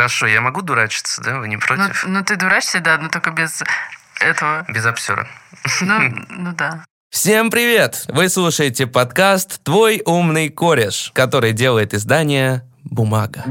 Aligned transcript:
Хорошо, 0.00 0.26
я 0.28 0.40
могу 0.40 0.62
дурачиться, 0.62 1.20
да? 1.22 1.40
Вы 1.40 1.48
не 1.48 1.56
Ну, 1.56 1.60
против? 1.60 2.04
ну, 2.08 2.24
ты 2.24 2.36
дурачишься, 2.36 2.80
да, 2.80 2.96
но 2.96 3.10
только 3.10 3.32
без 3.32 3.62
этого. 4.18 4.64
Без 4.66 4.86
обсера. 4.86 5.28
Ну, 5.82 5.98
ну 6.30 6.52
да. 6.54 6.86
Всем 7.10 7.50
привет! 7.50 8.06
Вы 8.08 8.30
слушаете 8.30 8.86
подкаст 8.86 9.62
«Твой 9.62 10.00
умный 10.06 10.48
кореш», 10.48 11.12
который 11.14 11.52
делает 11.52 11.92
издание 11.92 12.62
«Бумага». 12.84 13.44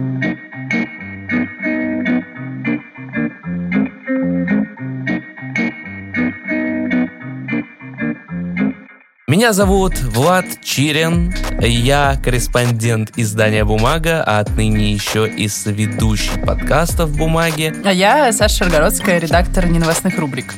Меня 9.40 9.54
зовут 9.54 9.98
Влад 10.02 10.44
Чирин, 10.62 11.34
я 11.62 12.20
корреспондент 12.22 13.14
издания 13.16 13.64
«Бумага», 13.64 14.22
а 14.22 14.40
отныне 14.40 14.92
еще 14.92 15.30
и 15.30 15.48
соведущий 15.48 16.38
подкастов 16.46 17.16
«Бумаги». 17.16 17.74
А 17.86 17.94
я 17.94 18.34
Саша 18.34 18.66
Шаргородская, 18.66 19.18
редактор 19.18 19.66
неновостных 19.68 20.20
рубрик. 20.20 20.54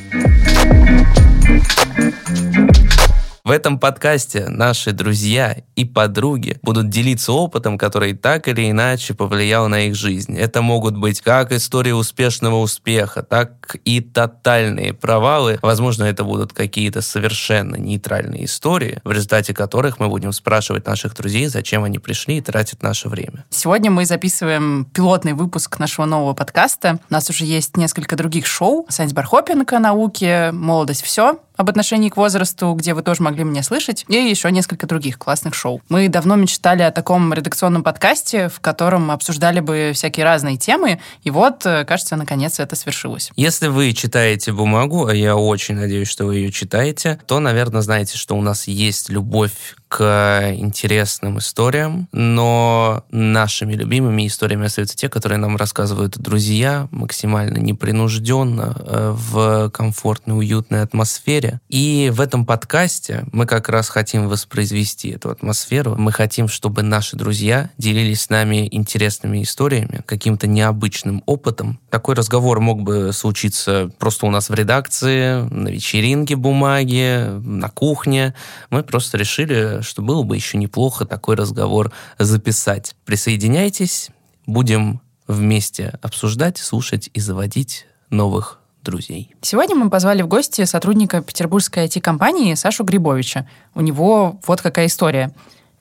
Этом 3.52 3.78
подкасте 3.78 4.48
наши 4.48 4.92
друзья 4.92 5.58
и 5.76 5.84
подруги 5.84 6.58
будут 6.62 6.88
делиться 6.88 7.32
опытом, 7.32 7.76
который 7.76 8.14
так 8.14 8.48
или 8.48 8.70
иначе 8.70 9.12
повлиял 9.12 9.68
на 9.68 9.88
их 9.88 9.94
жизнь. 9.94 10.34
Это 10.38 10.62
могут 10.62 10.96
быть 10.96 11.20
как 11.20 11.52
истории 11.52 11.90
успешного 11.90 12.56
успеха, 12.56 13.22
так 13.22 13.76
и 13.84 14.00
тотальные 14.00 14.94
провалы. 14.94 15.58
Возможно, 15.60 16.04
это 16.04 16.24
будут 16.24 16.54
какие-то 16.54 17.02
совершенно 17.02 17.76
нейтральные 17.76 18.46
истории, 18.46 19.00
в 19.04 19.12
результате 19.12 19.52
которых 19.52 20.00
мы 20.00 20.08
будем 20.08 20.32
спрашивать 20.32 20.86
наших 20.86 21.14
друзей, 21.14 21.46
зачем 21.48 21.84
они 21.84 21.98
пришли 21.98 22.38
и 22.38 22.40
тратят 22.40 22.82
наше 22.82 23.10
время. 23.10 23.44
Сегодня 23.50 23.90
мы 23.90 24.06
записываем 24.06 24.86
пилотный 24.94 25.34
выпуск 25.34 25.78
нашего 25.78 26.06
нового 26.06 26.32
подкаста. 26.32 27.00
У 27.10 27.12
нас 27.12 27.28
уже 27.28 27.44
есть 27.44 27.76
несколько 27.76 28.16
других 28.16 28.46
шоу. 28.46 28.86
Санс 28.88 29.12
Бархопенко 29.12 29.78
«Науки», 29.78 30.50
«Молодость. 30.52 31.02
Все», 31.02 31.38
об 31.62 31.70
отношении 31.70 32.08
к 32.08 32.16
возрасту, 32.16 32.74
где 32.74 32.92
вы 32.92 33.02
тоже 33.02 33.22
могли 33.22 33.44
меня 33.44 33.62
слышать, 33.62 34.04
и 34.08 34.16
еще 34.16 34.50
несколько 34.50 34.86
других 34.86 35.18
классных 35.18 35.54
шоу. 35.54 35.80
Мы 35.88 36.08
давно 36.08 36.36
мечтали 36.36 36.82
о 36.82 36.90
таком 36.90 37.32
редакционном 37.32 37.82
подкасте, 37.82 38.48
в 38.48 38.60
котором 38.60 39.10
обсуждали 39.10 39.60
бы 39.60 39.92
всякие 39.94 40.24
разные 40.24 40.56
темы, 40.56 41.00
и 41.22 41.30
вот, 41.30 41.64
э, 41.64 41.84
кажется, 41.84 42.16
наконец 42.16 42.60
это 42.60 42.76
свершилось. 42.76 43.30
Если 43.36 43.68
вы 43.68 43.92
читаете 43.92 44.52
бумагу, 44.52 45.06
а 45.06 45.14
я 45.14 45.36
очень 45.36 45.76
надеюсь, 45.76 46.08
что 46.08 46.26
вы 46.26 46.36
ее 46.36 46.50
читаете, 46.50 47.20
то, 47.26 47.38
наверное, 47.38 47.80
знаете, 47.80 48.18
что 48.18 48.36
у 48.36 48.42
нас 48.42 48.66
есть 48.66 49.08
любовь 49.08 49.76
к 49.92 50.54
интересным 50.56 51.38
историям, 51.38 52.08
но 52.12 53.04
нашими 53.10 53.74
любимыми 53.74 54.26
историями 54.26 54.64
остаются 54.64 54.96
те, 54.96 55.10
которые 55.10 55.36
нам 55.36 55.58
рассказывают 55.58 56.16
друзья 56.16 56.88
максимально 56.90 57.58
непринужденно, 57.58 58.74
э, 58.78 59.14
в 59.14 59.68
комфортной, 59.68 60.38
уютной 60.38 60.80
атмосфере. 60.80 61.60
И 61.68 62.10
в 62.10 62.22
этом 62.22 62.46
подкасте 62.46 63.26
мы 63.32 63.44
как 63.44 63.68
раз 63.68 63.90
хотим 63.90 64.28
воспроизвести 64.28 65.10
эту 65.10 65.28
атмосферу. 65.28 65.94
Мы 65.98 66.10
хотим, 66.10 66.48
чтобы 66.48 66.82
наши 66.82 67.14
друзья 67.14 67.68
делились 67.76 68.22
с 68.22 68.30
нами 68.30 68.66
интересными 68.70 69.42
историями, 69.42 70.00
каким-то 70.06 70.46
необычным 70.46 71.22
опытом. 71.26 71.78
Такой 71.90 72.14
разговор 72.14 72.60
мог 72.60 72.80
бы 72.80 73.12
случиться 73.12 73.90
просто 73.98 74.24
у 74.24 74.30
нас 74.30 74.48
в 74.48 74.54
редакции, 74.54 75.42
на 75.50 75.68
вечеринке 75.68 76.34
бумаги, 76.34 77.26
на 77.44 77.68
кухне. 77.68 78.32
Мы 78.70 78.82
просто 78.82 79.18
решили, 79.18 79.81
что 79.82 80.02
было 80.02 80.22
бы 80.22 80.36
еще 80.36 80.58
неплохо 80.58 81.04
такой 81.04 81.36
разговор 81.36 81.92
записать. 82.18 82.94
Присоединяйтесь, 83.04 84.10
будем 84.46 85.00
вместе 85.26 85.98
обсуждать, 86.02 86.58
слушать 86.58 87.10
и 87.12 87.20
заводить 87.20 87.86
новых 88.10 88.60
друзей. 88.82 89.34
Сегодня 89.40 89.76
мы 89.76 89.90
позвали 89.90 90.22
в 90.22 90.28
гости 90.28 90.64
сотрудника 90.64 91.22
петербургской 91.22 91.86
IT-компании 91.86 92.54
Сашу 92.54 92.84
Грибовича. 92.84 93.46
У 93.74 93.80
него 93.80 94.40
вот 94.46 94.60
какая 94.60 94.86
история. 94.86 95.32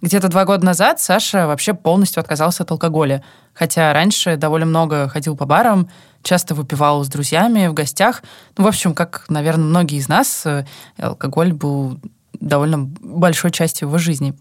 Где-то 0.02 0.30
два 0.30 0.46
года 0.46 0.66
назад 0.66 1.00
Саша 1.00 1.46
вообще 1.46 1.74
полностью 1.74 2.22
отказался 2.22 2.64
от 2.64 2.72
алкоголя. 2.72 3.24
Хотя 3.54 3.94
раньше 3.94 4.36
довольно 4.36 4.66
много 4.66 5.08
ходил 5.08 5.38
по 5.38 5.46
барам, 5.46 5.90
часто 6.24 6.56
выпивал 6.56 7.04
с 7.04 7.08
друзьями 7.08 7.68
в 7.68 7.74
гостях. 7.74 8.24
Ну, 8.58 8.64
в 8.64 8.68
общем, 8.68 8.96
как, 8.96 9.26
наверное, 9.30 9.66
многие 9.66 9.98
из 9.98 10.08
нас, 10.08 10.46
э, 10.46 10.66
алкоголь 10.98 11.54
был 11.54 12.00
довольно 12.42 12.80
большой 12.80 13.52
частью 13.52 13.88
его 13.88 13.98
жизни. 13.98 14.34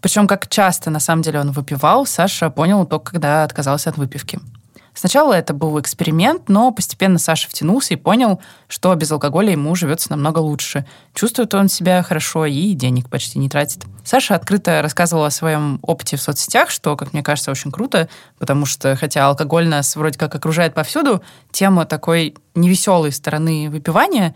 Причем 0.00 0.26
как 0.26 0.48
часто, 0.48 0.90
на 0.90 1.00
самом 1.00 1.22
деле, 1.22 1.40
он 1.40 1.52
выпивал, 1.52 2.06
Саша 2.06 2.50
понял 2.50 2.86
только, 2.86 3.12
когда 3.12 3.44
отказался 3.44 3.90
от 3.90 3.96
выпивки. 3.96 4.40
Сначала 4.92 5.34
это 5.34 5.54
был 5.54 5.78
эксперимент, 5.80 6.48
но 6.48 6.72
постепенно 6.72 7.18
Саша 7.18 7.48
втянулся 7.48 7.94
и 7.94 7.96
понял, 7.96 8.40
что 8.68 8.94
без 8.96 9.10
алкоголя 9.12 9.52
ему 9.52 9.74
живется 9.74 10.10
намного 10.10 10.40
лучше. 10.40 10.84
Чувствует 11.14 11.54
он 11.54 11.68
себя 11.68 12.02
хорошо 12.02 12.44
и 12.44 12.72
денег 12.74 13.08
почти 13.08 13.38
не 13.38 13.48
тратит. 13.48 13.84
Саша 14.04 14.34
открыто 14.34 14.82
рассказывала 14.82 15.28
о 15.28 15.30
своем 15.30 15.78
опыте 15.82 16.16
в 16.16 16.22
соцсетях, 16.22 16.70
что, 16.70 16.96
как 16.96 17.12
мне 17.12 17.22
кажется, 17.22 17.50
очень 17.50 17.70
круто, 17.70 18.08
потому 18.38 18.66
что, 18.66 18.96
хотя 18.96 19.26
алкоголь 19.26 19.68
нас 19.68 19.94
вроде 19.94 20.18
как 20.18 20.34
окружает 20.34 20.74
повсюду, 20.74 21.22
тема 21.52 21.86
такой 21.86 22.34
невеселой 22.54 23.12
стороны 23.12 23.70
выпивания 23.70 24.34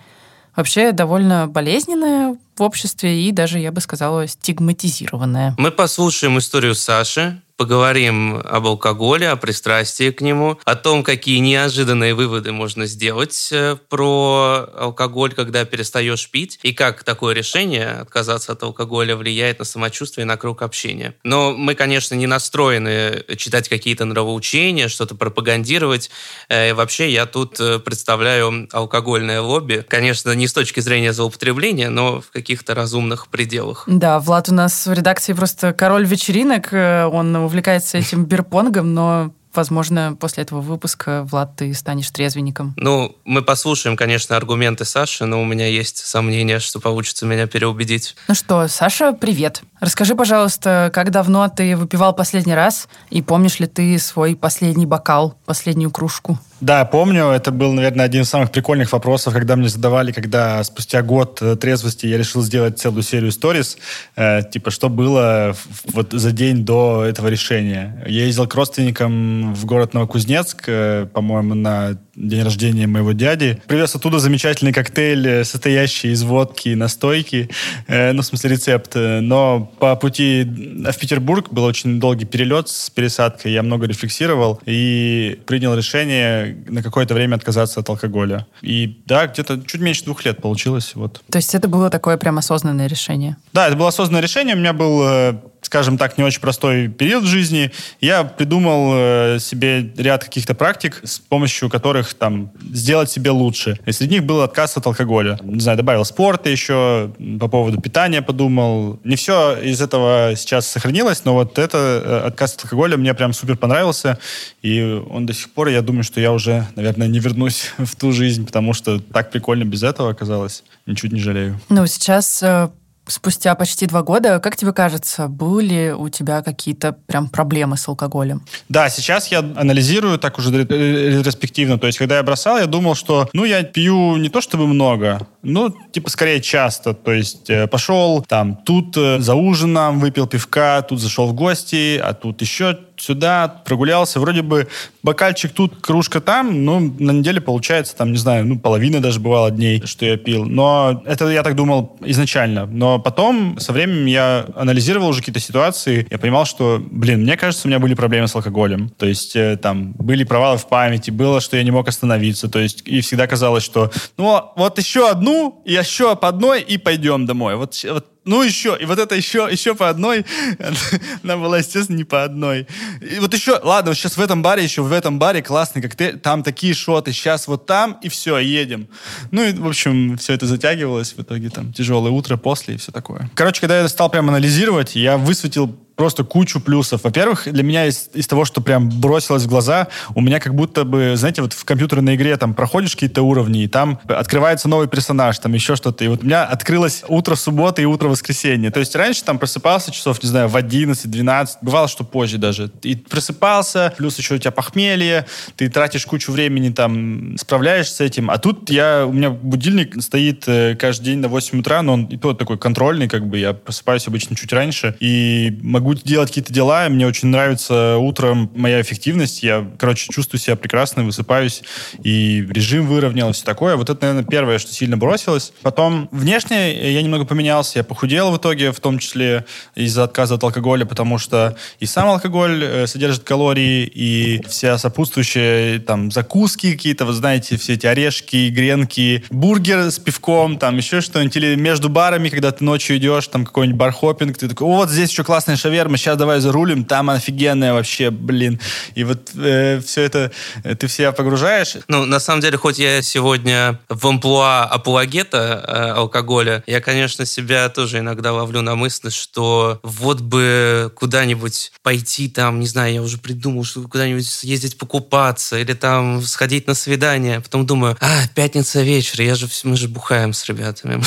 вообще 0.55 0.93
довольно 0.93 1.49
болезненная 1.49 2.39
в 2.57 2.63
обществе 2.63 3.23
и 3.23 3.33
даже, 3.33 3.59
я 3.59 3.73
бы 3.73 3.81
сказала, 3.81 4.27
стигматизированная. 4.27 5.55
Мы 5.59 5.71
послушаем 5.71 6.39
историю 6.39 6.75
Саши, 6.75 7.41
поговорим 7.57 8.41
об 8.45 8.67
алкоголе, 8.67 9.29
о 9.29 9.37
пристрастии 9.37 10.11
к 10.11 10.21
нему, 10.21 10.59
о 10.65 10.75
том, 10.75 11.05
какие 11.05 11.39
неожиданные 11.39 12.15
выводы 12.15 12.53
можно 12.53 12.87
сделать 12.87 13.51
э, 13.53 13.77
про 13.89 14.69
алкоголь, 14.77 15.33
когда 15.35 15.65
перестаешь 15.65 16.29
пить, 16.31 16.59
и 16.63 16.73
как 16.73 17.05
такое 17.05 17.35
решение 17.35 17.91
отказаться 17.91 18.53
от 18.53 18.63
алкоголя 18.63 19.17
влияет 19.17 19.61
на 19.61 19.65
самочувствие 19.65 20.25
и 20.25 20.27
на 20.27 20.37
круг 20.37 20.63
общения. 20.63 21.15
Но 21.23 21.53
мы, 21.53 21.75
конечно, 21.75 22.15
не 22.15 22.27
настроены 22.27 23.25
читать 23.37 23.69
какие-то 23.69 24.05
нравоучения, 24.05 24.89
что-то 24.89 25.15
пропагандировать. 25.15 26.11
Э, 26.49 26.75
Вообще, 26.75 27.13
я 27.13 27.27
тут 27.27 27.61
э, 27.61 27.79
представляю 27.79 28.69
алкогольное 28.73 29.41
лобби. 29.41 29.85
Конечно, 29.89 30.33
не 30.33 30.49
с 30.49 30.53
точки 30.53 30.81
зрения 30.81 31.13
злоупотребления, 31.13 31.89
но 31.89 32.21
в 32.21 32.31
каких-то 32.31 32.75
разумных 32.75 33.29
пределах. 33.29 33.85
Да, 33.87 34.19
Влад 34.19 34.49
у 34.49 34.55
нас 34.55 34.87
в 34.87 34.93
редакции 34.93 35.33
просто 35.35 35.73
король 35.73 36.05
вечеринок, 36.05 36.73
он 36.73 37.44
увлекается 37.45 37.99
этим 37.99 38.25
бирпонгом, 38.25 38.95
но 38.95 39.33
возможно, 39.55 40.17
после 40.19 40.43
этого 40.43 40.61
выпуска, 40.61 41.25
Влад, 41.31 41.57
ты 41.57 41.73
станешь 41.75 42.11
трезвенником. 42.11 42.75
Ну, 42.77 43.17
мы 43.25 43.43
послушаем, 43.43 43.97
конечно, 43.97 44.37
аргументы 44.37 44.85
Саши, 44.85 45.25
но 45.27 45.41
у 45.41 45.45
меня 45.45 45.67
есть 45.67 45.99
сомнение, 45.99 46.59
что 46.59 46.81
получится 46.81 47.27
меня 47.27 47.47
переубедить. 47.47 48.17
Ну 48.29 48.35
что, 48.35 48.67
Саша, 48.69 49.13
привет. 49.13 49.63
Расскажи, 49.81 50.15
пожалуйста, 50.15 50.91
как 50.93 51.11
давно 51.11 51.49
ты 51.49 51.77
выпивал 51.77 52.15
последний 52.15 52.55
раз, 52.55 52.89
и 53.11 53.23
помнишь 53.23 53.61
ли 53.61 53.67
ты 53.67 53.99
свой 53.99 54.35
последний 54.35 54.87
бокал, 54.87 55.39
последнюю 55.45 55.91
кружку? 55.91 56.39
Да, 56.61 56.85
помню, 56.85 57.27
это 57.27 57.51
был, 57.51 57.73
наверное, 57.73 58.05
один 58.05 58.23
из 58.23 58.29
самых 58.29 58.51
прикольных 58.51 58.93
вопросов, 58.93 59.35
когда 59.35 59.57
мне 59.57 59.69
задавали, 59.69 60.13
когда 60.13 60.63
спустя 60.65 61.03
год 61.03 61.39
э, 61.43 61.57
трезвости 61.57 62.07
я 62.07 62.17
решил 62.17 62.43
сделать 62.43 62.79
целую 62.79 63.03
серию 63.03 63.33
сториз, 63.33 63.77
э, 64.17 64.41
типа, 64.51 64.71
что 64.71 64.89
было 64.89 65.57
вот 65.87 66.13
за 66.13 66.33
день 66.33 66.65
до 66.65 67.05
этого 67.05 67.29
решения. 67.29 68.03
Я 68.07 68.25
ездил 68.27 68.47
к 68.47 68.55
родственникам 68.55 69.55
в 69.55 69.65
город 69.67 69.95
Новокузнецк, 69.95 70.65
э, 70.67 71.07
по-моему, 71.13 71.55
на 71.55 71.99
день 72.15 72.45
рождения 72.45 72.87
моего 72.87 73.13
дяди. 73.13 73.61
Привез 73.67 73.95
оттуда 73.97 74.19
замечательный 74.21 74.73
коктейль, 74.73 75.27
э, 75.27 75.45
состоящий 75.45 76.13
из 76.13 76.23
водки 76.23 76.69
и 76.69 76.75
настойки, 76.75 77.51
э, 77.89 78.13
ну, 78.13 78.23
в 78.23 78.27
смысле, 78.27 78.51
рецепт. 78.51 78.93
Но 78.95 79.73
по 79.81 79.97
пути 79.97 80.45
в 80.45 80.99
Петербург 80.99 81.49
был 81.51 81.65
очень 81.65 81.99
долгий 81.99 82.25
перелет 82.25 82.69
с 82.69 82.91
пересадкой, 82.91 83.53
я 83.53 83.63
много 83.63 83.87
рефлексировал 83.87 84.61
и 84.65 85.41
принял 85.47 85.75
решение 85.75 86.44
на 86.45 86.83
какое-то 86.83 87.15
время 87.15 87.37
отказаться 87.37 87.81
от 87.81 87.89
алкоголя. 87.89 88.47
И 88.63 89.03
да, 89.07 89.27
где-то 89.27 89.63
чуть 89.67 89.81
меньше 89.81 90.05
двух 90.05 90.25
лет 90.25 90.41
получилось. 90.41 90.93
Вот. 90.95 91.23
То 91.31 91.39
есть 91.39 91.55
это 91.55 91.69
было 91.69 91.91
такое 91.91 92.17
прям 92.17 92.39
осознанное 92.39 92.87
решение? 92.87 93.37
Да, 93.53 93.69
это 93.69 93.77
было 93.77 93.89
осознанное 93.89 94.23
решение. 94.23 94.55
У 94.55 94.59
меня 94.59 94.73
был, 94.73 95.03
э, 95.03 95.35
скажем 95.65 95.99
так, 95.99 96.19
не 96.19 96.25
очень 96.25 96.41
простой 96.41 96.89
период 96.89 97.25
в 97.25 97.27
жизни. 97.27 97.71
Я 98.01 98.25
придумал 98.25 98.93
э, 98.95 99.39
себе 99.41 99.91
ряд 99.97 100.25
каких-то 100.25 100.55
практик, 100.55 101.01
с 101.03 101.19
помощью 101.19 101.71
которых 101.71 102.15
там 102.15 102.53
сделать 102.73 103.11
себе 103.11 103.31
лучше. 103.31 103.79
И 103.87 103.93
среди 103.93 104.17
них 104.17 104.25
был 104.25 104.43
отказ 104.43 104.77
от 104.77 104.87
алкоголя. 104.87 105.39
Не 105.43 105.61
знаю, 105.61 105.79
добавил 105.79 106.05
спорта 106.05 106.51
еще, 106.51 107.13
по 107.41 107.49
поводу 107.49 107.81
питания 107.81 108.23
подумал. 108.23 109.01
Не 109.05 109.17
все 109.17 109.57
из 109.57 109.81
этого 109.81 110.33
сейчас 110.37 110.67
сохранилось, 110.67 111.25
но 111.25 111.35
вот 111.35 111.59
это 111.59 112.03
э, 112.05 112.27
отказ 112.27 112.55
от 112.55 112.65
алкоголя 112.65 112.97
мне 112.97 113.15
прям 113.15 113.33
супер 113.33 113.57
понравился. 113.57 114.19
И 114.63 114.83
он 114.83 115.27
до 115.27 115.33
сих 115.33 115.51
пор, 115.51 115.69
я 115.69 115.81
думаю, 115.81 116.05
что 116.05 116.21
я 116.21 116.33
уже, 116.33 116.67
наверное, 116.77 117.09
не 117.09 117.19
вернусь 117.21 117.73
в 117.79 117.97
ту 117.97 118.13
жизнь, 118.13 118.45
потому 118.47 118.75
что 118.75 119.01
так 119.01 119.31
прикольно 119.31 119.65
без 119.65 119.83
этого 119.83 120.11
оказалось. 120.11 120.63
Ничуть 120.87 121.13
не 121.13 121.21
жалею. 121.21 121.59
Ну, 121.71 121.87
сейчас 121.87 122.43
э, 122.43 122.69
Спустя 123.07 123.55
почти 123.55 123.87
два 123.87 124.03
года, 124.03 124.41
как 124.41 124.57
тебе 124.57 124.73
кажется, 124.73 125.29
были 125.29 125.95
у 125.97 126.09
тебя 126.09 126.43
какие-то 126.43 126.93
прям 127.07 127.29
проблемы 127.29 127.77
с 127.77 127.87
алкоголем? 127.87 128.43
Да, 128.69 128.89
сейчас 128.89 129.29
я 129.29 129.41
анализирую 129.41 130.19
так 130.19 130.39
уже 130.39 130.51
ретроспективно. 130.51 131.79
То 131.79 131.87
есть, 131.87 131.99
когда 131.99 132.17
я 132.17 132.23
бросал, 132.23 132.59
я 132.59 132.67
думал, 132.67 132.95
что, 132.95 133.29
ну, 133.33 133.45
я 133.45 133.63
пью 133.63 134.17
не 134.17 134.31
то 134.31 134.41
чтобы 134.41 134.67
много, 134.67 135.27
ну, 135.43 135.75
типа, 135.93 136.09
скорее 136.09 136.41
часто. 136.41 136.95
То 136.95 137.13
есть, 137.13 137.51
э, 137.51 137.67
пошел 137.67 138.23
там, 138.23 138.57
тут 138.57 138.97
э, 138.97 139.21
за 139.21 139.35
ужином 139.35 140.01
выпил 140.01 140.27
пивка, 140.27 140.81
тут 140.83 141.01
зашел 141.01 141.27
в 141.27 141.35
гости, 141.35 142.01
а 142.03 142.15
тут 142.15 142.41
еще 142.41 142.79
сюда, 142.97 143.49
прогулялся, 143.65 144.21
вроде 144.21 144.43
бы 144.43 144.69
бокальчик 145.03 145.53
тут, 145.53 145.81
кружка 145.81 146.21
там, 146.21 146.65
ну, 146.65 146.81
на 146.81 147.13
неделе 147.13 147.41
получается, 147.41 147.97
там, 147.97 148.13
не 148.13 148.19
знаю, 148.19 148.47
ну, 148.47 148.59
половина 148.59 149.01
даже 149.01 149.21
бывало 149.21 149.51
дней, 149.51 149.83
что 149.85 150.07
я 150.07 150.17
пил. 150.17 150.45
Но 150.45 151.03
это 151.05 151.29
я 151.29 151.43
так 151.43 151.55
думал 151.57 151.97
изначально. 152.01 152.67
Но 152.67 152.99
потом, 152.99 153.59
со 153.59 153.73
временем 153.73 154.07
я 154.07 154.47
анализировал 154.57 155.09
уже 155.09 155.21
какие-то 155.21 155.41
ситуации, 155.41 156.07
я 156.11 156.19
понимал, 156.19 156.45
что, 156.45 156.83
блин, 156.91 157.23
мне 157.23 157.37
кажется, 157.37 157.67
у 157.67 157.69
меня 157.69 157.79
были 157.79 157.95
проблемы 157.95 158.29
с 158.29 158.35
алкоголем. 158.35 158.89
То 158.91 159.07
есть, 159.07 159.37
э, 159.37 159.57
там, 159.57 159.93
были 159.93 160.25
провалы 160.25 160.59
в 160.59 160.67
памяти, 160.67 161.11
было, 161.11 161.41
что 161.41 161.57
я 161.57 161.63
не 161.63 161.71
мог 161.71 161.89
остановиться, 161.89 162.49
то 162.49 162.59
есть, 162.59 162.83
и 162.87 163.01
всегда 163.01 163.27
казалось, 163.27 163.65
что, 163.65 163.91
ну, 164.17 164.53
вот 164.57 164.79
еще 164.79 165.09
одну, 165.09 165.63
и 165.65 165.73
еще 165.73 166.17
по 166.17 166.29
одной, 166.29 166.63
и 166.63 166.79
пойдем 166.79 167.27
домой. 167.27 167.57
Вот, 167.57 167.75
вот 167.85 168.14
ну 168.25 168.43
еще, 168.43 168.77
и 168.81 168.85
вот 168.85 168.99
это 168.99 169.15
еще, 169.15 169.49
еще 169.51 169.75
по 169.75 169.89
одной, 169.89 170.25
она 171.23 171.37
была, 171.37 171.59
естественно, 171.59 171.97
не 171.97 172.05
по 172.05 172.23
одной. 172.25 172.67
И 173.01 173.19
вот 173.21 173.35
еще, 173.35 173.61
ладно, 173.63 173.91
вот 173.91 173.99
сейчас 173.99 174.17
в 174.17 174.21
этом 174.21 174.43
баре, 174.43 174.63
еще 174.63 174.83
в 174.83 174.93
этом 174.93 175.19
баре 175.19 175.43
классный 175.43 175.83
коктейль, 175.83 176.19
там 176.19 176.43
такие 176.43 176.75
шоты, 176.75 177.13
сейчас 177.13 177.47
вот 177.47 177.67
там, 177.67 177.99
и 178.03 178.09
все, 178.09 178.39
едем. 178.39 178.89
Ну 179.31 179.43
и, 179.43 179.53
в 179.53 179.67
общем, 179.67 180.17
все 180.17 180.33
это 180.33 180.47
затягивалось, 180.47 181.13
в 181.13 181.21
итоге 181.21 181.51
там 181.51 181.73
тяжелое 181.73 182.11
утро 182.11 182.37
после 182.37 182.75
и 182.75 182.79
все 182.79 182.93
такое. 182.93 183.31
Короче, 183.35 183.61
когда 183.61 183.81
я 183.81 183.89
стал 183.89 184.11
прям 184.11 184.29
анализировать, 184.29 184.97
я 184.97 185.17
высветил 185.17 185.77
просто 185.97 186.25
кучу 186.25 186.61
плюсов. 186.61 187.05
Во-первых, 187.05 187.51
для 187.51 187.63
меня 187.63 187.87
из, 187.87 188.11
из 188.15 188.27
того, 188.27 188.45
что 188.45 188.61
прям 188.61 188.89
бросилось 188.89 189.45
в 189.45 189.49
глаза, 189.49 189.89
у 190.15 190.21
меня 190.21 190.41
как 190.41 190.55
будто 190.55 190.85
бы, 190.85 191.15
знаете, 191.17 191.43
вот 191.43 191.53
в 191.53 191.65
компьютерной 191.65 192.17
игре 192.17 192.37
там 192.37 192.55
проходишь 192.55 192.95
какие-то 192.95 193.23
уровни, 193.23 193.65
и 193.65 193.69
там 193.69 194.01
открывается 194.09 194.69
новый 194.69 194.89
персонаж, 194.89 195.39
там 195.39 195.53
еще 195.55 195.77
что-то. 195.77 196.05
И 196.05 196.09
вот 196.09 196.23
у 196.23 196.27
меня 196.27 196.45
открылось 196.45 197.05
утро 197.09 197.35
субботы 197.35 197.83
и 197.83 197.85
утро 197.85 198.09
воскресенья. 198.09 198.71
То 198.71 198.81
есть 198.81 198.95
раньше 198.97 199.25
там 199.25 199.39
просыпался 199.39 199.93
часов, 199.93 200.23
не 200.23 200.29
знаю, 200.29 200.49
в 200.49 200.57
11-12, 200.57 201.49
бывало, 201.63 201.89
что 201.89 202.05
позже 202.05 202.39
даже. 202.39 202.71
И 202.83 202.97
просыпался, 202.97 203.95
плюс 203.97 204.19
еще 204.19 204.35
у 204.35 204.39
тебя 204.39 204.51
похмелье, 204.51 205.27
ты 205.57 205.69
тратишь 205.69 206.07
кучу 206.07 206.33
времени 206.33 206.71
там, 206.71 207.37
справляешься 207.39 207.97
с 207.97 208.01
этим. 208.01 208.31
А 208.31 208.39
тут 208.39 208.71
я, 208.71 209.07
у 209.07 209.13
меня 209.13 209.31
будильник 209.31 210.03
стоит 210.03 210.45
э, 210.47 210.77
каждый 210.77 211.05
день 211.05 211.19
на 211.19 211.29
8 211.29 211.61
утра, 211.61 211.83
но 211.83 211.95
он 211.95 212.05
и 212.07 212.17
то 212.17 212.35
такой 212.35 212.59
контрольный, 212.59 213.09
как 213.09 213.27
бы 213.27 213.39
я 213.39 213.53
просыпаюсь 213.53 214.07
обычно 214.09 214.37
чуть 214.37 214.53
раньше, 214.53 214.97
и 215.01 215.59
могу 215.63 215.84
могу 215.85 215.95
делать 215.95 216.31
какие-то 216.31 216.53
дела, 216.53 216.89
мне 216.89 217.07
очень 217.07 217.29
нравится 217.29 217.99
утром 217.99 218.51
моя 218.55 218.81
эффективность, 218.81 219.43
я, 219.43 219.67
короче, 219.79 220.11
чувствую 220.11 220.41
себя 220.41 220.57
прекрасно, 220.57 221.05
высыпаюсь, 221.05 221.63
и 222.03 222.47
режим 222.49 222.87
выровнял, 222.87 223.33
все 223.33 223.45
такое. 223.45 223.77
Вот 223.77 223.91
это, 223.91 224.07
наверное, 224.07 224.25
первое, 224.25 224.59
что 224.59 224.73
сильно 224.73 224.97
бросилось. 224.97 225.53
Потом 225.61 226.09
внешне 226.11 226.91
я 226.93 227.03
немного 227.03 227.27
поменялся, 227.27 227.81
я 227.81 227.85
похудел 227.85 228.31
в 228.31 228.39
итоге, 228.39 228.73
в 228.73 228.81
том 228.81 228.99
числе 228.99 229.45
из-за 229.75 230.05
отказа 230.05 230.37
от 230.37 230.43
алкоголя, 230.43 230.87
потому 230.87 231.19
что 231.19 231.55
и 231.81 231.87
сам 231.87 232.09
алкоголь 232.09 232.65
э, 232.65 232.87
содержит 232.87 233.25
калории, 233.25 233.85
и 233.85 234.43
все 234.49 234.79
сопутствующие 234.79 235.81
там 235.81 236.11
закуски 236.11 236.73
какие-то, 236.73 237.05
вы 237.05 237.13
знаете, 237.13 237.59
все 237.59 237.75
эти 237.75 237.87
орешки, 237.87 238.49
гренки, 238.49 239.25
бургер 239.29 239.91
с 239.91 239.99
пивком, 239.99 240.57
там 240.59 240.79
еще 240.79 241.03
что-нибудь, 241.03 241.37
или 241.37 241.57
между 241.57 241.91
барами, 241.91 242.31
когда 242.31 242.53
ты 242.53 242.65
ночью 242.65 242.97
идешь, 242.97 243.29
там 243.29 243.45
какой-нибудь 243.45 243.79
бархопинг, 243.79 244.39
ты 244.39 244.49
такой, 244.49 244.67
вот 244.67 244.89
здесь 244.89 245.11
еще 245.11 245.25
классная 245.25 245.57
шаверма, 245.57 245.74
шаверма, 245.75 245.97
сейчас 245.97 246.17
давай 246.17 246.39
зарулим, 246.39 246.85
там 246.85 247.11
офигенная 247.11 247.73
вообще, 247.73 248.11
блин. 248.11 248.61
И 248.95 249.03
вот 249.03 249.33
э, 249.35 249.81
все 249.85 250.03
это 250.03 250.31
э, 250.63 250.77
ты 250.77 250.87
в 250.87 250.93
себя 250.93 251.11
погружаешь. 251.11 251.77
Ну, 251.89 252.05
на 252.05 252.21
самом 252.21 252.41
деле, 252.41 252.57
хоть 252.57 252.79
я 252.79 253.03
сегодня 253.03 253.81
в 253.89 254.07
амплуа 254.07 254.65
апологета 254.65 255.65
э, 255.67 255.99
алкоголя, 255.99 256.63
я, 256.69 256.81
конечно, 256.81 257.27
себя 257.27 257.69
тоже 257.71 257.99
иногда 257.99 258.33
ловлю 258.33 258.61
на 258.61 258.77
мысли, 258.77 259.11
что 259.11 259.81
вот 259.83 260.21
бы 260.21 260.93
куда-нибудь 260.95 261.73
пойти 261.83 262.29
там, 262.29 262.61
не 262.61 262.69
знаю, 262.69 262.95
я 262.95 263.03
уже 263.03 263.19
придумал, 263.19 263.65
что 263.65 263.83
куда-нибудь 263.83 264.29
съездить 264.29 264.79
покупаться 264.79 265.59
или 265.59 265.73
там 265.73 266.23
сходить 266.23 266.69
на 266.69 266.75
свидание. 266.75 267.41
Потом 267.41 267.67
думаю, 267.67 267.97
а, 268.01 268.29
пятница 268.37 268.83
вечер, 268.83 269.23
я 269.23 269.35
же, 269.35 269.49
мы 269.65 269.77
же 269.77 269.89
бухаем 269.89 270.33
с 270.33 270.45
ребятами. 270.47 271.03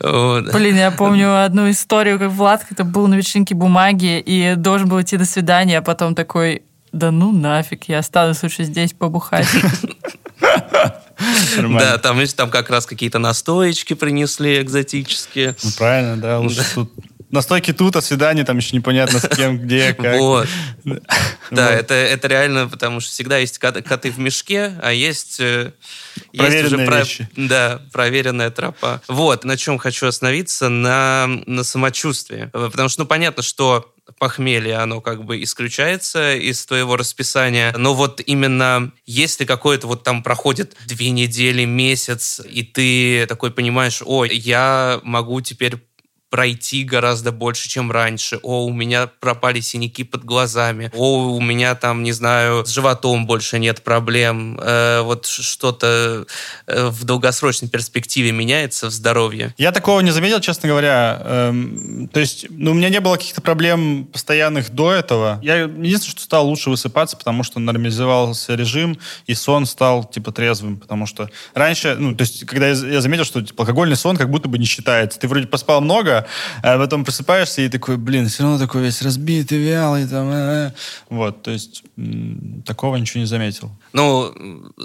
Блин, 0.52 0.76
я 0.76 0.90
помню 0.90 1.44
одну 1.44 1.70
историю, 1.70 2.18
как 2.18 2.30
Влад 2.30 2.64
это 2.70 2.84
был 2.84 3.06
на 3.06 3.16
вечеринке 3.16 3.54
бумаги 3.66 4.20
и 4.20 4.54
должен 4.56 4.88
был 4.88 5.02
идти 5.02 5.16
до 5.16 5.24
свидания, 5.24 5.78
а 5.78 5.82
потом 5.82 6.14
такой, 6.14 6.62
да 6.92 7.10
ну 7.10 7.32
нафиг, 7.32 7.88
я 7.88 7.98
останусь 7.98 8.42
лучше 8.42 8.62
здесь 8.64 8.92
побухать. 8.92 9.48
Да, 11.56 11.98
там, 11.98 12.18
видишь, 12.18 12.34
там 12.34 12.50
как 12.50 12.68
раз 12.70 12.86
какие-то 12.86 13.18
настоечки 13.18 13.94
принесли 13.94 14.60
экзотические. 14.60 15.56
Ну, 15.64 15.70
правильно, 15.78 16.16
да, 16.16 16.38
лучше 16.38 16.62
тут 16.74 16.92
настойки 17.36 17.72
тут, 17.72 17.96
а 17.96 18.02
свидание 18.02 18.44
там 18.44 18.56
еще 18.56 18.74
непонятно 18.76 19.20
с 19.20 19.28
кем, 19.28 19.58
где, 19.58 19.94
как. 19.98 20.18
Вот. 20.18 20.48
Да, 21.52 21.70
это, 21.70 21.94
это 21.94 22.26
реально, 22.26 22.68
потому 22.68 22.98
что 22.98 23.12
всегда 23.12 23.38
есть 23.38 23.58
коты 23.58 24.10
в 24.10 24.18
мешке, 24.18 24.74
а 24.82 24.90
есть, 24.90 25.38
э, 25.38 25.70
есть 26.32 26.64
уже 26.64 26.84
про. 26.84 27.04
Да, 27.36 27.80
проверенная 27.92 28.50
тропа. 28.50 29.00
Вот, 29.06 29.44
на 29.44 29.56
чем 29.56 29.78
хочу 29.78 30.08
остановиться, 30.08 30.68
на, 30.68 31.28
на 31.46 31.62
самочувствии. 31.62 32.50
Потому 32.52 32.88
что, 32.88 33.02
ну, 33.02 33.06
понятно, 33.06 33.44
что 33.44 33.92
похмелье, 34.18 34.76
оно 34.76 35.00
как 35.00 35.24
бы 35.24 35.42
исключается 35.42 36.34
из 36.34 36.64
твоего 36.64 36.96
расписания. 36.96 37.74
Но 37.76 37.94
вот 37.94 38.20
именно 38.24 38.92
если 39.04 39.44
какое-то 39.44 39.86
вот 39.86 40.04
там 40.04 40.22
проходит 40.22 40.76
две 40.86 41.10
недели, 41.10 41.64
месяц, 41.64 42.40
и 42.44 42.62
ты 42.62 43.26
такой 43.26 43.50
понимаешь, 43.50 44.02
ой, 44.04 44.34
я 44.34 45.00
могу 45.02 45.40
теперь 45.40 45.76
пройти 46.30 46.82
гораздо 46.82 47.32
больше, 47.32 47.68
чем 47.68 47.92
раньше. 47.92 48.40
О, 48.42 48.66
у 48.66 48.72
меня 48.72 49.06
пропали 49.06 49.60
синяки 49.60 50.04
под 50.04 50.24
глазами. 50.24 50.90
О, 50.94 51.34
у 51.34 51.40
меня 51.40 51.74
там, 51.74 52.02
не 52.02 52.12
знаю, 52.12 52.66
с 52.66 52.70
животом 52.70 53.26
больше 53.26 53.58
нет 53.58 53.82
проблем. 53.82 54.58
Э, 54.60 55.02
вот 55.02 55.26
что-то 55.26 56.26
э, 56.66 56.86
в 56.88 57.04
долгосрочной 57.04 57.68
перспективе 57.68 58.32
меняется 58.32 58.88
в 58.88 58.90
здоровье. 58.90 59.54
Я 59.56 59.70
такого 59.72 60.00
не 60.00 60.10
заметил, 60.10 60.40
честно 60.40 60.68
говоря. 60.68 61.20
Эм, 61.24 62.08
то 62.12 62.20
есть, 62.20 62.46
ну, 62.50 62.72
у 62.72 62.74
меня 62.74 62.88
не 62.88 63.00
было 63.00 63.16
каких-то 63.16 63.40
проблем 63.40 64.06
постоянных 64.12 64.70
до 64.70 64.92
этого. 64.92 65.38
Я 65.42 65.62
единственное, 65.62 66.10
что 66.10 66.20
стал 66.22 66.48
лучше 66.48 66.70
высыпаться, 66.70 67.16
потому 67.16 67.44
что 67.44 67.60
нормализовался 67.60 68.54
режим, 68.54 68.98
и 69.26 69.34
сон 69.34 69.66
стал, 69.66 70.04
типа, 70.04 70.32
трезвым, 70.32 70.78
потому 70.78 71.06
что 71.06 71.30
раньше, 71.54 71.96
ну, 71.98 72.14
то 72.14 72.22
есть, 72.22 72.44
когда 72.46 72.68
я, 72.68 73.00
заметил, 73.00 73.24
что, 73.24 73.42
типа, 73.42 73.62
алкогольный 73.62 73.96
сон 73.96 74.16
как 74.16 74.30
будто 74.30 74.48
бы 74.48 74.58
не 74.58 74.66
считается. 74.66 75.18
Ты 75.18 75.28
вроде 75.28 75.46
поспал 75.46 75.80
много, 75.80 76.15
а 76.62 76.78
потом 76.78 77.04
просыпаешься 77.04 77.62
и 77.62 77.68
такой, 77.68 77.96
блин, 77.96 78.28
все 78.28 78.44
равно 78.44 78.58
такой 78.58 78.82
весь 78.82 79.02
разбитый, 79.02 79.58
вялый. 79.58 80.06
Там, 80.06 80.30
э, 80.30 80.68
э. 80.68 80.70
Вот, 81.10 81.42
то 81.42 81.50
есть 81.50 81.82
такого 82.64 82.96
ничего 82.96 83.20
не 83.20 83.26
заметил. 83.26 83.70
Ну, 83.92 84.32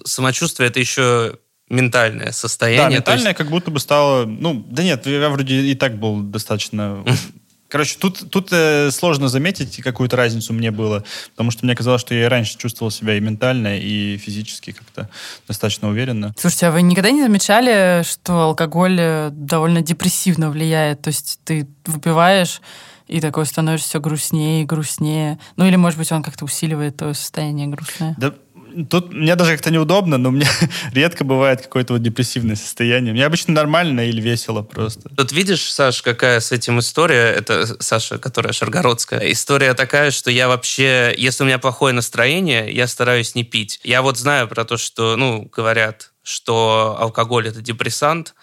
самочувствие 0.05 0.69
это 0.69 0.79
еще 0.79 1.37
ментальное 1.69 2.31
состояние. 2.31 2.89
Да, 2.89 2.95
ментальное 2.95 3.29
есть... 3.29 3.37
как 3.37 3.49
будто 3.49 3.71
бы 3.71 3.79
стало... 3.79 4.25
Ну, 4.25 4.65
да 4.69 4.83
нет, 4.83 5.05
я 5.07 5.29
вроде 5.29 5.61
и 5.61 5.75
так 5.75 5.97
был 5.97 6.21
достаточно 6.21 7.03
Короче, 7.71 7.97
тут, 7.97 8.29
тут 8.29 8.49
э, 8.51 8.91
сложно 8.91 9.29
заметить 9.29 9.81
какую-то 9.81 10.17
разницу 10.17 10.51
мне 10.51 10.71
было, 10.71 11.05
потому 11.31 11.51
что 11.51 11.65
мне 11.65 11.73
казалось, 11.73 12.01
что 12.01 12.13
я 12.13 12.25
и 12.25 12.27
раньше 12.27 12.57
чувствовал 12.57 12.91
себя 12.91 13.15
и 13.15 13.21
ментально, 13.21 13.77
и 13.79 14.17
физически 14.17 14.73
как-то 14.73 15.09
достаточно 15.47 15.87
уверенно. 15.87 16.35
Слушайте, 16.37 16.67
а 16.67 16.71
вы 16.71 16.81
никогда 16.81 17.11
не 17.11 17.23
замечали, 17.23 18.03
что 18.03 18.41
алкоголь 18.41 18.97
э, 18.99 19.29
довольно 19.31 19.81
депрессивно 19.81 20.51
влияет? 20.51 21.01
То 21.01 21.07
есть 21.07 21.39
ты 21.45 21.65
выпиваешь 21.85 22.61
и 23.07 23.21
такой 23.21 23.45
становишься 23.45 23.87
все 23.87 23.99
грустнее 24.01 24.63
и 24.63 24.65
грустнее. 24.65 25.39
Ну 25.55 25.65
или, 25.65 25.77
может 25.77 25.97
быть, 25.97 26.11
он 26.11 26.23
как-то 26.23 26.43
усиливает 26.43 26.97
твое 26.97 27.13
состояние 27.13 27.67
грустное. 27.67 28.15
Да, 28.17 28.33
Тут 28.89 29.13
мне 29.13 29.35
даже 29.35 29.51
как-то 29.51 29.71
неудобно, 29.71 30.17
но 30.17 30.29
меня 30.29 30.49
редко 30.93 31.23
бывает 31.23 31.61
какое-то 31.61 31.93
вот 31.93 32.01
депрессивное 32.01 32.55
состояние. 32.55 33.13
Мне 33.13 33.25
обычно 33.25 33.53
нормально 33.53 34.07
или 34.07 34.21
весело 34.21 34.61
просто. 34.61 35.09
Тут 35.09 35.31
видишь, 35.31 35.71
Саш, 35.71 36.01
какая 36.01 36.39
с 36.39 36.51
этим 36.51 36.79
история? 36.79 37.31
Это 37.31 37.81
Саша, 37.81 38.17
которая 38.17 38.53
шаргородская. 38.53 39.31
История 39.31 39.73
такая, 39.73 40.11
что 40.11 40.31
я 40.31 40.47
вообще, 40.47 41.13
если 41.17 41.43
у 41.43 41.47
меня 41.47 41.59
плохое 41.59 41.93
настроение, 41.93 42.71
я 42.71 42.87
стараюсь 42.87 43.35
не 43.35 43.43
пить. 43.43 43.79
Я 43.83 44.01
вот 44.01 44.17
знаю 44.17 44.47
про 44.47 44.65
то, 44.65 44.77
что, 44.77 45.15
ну, 45.15 45.49
говорят, 45.51 46.11
что 46.23 46.97
алкоголь 46.99 47.47
это 47.47 47.61
депрессант, 47.61 48.35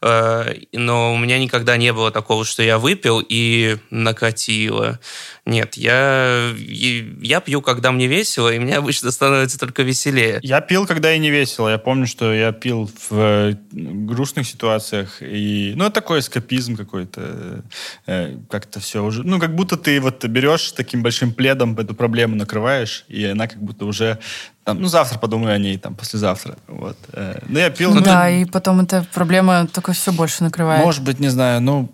э, 0.00 0.54
но 0.72 1.12
у 1.12 1.18
меня 1.18 1.38
никогда 1.38 1.76
не 1.76 1.92
было 1.92 2.10
такого, 2.10 2.44
что 2.44 2.62
я 2.62 2.78
выпил 2.78 3.22
и 3.26 3.76
накатило. 3.90 4.98
Нет, 5.46 5.76
я, 5.76 6.52
я 6.58 7.40
пью, 7.40 7.62
когда 7.62 7.92
мне 7.92 8.08
весело, 8.08 8.52
и 8.52 8.58
мне 8.58 8.76
обычно 8.76 9.12
становится 9.12 9.60
только 9.60 9.84
веселее. 9.84 10.40
Я 10.42 10.60
пил, 10.60 10.86
когда 10.88 11.14
и 11.14 11.20
не 11.20 11.30
весело. 11.30 11.68
Я 11.68 11.78
помню, 11.78 12.08
что 12.08 12.34
я 12.34 12.50
пил 12.50 12.90
в 13.08 13.12
э, 13.12 13.54
грустных 13.70 14.48
ситуациях. 14.48 15.18
И, 15.20 15.72
ну, 15.76 15.84
это 15.84 15.94
такой 15.94 16.18
эскапизм 16.18 16.76
какой-то. 16.76 17.62
Э, 18.06 18.36
как-то 18.50 18.80
все 18.80 19.04
уже... 19.04 19.22
Ну, 19.22 19.38
как 19.38 19.54
будто 19.54 19.76
ты 19.76 20.00
вот 20.00 20.24
берешь 20.24 20.72
таким 20.72 21.04
большим 21.04 21.32
пледом 21.32 21.78
эту 21.78 21.94
проблему, 21.94 22.34
накрываешь, 22.34 23.04
и 23.06 23.24
она 23.24 23.46
как 23.46 23.62
будто 23.62 23.84
уже 23.84 24.18
там, 24.66 24.80
ну, 24.80 24.88
завтра 24.88 25.20
подумаю 25.20 25.54
о 25.54 25.58
ней, 25.58 25.78
там, 25.78 25.94
послезавтра. 25.94 26.56
Вот. 26.66 26.96
Э, 27.12 27.38
но 27.46 27.60
я 27.60 27.70
пил... 27.70 27.94
Ну, 27.94 28.00
да, 28.00 28.28
и 28.28 28.44
потом 28.46 28.80
эта 28.80 29.06
проблема 29.14 29.68
только 29.68 29.92
все 29.92 30.10
больше 30.10 30.42
накрывает. 30.42 30.84
Может 30.84 31.04
быть, 31.04 31.20
не 31.20 31.28
знаю, 31.28 31.60
ну, 31.60 31.88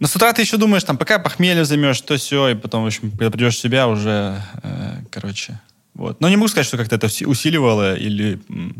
но 0.00 0.06
с 0.06 0.16
утра 0.16 0.32
ты 0.32 0.42
еще 0.42 0.56
думаешь, 0.56 0.84
там, 0.84 0.96
пока 0.98 1.18
похмелье 1.18 1.64
займешь, 1.64 2.00
то 2.00 2.16
все, 2.16 2.48
и 2.48 2.54
потом, 2.54 2.84
в 2.84 2.86
общем, 2.86 3.10
когда 3.10 3.30
придешь 3.30 3.56
в 3.56 3.60
себя, 3.60 3.88
уже, 3.88 4.40
э, 4.62 5.02
короче, 5.10 5.60
вот. 5.94 6.20
Но 6.20 6.28
не 6.28 6.36
могу 6.36 6.48
сказать, 6.48 6.66
что 6.66 6.76
как-то 6.76 6.96
это 6.96 7.06
усиливало, 7.26 7.94
или, 7.94 8.36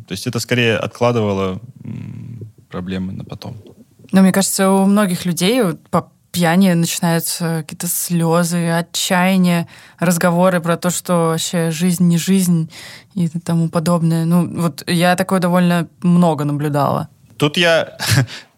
то 0.07 0.13
есть 0.13 0.27
это 0.27 0.39
скорее 0.39 0.77
откладывало 0.77 1.61
проблемы 2.71 3.13
на 3.13 3.25
потом. 3.25 3.57
Но 4.13 4.21
мне 4.23 4.33
кажется, 4.33 4.71
у 4.71 4.85
многих 4.85 5.25
людей 5.25 5.63
по 5.91 6.13
пьяни 6.31 6.75
начинаются 6.75 7.63
какие-то 7.63 7.87
слезы, 7.87 8.69
отчаяние, 8.69 9.67
разговоры 9.99 10.61
про 10.61 10.77
то, 10.77 10.91
что 10.91 11.29
вообще 11.29 11.71
жизнь 11.71 12.05
не 12.05 12.19
жизнь 12.19 12.71
и 13.15 13.29
тому 13.29 13.71
подобное. 13.71 14.27
Ну, 14.27 14.61
вот 14.61 14.85
я 14.87 15.17
такое 15.17 15.41
довольно 15.41 15.89
много 16.03 16.45
наблюдала. 16.45 17.09
Тут 17.39 17.57
я 17.57 17.97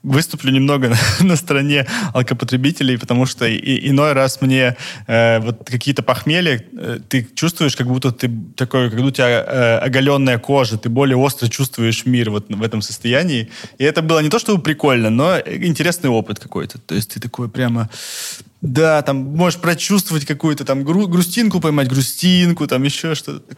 выступлю 0.02 0.52
немного 0.52 0.94
на, 1.20 1.36
стороне 1.36 1.86
алкопотребителей, 2.14 2.98
потому 2.98 3.26
что 3.26 3.46
и, 3.46 3.88
иной 3.88 4.12
раз 4.12 4.40
мне 4.40 4.76
э, 5.06 5.40
вот 5.40 5.68
какие-то 5.68 6.02
похмелья, 6.02 6.64
э, 6.72 6.98
ты 7.08 7.28
чувствуешь, 7.34 7.76
как 7.76 7.86
будто 7.86 8.12
ты 8.12 8.30
такой, 8.56 8.90
как 8.90 8.98
будто 8.98 9.08
у 9.08 9.10
тебя 9.10 9.28
э, 9.28 9.78
оголенная 9.78 10.38
кожа, 10.38 10.78
ты 10.78 10.88
более 10.88 11.16
остро 11.16 11.48
чувствуешь 11.48 12.06
мир 12.06 12.30
вот 12.30 12.46
в 12.48 12.62
этом 12.62 12.82
состоянии. 12.82 13.50
И 13.78 13.84
это 13.84 14.02
было 14.02 14.20
не 14.20 14.30
то, 14.30 14.38
чтобы 14.38 14.62
прикольно, 14.62 15.10
но 15.10 15.38
интересный 15.38 16.10
опыт 16.10 16.38
какой-то. 16.38 16.78
То 16.78 16.94
есть 16.94 17.14
ты 17.14 17.20
такой 17.20 17.48
прямо... 17.48 17.88
Да, 18.60 19.02
там 19.02 19.18
можешь 19.18 19.60
прочувствовать 19.60 20.24
какую-то 20.24 20.64
там 20.64 20.82
гру- 20.82 21.06
грустинку 21.06 21.60
поймать, 21.60 21.88
грустинку, 21.88 22.66
там 22.66 22.82
еще 22.82 23.14
что-то. 23.14 23.54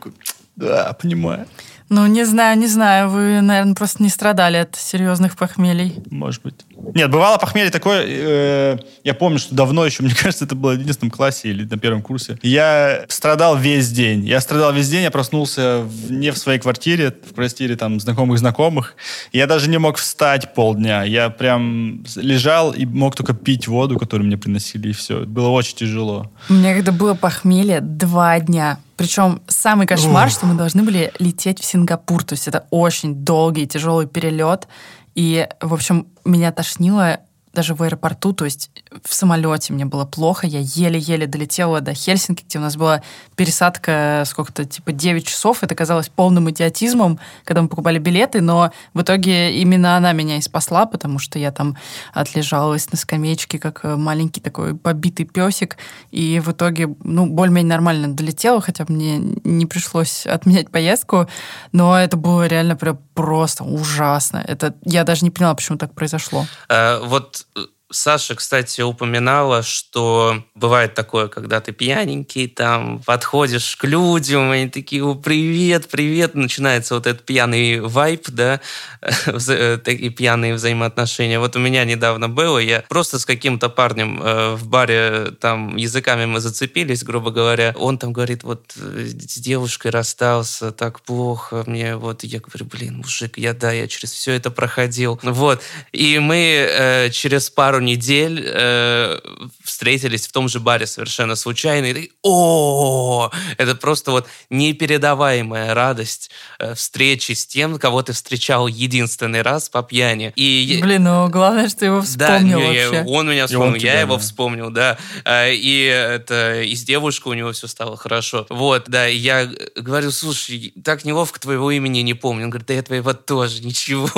Да, 0.57 0.93
понимаю. 1.01 1.47
Ну, 1.91 2.07
не 2.07 2.25
знаю, 2.25 2.57
не 2.57 2.69
знаю. 2.69 3.11
Вы, 3.11 3.41
наверное, 3.41 3.75
просто 3.75 4.01
не 4.01 4.09
страдали 4.09 4.59
от 4.59 4.77
серьезных 4.77 5.37
похмелий. 5.37 5.97
Может 6.09 6.43
быть. 6.43 6.55
Нет, 6.95 7.11
бывало 7.11 7.37
похмелье 7.37 7.71
такое, 7.71 8.05
э, 8.07 8.79
я 9.03 9.13
помню, 9.13 9.41
что 9.41 9.57
давно 9.57 9.85
еще, 9.85 10.03
мне 10.05 10.15
кажется, 10.15 10.45
это 10.45 10.55
было 10.55 10.71
в 10.71 10.75
11 10.75 11.13
классе 11.13 11.49
или 11.49 11.65
на 11.65 11.79
первом 11.79 12.03
курсе. 12.03 12.39
Я 12.43 13.05
страдал 13.09 13.57
весь 13.57 13.91
день. 13.91 14.25
Я 14.25 14.41
страдал 14.41 14.73
весь 14.73 14.89
день, 14.89 15.03
я 15.03 15.11
проснулся 15.11 15.81
в, 15.83 16.13
не 16.13 16.31
в 16.31 16.39
своей 16.39 16.61
квартире, 16.61 17.13
в 17.29 17.35
квартире 17.35 17.75
там 17.75 17.99
знакомых-знакомых. 17.99 18.95
Я 19.33 19.49
даже 19.49 19.69
не 19.69 19.79
мог 19.79 19.97
встать 19.97 20.55
полдня. 20.55 21.03
Я 21.03 21.29
прям 21.29 22.05
лежал 22.15 22.73
и 22.73 22.87
мог 22.87 23.17
только 23.17 23.35
пить 23.35 23.67
воду, 23.67 23.99
которую 23.99 24.29
мне 24.29 24.39
приносили, 24.39 24.91
и 24.91 24.93
все. 24.93 25.25
Было 25.25 25.49
очень 25.49 25.77
тяжело. 25.77 26.31
У 26.49 26.53
меня 26.53 26.73
когда 26.75 26.93
было 26.93 27.15
похмелье 27.15 27.81
два 27.81 28.39
дня. 28.39 28.79
Причем 29.01 29.41
самый 29.49 29.87
кошмар, 29.87 30.27
Ох. 30.27 30.31
что 30.31 30.45
мы 30.45 30.53
должны 30.53 30.83
были 30.83 31.11
лететь 31.19 31.59
в 31.59 31.65
Сингапур. 31.65 32.23
То 32.23 32.35
есть 32.35 32.47
это 32.47 32.67
очень 32.69 33.15
долгий, 33.15 33.67
тяжелый 33.67 34.07
перелет. 34.07 34.69
И, 35.15 35.49
в 35.63 35.73
общем, 35.73 36.07
меня 36.27 36.53
тошнило 36.53 37.21
даже 37.53 37.75
в 37.75 37.83
аэропорту, 37.83 38.33
то 38.33 38.45
есть 38.45 38.71
в 39.05 39.13
самолете 39.13 39.73
мне 39.73 39.85
было 39.85 40.05
плохо, 40.05 40.47
я 40.47 40.61
еле-еле 40.61 41.27
долетела 41.27 41.81
до 41.81 41.95
Хельсинки, 41.95 42.45
где 42.45 42.59
у 42.59 42.63
нас 42.63 42.77
была 42.77 43.03
пересадка 43.37 44.23
сколько-то, 44.27 44.65
типа 44.65 44.93
9 44.93 45.27
часов, 45.27 45.63
это 45.63 45.75
казалось 45.75 46.09
полным 46.09 46.49
идиотизмом, 46.51 47.19
когда 47.45 47.63
мы 47.63 47.69
покупали 47.69 47.99
билеты, 47.99 48.41
но 48.41 48.71
в 48.95 49.03
итоге 49.03 49.59
именно 49.61 49.97
она 49.97 50.13
меня 50.13 50.37
и 50.37 50.41
спасла, 50.41 50.87
потому 50.87 51.19
что 51.19 51.39
я 51.39 51.51
там 51.51 51.77
отлежалась 52.13 52.91
на 52.93 52.99
скамеечке, 52.99 53.59
как 53.59 53.83
маленький 53.85 54.41
такой 54.41 54.77
побитый 54.77 55.27
песик, 55.27 55.77
и 56.11 56.41
в 56.41 56.53
итоге, 56.53 56.95
ну, 57.03 57.27
более-менее 57.27 57.71
нормально 57.71 58.09
долетела, 58.09 58.61
хотя 58.61 58.85
мне 58.89 59.19
не 59.19 59.67
пришлось 59.67 60.27
отменять 60.27 60.71
поездку, 60.71 61.29
но 61.73 61.99
это 61.99 62.17
было 62.17 62.47
реально 62.47 62.77
прям 62.77 62.99
просто 63.21 63.65
ужасно. 63.65 64.43
Это 64.47 64.75
я 64.85 65.05
даже 65.05 65.25
не 65.25 65.31
поняла, 65.31 65.55
почему 65.55 65.79
так 65.79 65.95
произошло. 65.95 66.47
А, 66.69 67.01
вот 67.05 67.47
Саша, 67.93 68.37
кстати, 68.37 68.83
упоминала, 68.83 69.63
что 69.63 70.45
бывает 70.55 70.95
такое, 70.95 71.27
когда 71.27 71.61
ты 71.61 71.73
пьяненький, 71.73 72.47
там, 72.47 73.03
подходишь 73.05 73.75
к 73.75 73.85
людям, 73.85 74.53
и 74.53 74.59
они 74.59 74.71
такие, 74.71 75.05
о, 75.05 75.17
привет, 75.17 75.89
привет, 75.89 76.37
начинается 76.37 76.95
вот 76.95 77.09
этот 77.09 77.27
пьяный 77.27 77.81
вайп, 77.81 78.29
да, 78.29 78.61
э, 79.27 79.79
такие 79.83 80.11
пьяные 80.11 80.55
взаимоотношения. 80.55 81.41
Вот 81.41 81.57
у 81.57 81.59
меня 81.59 81.85
недавно 81.85 82.29
было, 82.29 82.59
я 82.59 82.85
просто 82.89 83.19
с 83.19 83.27
каким-то 83.27 83.69
парнем 83.69 84.23
э, 84.23 84.55
в 84.55 84.69
баре, 84.69 85.33
там, 85.41 85.77
языками 85.77 86.27
мы 86.27 86.39
зацепились, 86.39 87.03
грубо 87.03 87.33
говоря, 87.33 87.75
он 87.77 87.99
там 87.99 88.13
говорит, 88.13 88.45
вот, 88.45 88.73
э, 88.77 89.07
с 89.07 89.39
девушкой 89.39 89.91
расстался, 89.91 90.71
так 90.71 91.01
плохо, 91.01 91.65
мне 91.67 91.97
вот, 91.97 92.23
я 92.23 92.39
говорю, 92.39 92.67
блин, 92.67 92.99
мужик, 92.99 93.37
я, 93.37 93.53
да, 93.53 93.73
я 93.73 93.89
через 93.89 94.13
все 94.13 94.31
это 94.33 94.53
проходил, 94.53 95.19
вот, 95.25 95.61
и 95.91 96.21
мы 96.21 97.11
через 97.13 97.51
пару 97.51 97.80
недель 97.81 98.43
э, 98.47 99.19
встретились 99.63 100.27
в 100.27 100.33
том 100.33 100.49
же 100.49 100.61
баре 100.61 100.87
совершенно 100.87 101.37
случайно. 101.37 101.87
И 101.87 102.11
о, 102.23 103.31
это 103.57 103.75
просто 103.75 104.11
вот 104.11 104.29
непередаваемая 104.51 105.75
радость 105.75 106.31
э, 106.59 106.75
встречи 106.75 107.33
с 107.33 107.47
тем, 107.47 107.79
кого 107.79 108.03
ты 108.03 108.13
встречал 108.13 108.67
единственный 108.67 109.43
раз 109.43 109.69
по 109.69 109.83
пьяни. 109.83 110.33
И 110.37 110.79
Блин, 110.83 111.05
ну 111.05 111.29
главное, 111.29 111.69
что 111.69 111.85
его 111.85 112.03
вспомнил 112.03 112.61
да, 112.61 112.67
вообще. 112.67 112.93
Я, 112.93 113.05
он 113.05 113.31
меня 113.31 113.47
вспомнил, 113.47 113.75
я 113.75 113.81
тебя, 113.81 114.01
его 114.01 114.15
да. 114.15 114.21
вспомнил, 114.21 114.71
да. 114.71 114.99
Э, 115.25 115.53
и 115.53 115.85
это 115.85 116.63
и 116.63 116.75
с 116.75 116.83
девушкой 116.85 117.29
у 117.29 117.35
него 117.35 117.53
все 117.53 117.67
стало 117.67 117.97
хорошо. 117.97 118.47
Вот, 118.51 118.85
да. 118.89 119.09
И 119.09 119.17
я 119.17 119.49
говорю, 119.77 120.11
слушай, 120.11 120.73
так 120.85 121.05
неловко 121.05 121.41
твоего 121.41 121.71
имени 121.71 122.01
не 122.01 122.15
помню. 122.15 122.45
Он 122.45 122.51
говорит, 122.51 122.69
да 122.69 122.75
я 122.75 122.83
твоего 122.83 123.13
тоже, 123.13 123.63
ничего. 123.63 124.11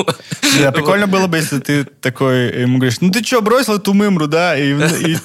Да, 0.59 0.73
прикольно 0.73 1.07
было 1.07 1.26
бы, 1.26 1.37
если 1.37 1.59
ты 1.59 1.85
такой 1.85 2.62
ему 2.62 2.78
говоришь, 2.78 3.00
ну 3.00 3.11
ты 3.11 3.23
что, 3.25 3.40
бросил 3.52 3.75
эту 3.75 3.92
мымру, 3.92 4.26
да, 4.28 4.56
и, 4.56 4.73
и 4.73 5.16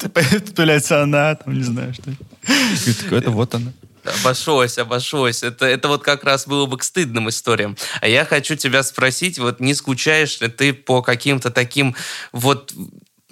появляется 0.54 1.02
она, 1.02 1.36
там, 1.36 1.54
не 1.54 1.64
знаю, 1.64 1.94
что. 1.94 2.12
И 2.12 2.94
такой, 2.94 3.20
это 3.20 3.32
вот 3.32 3.56
она. 3.56 3.72
Обошлось, 4.04 4.78
обошлось. 4.78 5.44
Это, 5.44 5.66
это 5.66 5.88
вот 5.88 6.04
как 6.04 6.24
раз 6.24 6.48
было 6.48 6.66
бы 6.66 6.78
к 6.78 6.84
стыдным 6.84 7.30
историям. 7.30 7.78
А 8.02 8.08
я 8.08 8.26
хочу 8.26 8.56
тебя 8.56 8.84
спросить, 8.84 9.40
вот 9.40 9.60
не 9.60 9.74
скучаешь 9.74 10.40
ли 10.42 10.48
ты 10.48 10.74
по 10.74 11.02
каким-то 11.02 11.52
таким 11.52 11.96
вот 12.32 12.74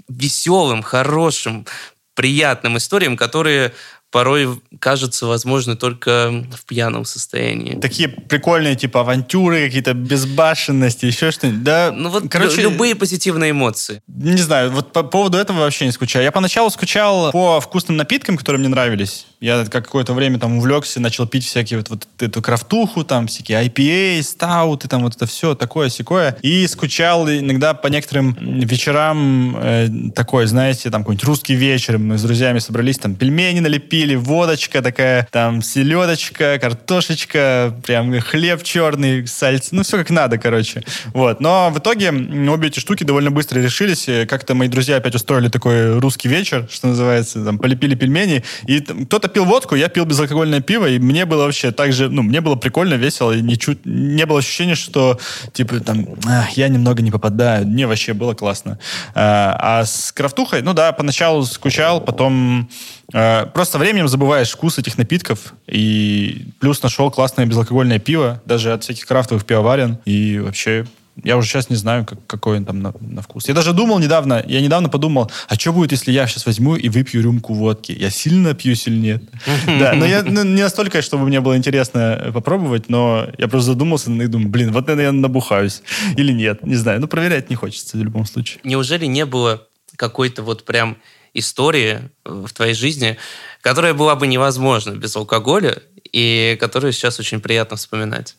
веселым, 0.07 0.81
хорошим, 0.83 1.65
приятным 2.13 2.77
историям, 2.77 3.17
которые 3.17 3.73
порой 4.15 4.61
кажется 4.79 5.25
возможно 5.25 5.75
только 5.75 6.45
в 6.55 6.63
пьяном 6.63 7.03
состоянии. 7.03 7.77
Такие 7.77 8.07
прикольные, 8.07 8.77
типа, 8.77 9.01
авантюры, 9.01 9.65
какие-то 9.65 9.93
безбашенности, 9.93 11.05
еще 11.05 11.31
что-нибудь. 11.31 11.63
Да, 11.63 11.91
ну 11.93 12.07
вот, 12.07 12.23
короче... 12.29 12.61
Любые 12.61 12.95
позитивные 12.95 13.51
эмоции. 13.51 14.01
Не 14.07 14.41
знаю, 14.41 14.71
вот 14.71 14.93
по 14.93 15.03
поводу 15.03 15.37
этого 15.37 15.59
вообще 15.59 15.83
не 15.83 15.91
скучаю. 15.91 16.23
Я 16.23 16.31
поначалу 16.31 16.69
скучал 16.69 17.33
по 17.33 17.59
вкусным 17.59 17.97
напиткам, 17.97 18.37
которые 18.37 18.61
мне 18.61 18.69
нравились. 18.69 19.25
Я 19.39 19.65
какое-то 19.65 20.13
время 20.13 20.39
там 20.39 20.57
увлекся, 20.57 20.99
начал 20.99 21.27
пить 21.27 21.45
всякие 21.45 21.79
вот, 21.79 21.89
вот 21.89 22.07
эту 22.19 22.41
крафтуху, 22.41 23.03
там 23.03 23.27
всякие 23.27 23.65
IPA, 23.65 24.23
стауты, 24.23 24.87
там 24.87 25.03
вот 25.03 25.15
это 25.15 25.25
все 25.25 25.55
такое 25.55 25.89
секое. 25.89 26.37
И 26.41 26.67
скучал 26.67 27.27
иногда 27.29 27.73
по 27.73 27.87
некоторым 27.87 28.33
вечерам 28.33 29.57
э, 29.57 29.89
такой, 30.15 30.45
знаете, 30.45 30.89
там 30.89 31.01
какой-нибудь 31.01 31.25
русский 31.25 31.55
вечер. 31.55 31.97
Мы 31.97 32.17
с 32.17 32.21
друзьями 32.21 32.59
собрались, 32.59 32.97
там 32.97 33.15
пельмени 33.15 33.59
налепили, 33.59 33.85
пили, 33.95 34.15
водочка 34.15 34.81
такая, 34.81 35.27
там 35.31 35.61
селедочка, 35.61 36.59
картошечка, 36.59 37.73
прям 37.85 38.19
хлеб 38.19 38.63
черный, 38.63 39.25
сальце, 39.27 39.69
ну 39.71 39.83
все 39.83 39.97
как 39.97 40.09
надо, 40.09 40.37
короче. 40.37 40.83
Вот. 41.13 41.39
Но 41.39 41.69
в 41.69 41.79
итоге 41.79 42.09
обе 42.09 42.67
эти 42.67 42.79
штуки 42.79 43.03
довольно 43.03 43.31
быстро 43.31 43.59
решились. 43.59 44.27
Как-то 44.27 44.55
мои 44.55 44.67
друзья 44.67 44.97
опять 44.97 45.15
устроили 45.15 45.49
такой 45.49 45.99
русский 45.99 46.27
вечер, 46.27 46.67
что 46.69 46.87
называется, 46.87 47.43
там 47.43 47.57
полепили 47.57 47.95
пельмени, 47.95 48.43
и 48.67 48.81
кто-то 48.81 49.24
пил 49.27 49.45
водку, 49.45 49.75
я 49.75 49.89
пил 49.89 50.05
безалкогольное 50.05 50.61
пиво, 50.61 50.87
и 50.87 50.99
мне 50.99 51.25
было 51.25 51.45
вообще 51.45 51.71
так 51.71 51.93
же, 51.93 52.09
ну, 52.09 52.21
мне 52.21 52.41
было 52.41 52.55
прикольно, 52.55 52.95
весело, 52.95 53.31
и 53.31 53.41
ничуть, 53.41 53.79
не 53.85 54.25
было 54.25 54.39
ощущения, 54.39 54.75
что, 54.75 55.19
типа, 55.53 55.79
там, 55.79 56.07
я 56.55 56.67
немного 56.67 57.01
не 57.01 57.11
попадаю. 57.11 57.67
Мне 57.67 57.87
вообще 57.87 58.13
было 58.13 58.33
классно. 58.33 58.79
А, 59.13 59.57
а 59.59 59.85
с 59.85 60.11
крафтухой, 60.11 60.61
ну 60.61 60.73
да, 60.73 60.91
поначалу 60.91 61.43
скучал, 61.45 62.01
потом 62.01 62.69
Э, 63.13 63.45
просто 63.53 63.77
временем 63.77 64.07
забываешь 64.07 64.51
вкус 64.51 64.77
этих 64.77 64.97
напитков. 64.97 65.53
И 65.67 66.47
плюс 66.59 66.81
нашел 66.81 67.11
классное 67.11 67.45
безалкогольное 67.45 67.99
пиво, 67.99 68.41
даже 68.45 68.73
от 68.73 68.83
всяких 68.83 69.05
крафтовых 69.05 69.45
пивоварен. 69.45 69.97
И 70.05 70.39
вообще 70.39 70.85
Я 71.23 71.37
уже 71.37 71.47
сейчас 71.47 71.69
не 71.69 71.77
знаю, 71.77 72.05
как, 72.05 72.25
какой 72.27 72.57
он 72.57 72.65
там 72.65 72.81
на, 72.81 72.93
на 72.99 73.21
вкус. 73.21 73.47
Я 73.47 73.53
даже 73.53 73.73
думал 73.73 73.99
недавно, 73.99 74.43
я 74.45 74.61
недавно 74.61 74.89
подумал, 74.89 75.31
а 75.47 75.55
что 75.55 75.71
будет, 75.71 75.91
если 75.91 76.11
я 76.11 76.27
сейчас 76.27 76.45
возьму 76.45 76.75
и 76.75 76.89
выпью 76.89 77.21
рюмку 77.21 77.53
водки? 77.53 77.93
Я 77.93 78.09
сильно 78.09 78.53
пью, 78.53 78.73
или 78.85 78.97
нет? 78.97 79.23
Да, 79.65 79.93
но 79.93 80.05
я 80.05 80.23
ну, 80.23 80.43
не 80.43 80.61
настолько, 80.61 81.01
чтобы 81.01 81.25
мне 81.25 81.39
было 81.39 81.55
интересно 81.57 82.31
попробовать, 82.33 82.89
но 82.89 83.27
я 83.37 83.47
просто 83.47 83.71
задумался 83.71 84.11
и 84.11 84.27
думаю, 84.27 84.49
блин, 84.49 84.71
вот, 84.71 84.87
наверное, 84.87 85.05
я 85.05 85.11
набухаюсь. 85.11 85.81
Или 86.17 86.33
нет, 86.33 86.65
не 86.65 86.75
знаю. 86.75 86.99
Ну, 86.99 87.07
проверять 87.07 87.49
не 87.49 87.55
хочется 87.55 87.97
в 87.97 88.03
любом 88.03 88.25
случае. 88.25 88.59
Неужели 88.63 89.05
не 89.05 89.25
было 89.25 89.67
какой-то 89.95 90.43
вот 90.43 90.65
прям 90.65 90.97
истории 91.33 92.09
в 92.23 92.51
твоей 92.53 92.73
жизни, 92.73 93.17
которая 93.61 93.93
была 93.93 94.15
бы 94.15 94.27
невозможна 94.27 94.91
без 94.91 95.15
алкоголя 95.15 95.81
и 96.11 96.57
которую 96.59 96.93
сейчас 96.93 97.19
очень 97.19 97.41
приятно 97.41 97.77
вспоминать? 97.77 98.35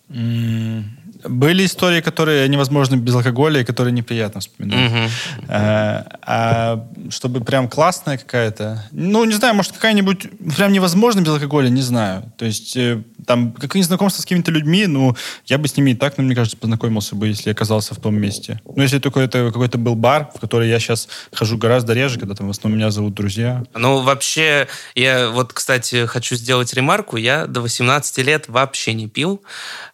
Были 1.28 1.66
истории, 1.66 2.00
которые 2.00 2.48
невозможны 2.48 2.96
без 2.96 3.14
алкоголя 3.14 3.60
и 3.60 3.64
которые 3.64 3.92
неприятно 3.92 4.40
вспоминать. 4.40 4.90
Угу. 4.90 5.10
А, 5.48 6.06
а 6.22 6.86
чтобы 7.10 7.40
прям 7.40 7.68
классная 7.68 8.18
какая-то... 8.18 8.84
Ну, 8.92 9.24
не 9.24 9.34
знаю, 9.34 9.54
может, 9.54 9.72
какая-нибудь 9.72 10.26
прям 10.56 10.72
невозможно 10.72 11.20
без 11.20 11.28
алкоголя, 11.28 11.68
не 11.68 11.82
знаю. 11.82 12.32
То 12.36 12.44
есть 12.44 12.76
э, 12.76 13.02
там 13.26 13.52
какие-нибудь 13.52 13.86
знакомства 13.86 14.22
с 14.22 14.24
какими-то 14.24 14.50
людьми, 14.50 14.86
ну, 14.86 15.16
я 15.46 15.58
бы 15.58 15.68
с 15.68 15.76
ними 15.76 15.90
и 15.90 15.94
так, 15.94 16.16
ну, 16.16 16.24
мне 16.24 16.34
кажется, 16.34 16.56
познакомился 16.56 17.16
бы, 17.16 17.28
если 17.28 17.50
оказался 17.50 17.94
в 17.94 17.98
том 17.98 18.16
месте. 18.16 18.60
Ну, 18.64 18.82
если 18.82 18.98
только 18.98 19.20
это 19.20 19.46
какой-то 19.46 19.78
был 19.78 19.94
бар, 19.94 20.30
в 20.34 20.40
который 20.40 20.68
я 20.68 20.78
сейчас 20.78 21.08
хожу 21.32 21.58
гораздо 21.58 21.92
реже, 21.92 22.18
когда 22.18 22.34
там 22.34 22.46
в 22.46 22.50
основном 22.50 22.78
меня 22.78 22.90
зовут 22.90 23.14
друзья. 23.14 23.64
Ну, 23.74 24.00
вообще, 24.00 24.68
я 24.94 25.28
вот, 25.30 25.52
кстати, 25.52 26.06
хочу 26.06 26.36
сделать 26.36 26.72
ремарку. 26.74 27.16
Я 27.16 27.46
до 27.46 27.60
18 27.60 28.18
лет 28.18 28.48
вообще 28.48 28.94
не 28.94 29.08
пил. 29.08 29.42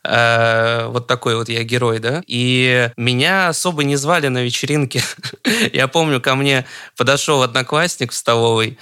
Э, 0.05 0.87
вот 0.89 1.07
такой 1.23 1.37
вот 1.37 1.49
я 1.49 1.62
герой, 1.62 2.00
да. 2.00 2.21
И 2.26 2.91
меня 2.97 3.47
особо 3.47 3.85
не 3.85 3.95
звали 3.95 4.26
на 4.26 4.43
вечеринке. 4.43 5.05
я 5.73 5.87
помню, 5.87 6.21
ко 6.21 6.35
мне 6.35 6.67
подошел 6.97 7.45
одноклассник 7.45 8.11
в 8.11 8.17
столовой, 8.17 8.76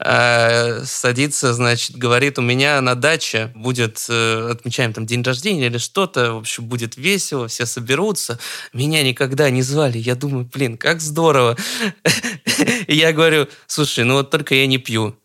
э, 0.00 0.84
садится, 0.84 1.54
значит, 1.54 1.96
говорит, 1.96 2.36
у 2.40 2.42
меня 2.42 2.80
на 2.80 2.96
даче 2.96 3.52
будет, 3.54 4.04
э, 4.08 4.50
отмечаем 4.50 4.92
там 4.92 5.06
день 5.06 5.22
рождения 5.22 5.66
или 5.66 5.78
что-то, 5.78 6.32
в 6.32 6.38
общем, 6.38 6.64
будет 6.64 6.96
весело, 6.96 7.46
все 7.46 7.64
соберутся. 7.64 8.40
Меня 8.72 9.04
никогда 9.04 9.48
не 9.50 9.62
звали. 9.62 9.98
Я 9.98 10.16
думаю, 10.16 10.50
блин, 10.52 10.76
как 10.76 11.00
здорово. 11.00 11.56
Я 12.88 13.12
говорю, 13.12 13.46
слушай, 13.68 14.02
ну 14.02 14.14
вот 14.14 14.32
только 14.32 14.56
я 14.56 14.66
не 14.66 14.78
пью. 14.78 15.16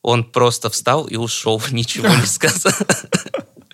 Он 0.00 0.22
просто 0.22 0.70
встал 0.70 1.06
и 1.06 1.16
ушел, 1.16 1.60
ничего 1.72 2.06
не 2.06 2.26
сказал. 2.26 2.72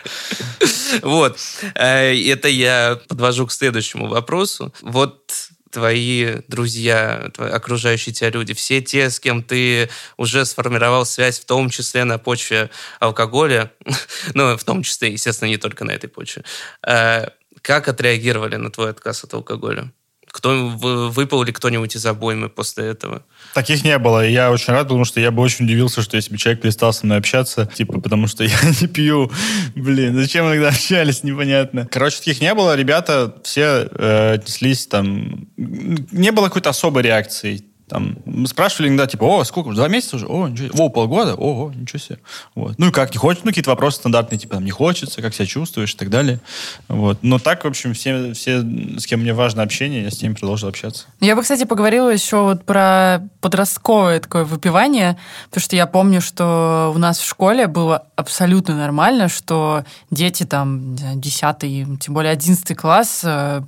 Вот. 1.03 1.39
Э, 1.75 2.15
это 2.15 2.49
я 2.49 3.01
подвожу 3.09 3.47
к 3.47 3.53
следующему 3.53 4.09
вопросу. 4.09 4.75
Вот 4.83 5.51
твои 5.71 6.39
друзья, 6.49 7.31
твои 7.33 7.51
окружающие 7.51 8.13
тебя 8.13 8.31
люди, 8.31 8.55
все 8.55 8.81
те, 8.81 9.09
с 9.09 9.21
кем 9.21 9.43
ты 9.43 9.89
уже 10.17 10.45
сформировал 10.45 11.07
связь, 11.07 11.39
в 11.39 11.45
том 11.45 11.71
числе 11.71 12.05
на 12.05 12.19
почве 12.19 12.71
алкоголя, 12.99 13.73
ну, 14.35 14.57
в 14.57 14.65
том 14.65 14.83
числе, 14.83 15.13
естественно, 15.13 15.49
не 15.49 15.59
только 15.59 15.85
на 15.85 15.93
этой 15.93 16.09
почве, 16.09 16.45
э, 16.87 17.29
как 17.63 17.89
отреагировали 17.89 18.57
на 18.57 18.71
твой 18.71 18.91
отказ 18.91 19.25
от 19.25 19.35
алкоголя? 19.35 19.93
Кто, 20.33 20.69
выпал 20.69 21.43
ли 21.43 21.53
кто-нибудь 21.53 21.97
из 21.97 22.07
обоймы 22.07 22.49
после 22.49 22.87
этого? 22.87 23.23
Таких 23.55 23.85
не 23.85 23.99
было. 23.99 24.27
И 24.27 24.33
я 24.33 24.51
очень 24.53 24.73
рад, 24.73 24.85
потому 24.85 25.05
что 25.05 25.21
я 25.21 25.31
бы 25.31 25.43
очень 25.43 25.65
удивился, 25.65 26.03
что 26.03 26.17
если 26.17 26.31
бы 26.31 26.39
человек 26.39 26.63
перестал 26.63 26.93
со 26.93 27.05
мной 27.05 27.19
общаться, 27.19 27.67
типа, 27.75 28.01
потому 28.01 28.27
что 28.27 28.45
я 28.45 28.57
не 28.81 28.87
пью. 28.87 29.31
Блин, 29.75 30.15
зачем 30.17 30.47
иногда 30.47 30.69
общались, 30.69 31.25
непонятно. 31.25 31.89
Короче, 31.91 32.19
таких 32.19 32.41
не 32.41 32.55
было. 32.55 32.77
Ребята 32.77 33.35
все 33.43 33.89
э, 33.91 34.35
отнеслись 34.35 34.87
там... 34.87 35.49
Не 35.57 36.31
было 36.31 36.47
какой-то 36.47 36.71
особой 36.71 37.03
реакции. 37.03 37.65
Там, 37.91 38.17
спрашивали 38.47 38.89
иногда, 38.89 39.09
типа, 39.09 39.25
о, 39.25 39.45
сколько, 39.45 39.73
два 39.73 39.89
месяца 39.89 40.15
уже? 40.15 40.27
О, 40.27 40.47
ничего, 40.47 40.85
о, 40.85 40.89
полгода? 40.89 41.35
Ого, 41.35 41.73
ничего 41.75 41.99
себе. 41.99 42.19
Вот. 42.55 42.79
Ну 42.79 42.89
и 42.89 42.93
как, 42.93 43.11
не 43.11 43.19
хочешь? 43.19 43.43
Ну, 43.43 43.51
какие-то 43.51 43.71
вопросы 43.71 43.97
стандартные, 43.97 44.39
типа, 44.39 44.55
там, 44.55 44.65
не 44.65 44.71
хочется, 44.71 45.21
как 45.21 45.35
себя 45.35 45.47
чувствуешь 45.47 45.95
и 45.95 45.97
так 45.97 46.09
далее. 46.09 46.41
Вот. 46.87 47.19
Но 47.23 47.41
так, 47.41 47.65
в 47.65 47.67
общем, 47.67 47.95
все, 47.95 48.33
все, 48.33 48.61
с 48.61 49.07
кем 49.07 49.21
мне 49.21 49.35
важно 49.35 49.65
общение, 49.65 50.05
я 50.05 50.11
с 50.11 50.23
ними 50.23 50.35
продолжил 50.35 50.69
общаться. 50.69 51.07
Я 51.21 51.35
бы, 51.35 51.43
кстати, 51.43 51.65
поговорила 51.65 52.11
еще 52.11 52.43
вот 52.43 52.65
про 52.65 53.29
подростковое 53.41 54.21
такое 54.21 54.45
выпивание, 54.45 55.19
потому 55.49 55.63
что 55.63 55.75
я 55.75 55.87
помню, 55.87 56.21
что 56.21 56.93
у 56.95 56.99
нас 56.99 57.19
в 57.19 57.29
школе 57.29 57.67
было 57.67 58.07
абсолютно 58.15 58.77
нормально, 58.77 59.29
что 59.29 59.85
дети 60.13 60.45
там 60.45 60.95
10 60.97 61.59
тем 61.99 62.15
более 62.15 62.31
11 62.31 62.77
класс 62.77 63.23
э, 63.25 63.63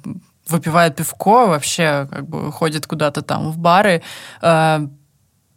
выпивает 0.53 0.97
пивко, 0.97 1.47
вообще 1.47 2.07
как 2.11 2.29
бы 2.29 2.53
ходит 2.53 2.87
куда-то 2.87 3.23
там 3.23 3.51
в 3.51 3.59
бары. 3.59 4.03
Э, 4.43 4.87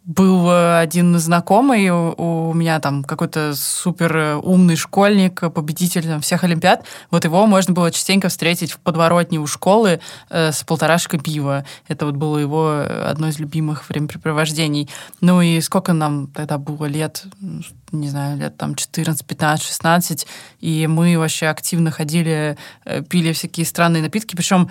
был 0.06 0.48
один 0.48 1.18
знакомый, 1.18 1.90
у, 1.90 2.52
меня 2.54 2.78
там 2.78 3.02
какой-то 3.02 3.54
супер 3.56 4.38
умный 4.40 4.76
школьник, 4.76 5.52
победитель 5.52 6.04
там, 6.04 6.20
всех 6.20 6.44
олимпиад. 6.44 6.84
Вот 7.10 7.24
его 7.24 7.44
можно 7.46 7.74
было 7.74 7.90
частенько 7.90 8.28
встретить 8.28 8.70
в 8.70 8.78
подворотне 8.78 9.40
у 9.40 9.46
школы 9.48 10.00
э, 10.30 10.52
с 10.52 10.62
полторашкой 10.62 11.18
пива. 11.18 11.64
Это 11.88 12.06
вот 12.06 12.14
было 12.14 12.38
его 12.38 12.86
одно 13.04 13.28
из 13.28 13.40
любимых 13.40 13.88
времяпрепровождений. 13.88 14.88
Ну 15.20 15.42
и 15.42 15.60
сколько 15.60 15.92
нам 15.92 16.28
тогда 16.28 16.56
было 16.56 16.84
лет? 16.84 17.24
не 17.92 18.08
знаю, 18.08 18.36
лет 18.38 18.56
там 18.56 18.74
14, 18.74 19.24
15, 19.24 19.66
16, 19.66 20.26
и 20.60 20.86
мы 20.86 21.18
вообще 21.18 21.46
активно 21.46 21.90
ходили, 21.90 22.56
э, 22.84 23.02
пили 23.02 23.32
всякие 23.32 23.66
странные 23.66 24.02
напитки, 24.02 24.34
причем 24.34 24.70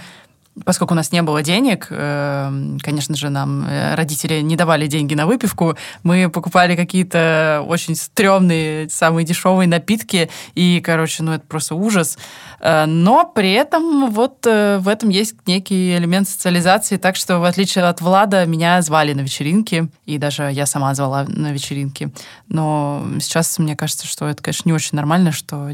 поскольку 0.63 0.93
у 0.93 0.95
нас 0.95 1.11
не 1.11 1.21
было 1.21 1.41
денег, 1.41 1.87
э, 1.89 2.77
конечно 2.81 3.15
же, 3.15 3.29
нам 3.29 3.65
э, 3.67 3.95
родители 3.95 4.39
не 4.41 4.55
давали 4.55 4.87
деньги 4.87 5.13
на 5.13 5.25
выпивку, 5.25 5.75
мы 6.03 6.29
покупали 6.29 6.75
какие-то 6.75 7.63
очень 7.67 7.95
стрёмные, 7.95 8.89
самые 8.89 9.25
дешевые 9.25 9.67
напитки, 9.67 10.29
и, 10.53 10.81
короче, 10.83 11.23
ну, 11.23 11.33
это 11.33 11.45
просто 11.45 11.75
ужас. 11.75 12.17
Э, 12.61 12.85
но 12.85 13.25
при 13.25 13.51
этом 13.51 14.09
вот 14.11 14.45
в 14.45 14.87
этом 14.87 15.09
есть 15.09 15.35
некий 15.47 15.95
элемент 15.97 16.29
социализации, 16.29 16.97
так 16.97 17.15
что, 17.15 17.39
в 17.39 17.43
отличие 17.43 17.83
от 17.85 17.99
Влада, 18.01 18.45
меня 18.45 18.81
звали 18.81 19.13
на 19.13 19.21
вечеринки, 19.21 19.89
и 20.05 20.17
даже 20.17 20.51
я 20.51 20.65
сама 20.65 20.93
звала 20.93 21.25
на 21.27 21.51
вечеринки. 21.51 22.11
Но 22.47 23.05
сейчас 23.19 23.57
мне 23.59 23.75
кажется, 23.75 24.07
что 24.07 24.27
это, 24.27 24.41
конечно, 24.41 24.69
не 24.69 24.73
очень 24.73 24.95
нормально, 24.95 25.31
что 25.31 25.71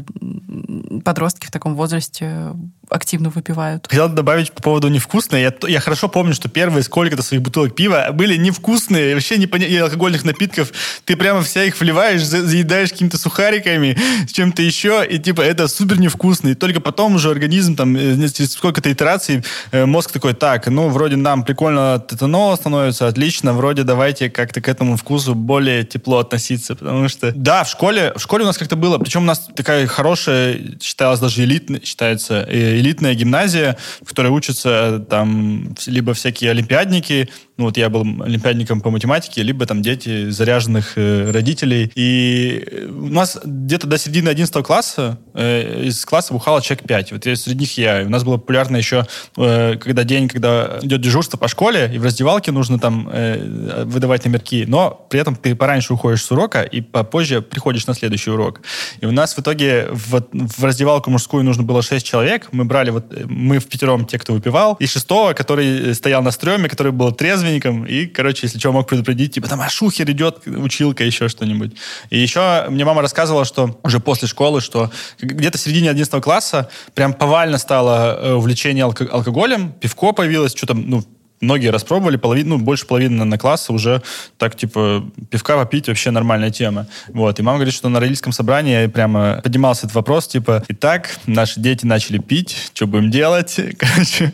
подростки 1.04 1.46
в 1.46 1.50
таком 1.50 1.74
возрасте 1.74 2.52
активно 2.92 3.30
выпивают. 3.30 3.86
Хотел 3.88 4.08
добавить 4.08 4.52
по 4.52 4.62
поводу 4.62 4.88
невкусное. 4.88 5.40
Я, 5.40 5.68
я 5.68 5.80
хорошо 5.80 6.08
помню, 6.08 6.34
что 6.34 6.48
первые 6.48 6.82
сколько-то 6.82 7.22
своих 7.22 7.42
бутылок 7.42 7.74
пива 7.74 8.08
были 8.12 8.36
невкусные, 8.36 9.14
вообще 9.14 9.38
не 9.38 9.46
поня... 9.46 9.66
и 9.66 9.76
алкогольных 9.76 10.24
напитков. 10.24 10.72
Ты 11.04 11.16
прямо 11.16 11.42
вся 11.42 11.64
их 11.64 11.80
вливаешь, 11.80 12.24
заедаешь 12.24 12.90
какими-то 12.90 13.18
сухариками, 13.18 13.96
с 14.28 14.32
чем-то 14.32 14.62
еще, 14.62 15.06
и 15.08 15.18
типа 15.18 15.40
это 15.42 15.68
супер 15.68 15.98
невкусно. 15.98 16.48
И 16.48 16.54
только 16.54 16.80
потом 16.80 17.16
уже 17.16 17.30
организм, 17.30 17.76
там, 17.76 17.96
э, 17.96 18.28
через 18.28 18.52
сколько-то 18.52 18.92
итераций, 18.92 19.44
э, 19.70 19.86
мозг 19.86 20.12
такой, 20.12 20.34
так, 20.34 20.66
ну, 20.68 20.88
вроде 20.88 21.16
нам 21.16 21.44
прикольно 21.44 21.94
от 21.94 22.12
этанола 22.12 22.56
становится, 22.56 23.08
отлично, 23.08 23.52
вроде 23.52 23.82
давайте 23.82 24.30
как-то 24.30 24.60
к 24.60 24.68
этому 24.68 24.96
вкусу 24.96 25.34
более 25.34 25.84
тепло 25.84 26.18
относиться, 26.18 26.74
потому 26.74 27.08
что, 27.08 27.32
да, 27.34 27.64
в 27.64 27.68
школе, 27.68 28.12
в 28.16 28.20
школе 28.20 28.44
у 28.44 28.46
нас 28.46 28.58
как-то 28.58 28.76
было, 28.76 28.98
причем 28.98 29.22
у 29.22 29.26
нас 29.26 29.48
такая 29.54 29.86
хорошая, 29.86 30.58
считалась 30.80 31.20
даже 31.20 31.44
элитная, 31.44 31.80
считается, 31.84 32.46
э, 32.48 32.81
элитная 32.82 33.14
гимназия, 33.14 33.76
в 34.02 34.08
которой 34.08 34.28
учатся 34.28 34.68
э, 34.68 35.00
там 35.08 35.74
либо 35.86 36.12
всякие 36.12 36.50
олимпиадники, 36.50 37.30
ну 37.56 37.66
вот 37.66 37.76
я 37.76 37.90
был 37.90 38.00
олимпиадником 38.22 38.80
по 38.80 38.90
математике, 38.90 39.42
либо 39.42 39.66
там 39.66 39.82
дети 39.82 40.30
заряженных 40.30 40.92
э, 40.96 41.30
родителей. 41.30 41.92
И 41.94 42.64
э, 42.66 42.86
у 42.86 43.08
нас 43.08 43.38
где-то 43.44 43.86
до 43.86 43.98
середины 43.98 44.30
11 44.30 44.64
класса 44.64 45.18
э, 45.34 45.84
из 45.84 46.04
класса 46.04 46.32
бухало 46.32 46.62
человек 46.62 46.86
5. 46.86 47.12
Вот 47.12 47.22
среди 47.24 47.60
них 47.60 47.76
я. 47.78 48.02
У 48.06 48.08
нас 48.08 48.24
было 48.24 48.38
популярно 48.38 48.76
еще, 48.76 49.06
э, 49.36 49.76
когда 49.76 50.04
день, 50.04 50.28
когда 50.28 50.78
идет 50.82 51.00
дежурство 51.00 51.36
по 51.36 51.48
школе, 51.48 51.90
и 51.92 51.98
в 51.98 52.04
раздевалке 52.04 52.52
нужно 52.52 52.78
там 52.78 53.08
э, 53.12 53.84
выдавать 53.84 54.24
номерки, 54.24 54.64
но 54.66 55.06
при 55.10 55.20
этом 55.20 55.36
ты 55.36 55.54
пораньше 55.54 55.92
уходишь 55.92 56.24
с 56.24 56.30
урока 56.30 56.62
и 56.62 56.80
попозже 56.80 57.42
приходишь 57.42 57.86
на 57.86 57.94
следующий 57.94 58.30
урок. 58.30 58.62
И 59.00 59.06
у 59.06 59.12
нас 59.12 59.34
в 59.36 59.38
итоге 59.38 59.88
в, 59.90 60.22
в 60.32 60.64
раздевалку 60.64 61.10
мужскую 61.10 61.44
нужно 61.44 61.64
было 61.64 61.82
6 61.82 62.04
человек. 62.04 62.48
Мы 62.52 62.64
брали 62.64 62.90
вот, 62.90 63.12
э, 63.12 63.24
мы 63.26 63.58
в 63.58 63.66
пятером 63.66 64.06
те, 64.06 64.18
кто 64.18 64.32
выпивал, 64.32 64.76
и 64.80 64.86
шестого, 64.86 65.34
который 65.34 65.94
стоял 65.94 66.22
на 66.22 66.30
стреме, 66.30 66.68
который 66.68 66.92
был 66.92 67.12
трезвый, 67.12 67.41
трезвенником, 67.42 67.84
и, 67.84 68.06
короче, 68.06 68.46
если 68.46 68.58
что, 68.58 68.72
мог 68.72 68.88
предупредить, 68.88 69.34
типа, 69.34 69.48
там, 69.48 69.60
а 69.60 69.68
шухер 69.68 70.10
идет, 70.10 70.46
училка, 70.46 71.04
еще 71.04 71.28
что-нибудь. 71.28 71.72
И 72.10 72.18
еще 72.18 72.66
мне 72.68 72.84
мама 72.84 73.02
рассказывала, 73.02 73.44
что 73.44 73.78
уже 73.82 74.00
после 74.00 74.28
школы, 74.28 74.60
что 74.60 74.90
где-то 75.20 75.58
в 75.58 75.60
середине 75.60 75.90
11 75.90 76.22
класса 76.22 76.68
прям 76.94 77.12
повально 77.12 77.58
стало 77.58 78.18
э, 78.20 78.32
увлечение 78.34 78.84
алко- 78.84 79.08
алкоголем, 79.08 79.72
пивко 79.72 80.12
появилось, 80.12 80.52
что 80.52 80.66
там, 80.66 80.88
ну, 80.88 81.04
многие 81.40 81.68
распробовали, 81.68 82.16
половину, 82.16 82.58
ну, 82.58 82.64
больше 82.64 82.86
половины 82.86 83.24
на 83.24 83.38
класса 83.38 83.72
уже 83.72 84.02
так, 84.38 84.56
типа, 84.56 85.04
пивка 85.30 85.56
попить 85.56 85.88
вообще 85.88 86.10
нормальная 86.10 86.50
тема. 86.50 86.86
Вот. 87.08 87.38
И 87.40 87.42
мама 87.42 87.58
говорит, 87.58 87.74
что 87.74 87.88
на 87.88 87.98
родительском 87.98 88.32
собрании 88.32 88.86
прямо 88.86 89.40
поднимался 89.42 89.86
этот 89.86 89.96
вопрос, 89.96 90.28
типа, 90.28 90.62
итак, 90.68 91.16
наши 91.26 91.58
дети 91.60 91.84
начали 91.84 92.18
пить, 92.18 92.70
что 92.74 92.86
будем 92.86 93.10
делать? 93.10 93.58
Короче, 93.78 94.32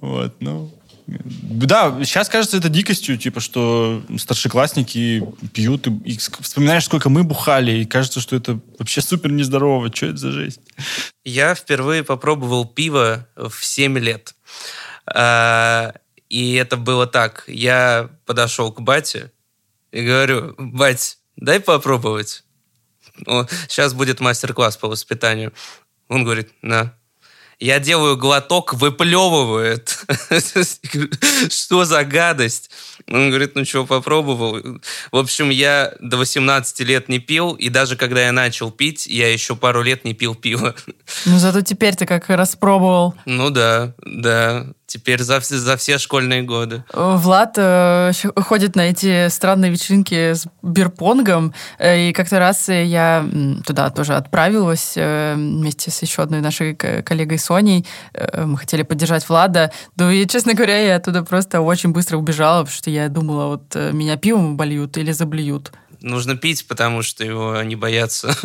вот, 0.00 0.34
ну, 0.40 0.73
да, 1.06 2.02
сейчас 2.04 2.28
кажется 2.28 2.56
это 2.56 2.68
дикостью, 2.68 3.18
типа, 3.18 3.40
что 3.40 4.02
старшеклассники 4.18 5.22
пьют, 5.52 5.86
и, 5.86 5.90
и 6.04 6.18
вспоминаешь, 6.18 6.84
сколько 6.84 7.10
мы 7.10 7.24
бухали, 7.24 7.72
и 7.72 7.84
кажется, 7.84 8.20
что 8.20 8.36
это 8.36 8.58
вообще 8.78 9.02
супер 9.02 9.30
нездорово. 9.30 9.94
Что 9.94 10.06
это 10.06 10.16
за 10.16 10.32
жесть? 10.32 10.60
Я 11.24 11.54
впервые 11.54 12.04
попробовал 12.04 12.64
пиво 12.64 13.28
в 13.36 13.64
7 13.64 13.98
лет. 13.98 14.34
А, 15.06 15.92
и 16.28 16.54
это 16.54 16.76
было 16.76 17.06
так. 17.06 17.44
Я 17.48 18.10
подошел 18.24 18.72
к 18.72 18.80
бате 18.80 19.30
и 19.92 20.02
говорю, 20.04 20.54
бать, 20.58 21.18
дай 21.36 21.60
попробовать. 21.60 22.44
Сейчас 23.68 23.94
будет 23.94 24.20
мастер-класс 24.20 24.76
по 24.76 24.88
воспитанию. 24.88 25.52
Он 26.08 26.24
говорит, 26.24 26.50
на, 26.62 26.94
я 27.60 27.78
делаю 27.78 28.16
глоток, 28.16 28.74
выплевывает. 28.74 30.04
Что 31.50 31.84
за 31.84 32.04
гадость? 32.04 32.70
Он 33.08 33.28
говорит, 33.28 33.54
ну 33.54 33.64
что, 33.64 33.84
попробовал? 33.84 34.80
В 35.12 35.16
общем, 35.16 35.50
я 35.50 35.92
до 36.00 36.16
18 36.16 36.80
лет 36.80 37.08
не 37.08 37.18
пил, 37.18 37.52
и 37.52 37.68
даже 37.68 37.96
когда 37.96 38.22
я 38.22 38.32
начал 38.32 38.70
пить, 38.70 39.06
я 39.06 39.32
еще 39.32 39.56
пару 39.56 39.82
лет 39.82 40.04
не 40.04 40.14
пил 40.14 40.34
пиво. 40.34 40.74
Ну, 41.26 41.38
зато 41.38 41.60
теперь 41.60 41.94
ты 41.96 42.06
как 42.06 42.28
распробовал. 42.30 43.14
Ну 43.26 43.50
да, 43.50 43.94
да. 44.04 44.66
Теперь 44.86 45.22
за, 45.22 45.40
за 45.40 45.76
все 45.76 45.98
школьные 45.98 46.42
годы. 46.42 46.84
Влад 46.92 47.54
э, 47.56 48.12
ходит 48.36 48.76
на 48.76 48.82
эти 48.82 49.28
странные 49.28 49.70
вечеринки 49.70 50.34
с 50.34 50.46
бирпонгом, 50.62 51.54
э, 51.78 52.08
и 52.08 52.12
как-то 52.12 52.38
раз 52.38 52.68
я 52.68 53.26
туда 53.66 53.90
тоже 53.90 54.14
отправилась 54.14 54.92
э, 54.96 55.34
вместе 55.36 55.90
с 55.90 56.02
еще 56.02 56.22
одной 56.22 56.40
нашей 56.40 56.74
коллегой 56.74 57.38
Соней. 57.38 57.86
Э, 58.12 58.44
мы 58.44 58.58
хотели 58.58 58.82
поддержать 58.82 59.28
Влада. 59.28 59.72
Ну 59.96 60.10
и, 60.10 60.26
честно 60.26 60.54
говоря, 60.54 60.78
я 60.78 60.96
оттуда 60.96 61.22
просто 61.22 61.60
очень 61.60 61.90
быстро 61.90 62.18
убежала, 62.18 62.60
потому 62.60 62.76
что 62.76 62.90
я 62.90 63.08
думала, 63.08 63.46
вот 63.46 63.74
э, 63.74 63.90
меня 63.92 64.16
пивом 64.16 64.52
обольют 64.52 64.96
или 64.98 65.12
заблюют. 65.12 65.72
Нужно 66.00 66.36
пить, 66.36 66.68
потому 66.68 67.02
что 67.02 67.24
его 67.24 67.62
не 67.62 67.76
боятся. 67.76 68.36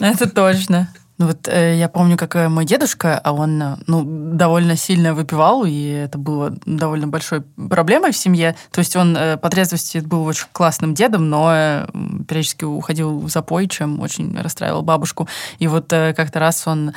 Это 0.00 0.30
точно. 0.30 0.88
Ну 1.18 1.26
вот 1.26 1.48
э, 1.48 1.76
я 1.76 1.88
помню, 1.88 2.16
как 2.16 2.36
э, 2.36 2.48
мой 2.48 2.64
дедушка, 2.64 3.18
а 3.18 3.32
он 3.32 3.60
э, 3.60 3.76
ну, 3.88 4.04
довольно 4.34 4.76
сильно 4.76 5.14
выпивал, 5.14 5.64
и 5.64 5.82
это 5.82 6.16
было 6.16 6.54
довольно 6.64 7.08
большой 7.08 7.40
проблемой 7.40 8.12
в 8.12 8.16
семье. 8.16 8.54
То 8.70 8.78
есть 8.78 8.94
он 8.94 9.16
э, 9.16 9.36
по 9.36 9.50
трезвости 9.50 9.98
был 9.98 10.24
очень 10.24 10.46
классным 10.52 10.94
дедом, 10.94 11.28
но 11.28 11.50
э, 11.52 11.86
периодически 12.28 12.64
уходил 12.64 13.18
в 13.18 13.28
запой, 13.30 13.66
чем 13.66 14.00
очень 14.00 14.40
расстраивал 14.40 14.82
бабушку. 14.82 15.28
И 15.58 15.66
вот 15.66 15.92
э, 15.92 16.14
как-то 16.14 16.38
раз 16.38 16.68
он 16.68 16.92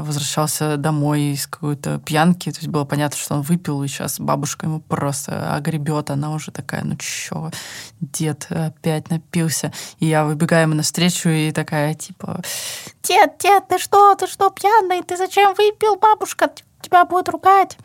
возвращался 0.00 0.76
домой 0.76 1.32
из 1.32 1.46
какой-то 1.46 1.98
пьянки, 1.98 2.50
то 2.50 2.58
есть 2.58 2.68
было 2.68 2.84
понятно, 2.84 3.16
что 3.18 3.34
он 3.34 3.42
выпил, 3.42 3.82
и 3.82 3.88
сейчас 3.88 4.20
бабушка 4.20 4.66
ему 4.66 4.80
просто 4.80 5.54
огребет, 5.54 6.10
она 6.10 6.32
уже 6.32 6.50
такая, 6.50 6.84
ну 6.84 6.96
чё, 6.96 7.50
дед 8.00 8.46
опять 8.50 9.10
напился. 9.10 9.72
И 9.98 10.06
я 10.06 10.24
выбегаю 10.24 10.62
ему 10.62 10.74
навстречу 10.74 11.28
и 11.28 11.52
такая, 11.52 11.94
типа, 11.94 12.40
дед, 13.02 13.38
дед, 13.38 13.68
ты 13.68 13.78
что, 13.78 14.14
ты 14.14 14.26
что, 14.26 14.50
пьяный, 14.50 15.02
ты 15.02 15.16
зачем 15.16 15.54
выпил, 15.54 15.96
бабушка 15.96 16.50
тебя 16.80 17.04
будет 17.04 17.28
ругать. 17.28 17.76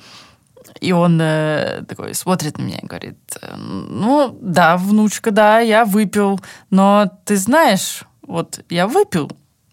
И 0.80 0.92
он 0.92 1.20
э, 1.20 1.84
такой 1.88 2.14
смотрит 2.14 2.58
на 2.58 2.64
меня 2.64 2.78
и 2.78 2.86
говорит, 2.86 3.18
ну 3.58 4.38
да, 4.42 4.78
внучка, 4.78 5.32
да, 5.32 5.60
я 5.60 5.86
выпил, 5.86 6.40
но 6.70 7.10
ты 7.26 7.36
знаешь, 7.36 8.04
вот 8.22 8.64
я 8.70 8.88
выпил, 8.88 9.32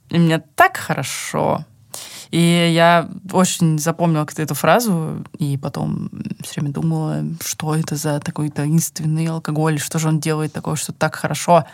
и 0.09 0.19
мне 0.19 0.39
так 0.39 0.77
хорошо. 0.77 1.65
И 2.31 2.71
я 2.75 3.09
очень 3.33 3.79
запомнила 3.79 4.27
эту 4.37 4.55
фразу, 4.55 5.25
и 5.39 5.57
потом 5.57 6.11
все 6.43 6.61
время 6.61 6.75
думала, 6.75 7.25
что 7.45 7.75
это 7.75 7.97
за 7.97 8.21
такой 8.21 8.51
таинственный 8.51 9.27
алкоголь, 9.27 9.79
что 9.79 9.99
же 9.99 10.09
он 10.09 10.21
делает 10.21 10.53
такое, 10.53 10.77
что 10.77 10.93
так 10.93 11.15
хорошо. 11.15 11.65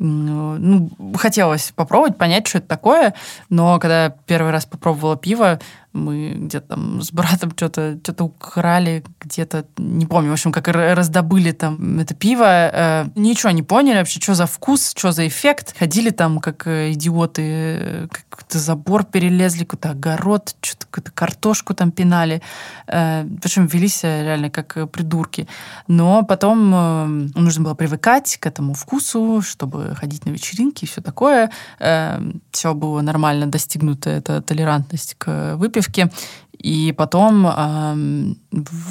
Ну, 0.00 0.90
хотелось 1.16 1.72
попробовать, 1.74 2.18
понять, 2.18 2.46
что 2.46 2.58
это 2.58 2.68
такое, 2.68 3.14
но 3.48 3.80
когда 3.80 4.10
первый 4.10 4.52
раз 4.52 4.64
попробовала 4.64 5.16
пиво, 5.16 5.58
мы 5.92 6.34
где-то 6.36 6.68
там 6.68 7.02
с 7.02 7.12
братом 7.12 7.52
что-то 7.56 7.98
что 8.02 8.24
украли, 8.24 9.02
где-то, 9.20 9.64
не 9.78 10.06
помню, 10.06 10.30
в 10.30 10.32
общем, 10.32 10.52
как 10.52 10.68
раздобыли 10.68 11.52
там 11.52 11.98
это 11.98 12.14
пиво. 12.14 12.44
Э, 12.46 13.06
ничего 13.14 13.50
не 13.50 13.62
поняли 13.62 13.98
вообще, 13.98 14.20
что 14.20 14.34
за 14.34 14.46
вкус, 14.46 14.92
что 14.96 15.12
за 15.12 15.26
эффект. 15.26 15.74
Ходили 15.78 16.10
там, 16.10 16.40
как 16.40 16.66
э, 16.66 16.92
идиоты, 16.92 17.42
э, 17.42 18.06
какой-то 18.28 18.58
забор 18.58 19.04
перелезли, 19.04 19.64
какой-то 19.64 19.90
огород, 19.90 20.54
что-то 20.60 20.86
какую-то 20.86 21.10
картошку 21.12 21.74
там 21.74 21.90
пинали. 21.90 22.42
Э, 22.86 23.24
в 23.24 23.44
общем, 23.44 23.66
вели 23.66 23.88
себя 23.88 24.22
реально 24.22 24.50
как 24.50 24.76
э, 24.76 24.86
придурки. 24.86 25.48
Но 25.86 26.22
потом 26.22 26.72
э, 26.74 27.06
нужно 27.34 27.64
было 27.64 27.74
привыкать 27.74 28.36
к 28.38 28.46
этому 28.46 28.74
вкусу, 28.74 29.42
чтобы 29.42 29.94
ходить 29.94 30.26
на 30.26 30.30
вечеринки 30.30 30.84
и 30.84 30.88
все 30.88 31.00
такое. 31.00 31.50
Э, 31.78 32.20
все 32.50 32.74
было 32.74 33.00
нормально 33.00 33.46
достигнута 33.46 34.10
эта 34.10 34.42
толерантность 34.42 35.14
к 35.16 35.56
выпивке 35.56 35.77
выпивки. 35.78 36.10
И 36.58 36.92
потом 36.96 37.46
э, 37.46 38.34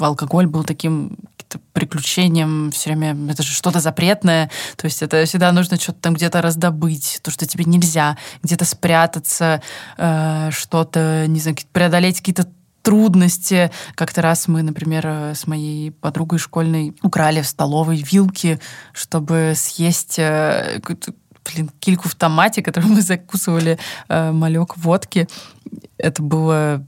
алкоголь 0.00 0.46
был 0.46 0.64
таким 0.64 1.18
приключением 1.72 2.70
все 2.70 2.90
время, 2.90 3.32
это 3.32 3.42
же 3.42 3.52
что-то 3.52 3.80
запретное, 3.80 4.50
то 4.76 4.84
есть 4.84 5.02
это 5.02 5.24
всегда 5.24 5.50
нужно 5.50 5.78
что-то 5.78 5.98
там 5.98 6.12
где-то 6.12 6.42
раздобыть, 6.42 7.20
то, 7.22 7.30
что 7.30 7.46
тебе 7.46 7.64
нельзя, 7.64 8.18
где-то 8.42 8.66
спрятаться, 8.66 9.62
э, 9.96 10.50
что-то, 10.50 11.24
не 11.26 11.40
знаю, 11.40 11.56
преодолеть 11.72 12.18
какие-то 12.18 12.48
трудности. 12.82 13.70
Как-то 13.94 14.20
раз 14.22 14.46
мы, 14.48 14.62
например, 14.62 15.06
э, 15.06 15.34
с 15.34 15.46
моей 15.46 15.90
подругой 15.90 16.38
школьной 16.38 16.94
украли 17.02 17.40
в 17.40 17.46
столовой 17.46 17.96
вилки, 17.96 18.60
чтобы 18.92 19.54
съесть 19.56 20.18
э, 20.18 20.80
блин, 21.52 21.70
кильку 21.80 22.08
в 22.08 22.14
томате, 22.14 22.62
которую 22.62 22.92
мы 22.94 23.02
закусывали 23.02 23.78
э, 24.08 24.32
малек 24.32 24.76
водки. 24.76 25.28
Это 25.98 26.22
было 26.22 26.84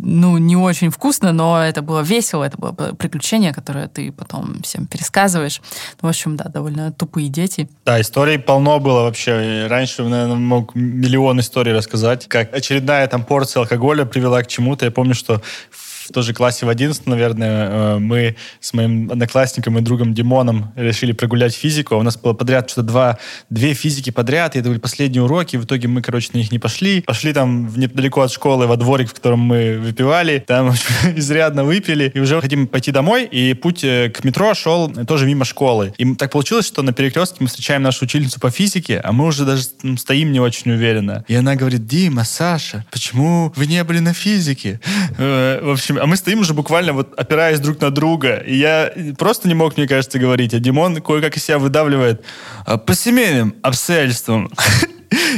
ну, 0.00 0.38
не 0.38 0.56
очень 0.56 0.90
вкусно, 0.90 1.32
но 1.32 1.62
это 1.62 1.82
было 1.82 2.00
весело, 2.00 2.44
это 2.44 2.56
было 2.56 2.72
приключение, 2.72 3.52
которое 3.52 3.88
ты 3.88 4.12
потом 4.12 4.62
всем 4.62 4.86
пересказываешь. 4.86 5.60
Ну, 6.00 6.08
в 6.08 6.10
общем, 6.10 6.36
да, 6.36 6.44
довольно 6.44 6.92
тупые 6.92 7.28
дети. 7.28 7.68
Да, 7.84 8.00
историй 8.00 8.38
полно 8.38 8.78
было 8.78 9.02
вообще. 9.02 9.66
Раньше, 9.68 10.04
наверное, 10.04 10.36
мог 10.36 10.74
миллион 10.74 11.40
историй 11.40 11.72
рассказать, 11.72 12.26
как 12.28 12.54
очередная 12.54 13.06
там 13.08 13.24
порция 13.24 13.62
алкоголя 13.62 14.04
привела 14.04 14.42
к 14.42 14.46
чему-то. 14.46 14.84
Я 14.84 14.90
помню, 14.90 15.14
что 15.14 15.42
в 15.70 15.87
тоже 16.12 16.34
классе 16.34 16.66
в 16.66 16.68
11, 16.68 17.06
наверное, 17.06 17.68
э, 17.68 17.98
мы 17.98 18.36
с 18.60 18.72
моим 18.72 19.10
одноклассником 19.10 19.78
и 19.78 19.80
другом 19.80 20.14
Димоном 20.14 20.72
решили 20.76 21.12
прогулять 21.12 21.54
физику. 21.54 21.96
У 21.96 22.02
нас 22.02 22.16
было 22.16 22.32
подряд 22.32 22.70
что-то 22.70 22.86
два, 22.86 23.18
две 23.50 23.74
физики 23.74 24.10
подряд, 24.10 24.56
и 24.56 24.60
это 24.60 24.68
были 24.68 24.78
последние 24.78 25.22
уроки. 25.22 25.56
В 25.56 25.64
итоге 25.64 25.88
мы, 25.88 26.02
короче, 26.02 26.30
на 26.32 26.38
них 26.38 26.52
не 26.52 26.58
пошли. 26.58 27.02
Пошли 27.02 27.32
там 27.32 27.72
недалеко 27.76 28.22
от 28.22 28.32
школы 28.32 28.66
во 28.66 28.76
дворик, 28.76 29.10
в 29.10 29.14
котором 29.14 29.40
мы 29.40 29.78
выпивали. 29.78 30.44
Там 30.46 30.72
изрядно 31.16 31.64
выпили. 31.64 32.10
И 32.14 32.20
уже 32.20 32.40
хотим 32.40 32.66
пойти 32.66 32.90
домой. 32.90 33.24
И 33.24 33.54
путь 33.54 33.84
э, 33.84 34.10
к 34.10 34.24
метро 34.24 34.54
шел 34.54 34.90
тоже 35.06 35.26
мимо 35.26 35.44
школы. 35.44 35.92
И 35.98 36.14
так 36.14 36.32
получилось, 36.32 36.66
что 36.66 36.82
на 36.82 36.92
перекрестке 36.92 37.38
мы 37.40 37.46
встречаем 37.48 37.82
нашу 37.82 38.04
учительницу 38.04 38.40
по 38.40 38.50
физике, 38.50 39.00
а 39.02 39.12
мы 39.12 39.26
уже 39.26 39.44
даже 39.44 39.62
стоим 39.96 40.32
не 40.32 40.40
очень 40.40 40.70
уверенно. 40.70 41.24
И 41.28 41.34
она 41.34 41.54
говорит, 41.54 41.86
Дима, 41.86 42.24
Саша, 42.24 42.84
почему 42.90 43.52
вы 43.56 43.66
не 43.66 43.82
были 43.84 43.98
на 43.98 44.12
физике? 44.12 44.80
Э, 45.20 45.60
в 45.62 45.70
общем, 45.70 45.97
а 45.98 46.06
мы 46.06 46.16
стоим 46.16 46.40
уже 46.40 46.54
буквально 46.54 46.92
вот 46.92 47.14
опираясь 47.18 47.60
друг 47.60 47.80
на 47.80 47.90
друга. 47.90 48.36
И 48.36 48.56
я 48.56 48.92
просто 49.18 49.48
не 49.48 49.54
мог, 49.54 49.76
мне 49.76 49.86
кажется, 49.86 50.18
говорить. 50.18 50.54
А 50.54 50.58
Димон 50.58 51.00
кое-как 51.00 51.36
из 51.36 51.44
себя 51.44 51.58
выдавливает 51.58 52.24
«А 52.66 52.78
по 52.78 52.94
семейным 52.94 53.54
обстоятельствам. 53.62 54.50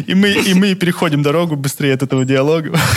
И 0.06 0.14
мы, 0.14 0.30
и 0.30 0.54
мы 0.54 0.74
переходим 0.74 1.22
дорогу 1.22 1.54
быстрее 1.56 1.94
от 1.94 2.02
этого 2.02 2.24
диалога. 2.24 2.76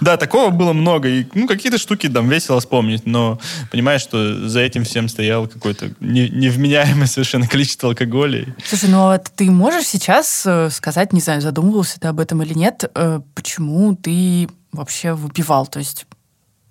Да, 0.00 0.16
такого 0.16 0.50
было 0.50 0.72
много. 0.72 1.08
И, 1.08 1.26
ну, 1.34 1.48
какие-то 1.48 1.78
штуки 1.78 2.08
там 2.08 2.28
весело 2.28 2.60
вспомнить, 2.60 3.04
но 3.04 3.40
понимаешь, 3.72 4.00
что 4.00 4.48
за 4.48 4.60
этим 4.60 4.84
всем 4.84 5.08
стоял 5.08 5.48
какое-то 5.48 5.90
не, 5.98 6.28
невменяемое 6.28 7.06
совершенно 7.08 7.48
количество 7.48 7.88
алкоголя. 7.88 8.46
Слушай, 8.64 8.90
ну 8.90 9.08
а 9.08 9.18
ты 9.18 9.50
можешь 9.50 9.86
сейчас 9.86 10.44
э, 10.46 10.70
сказать, 10.70 11.12
не 11.12 11.20
знаю, 11.20 11.40
задумывался 11.40 11.98
ты 11.98 12.06
об 12.06 12.20
этом 12.20 12.42
или 12.42 12.54
нет, 12.54 12.88
э, 12.94 13.20
почему 13.34 13.96
ты 13.96 14.48
вообще 14.70 15.14
выпивал? 15.14 15.66
То 15.66 15.80
есть 15.80 16.06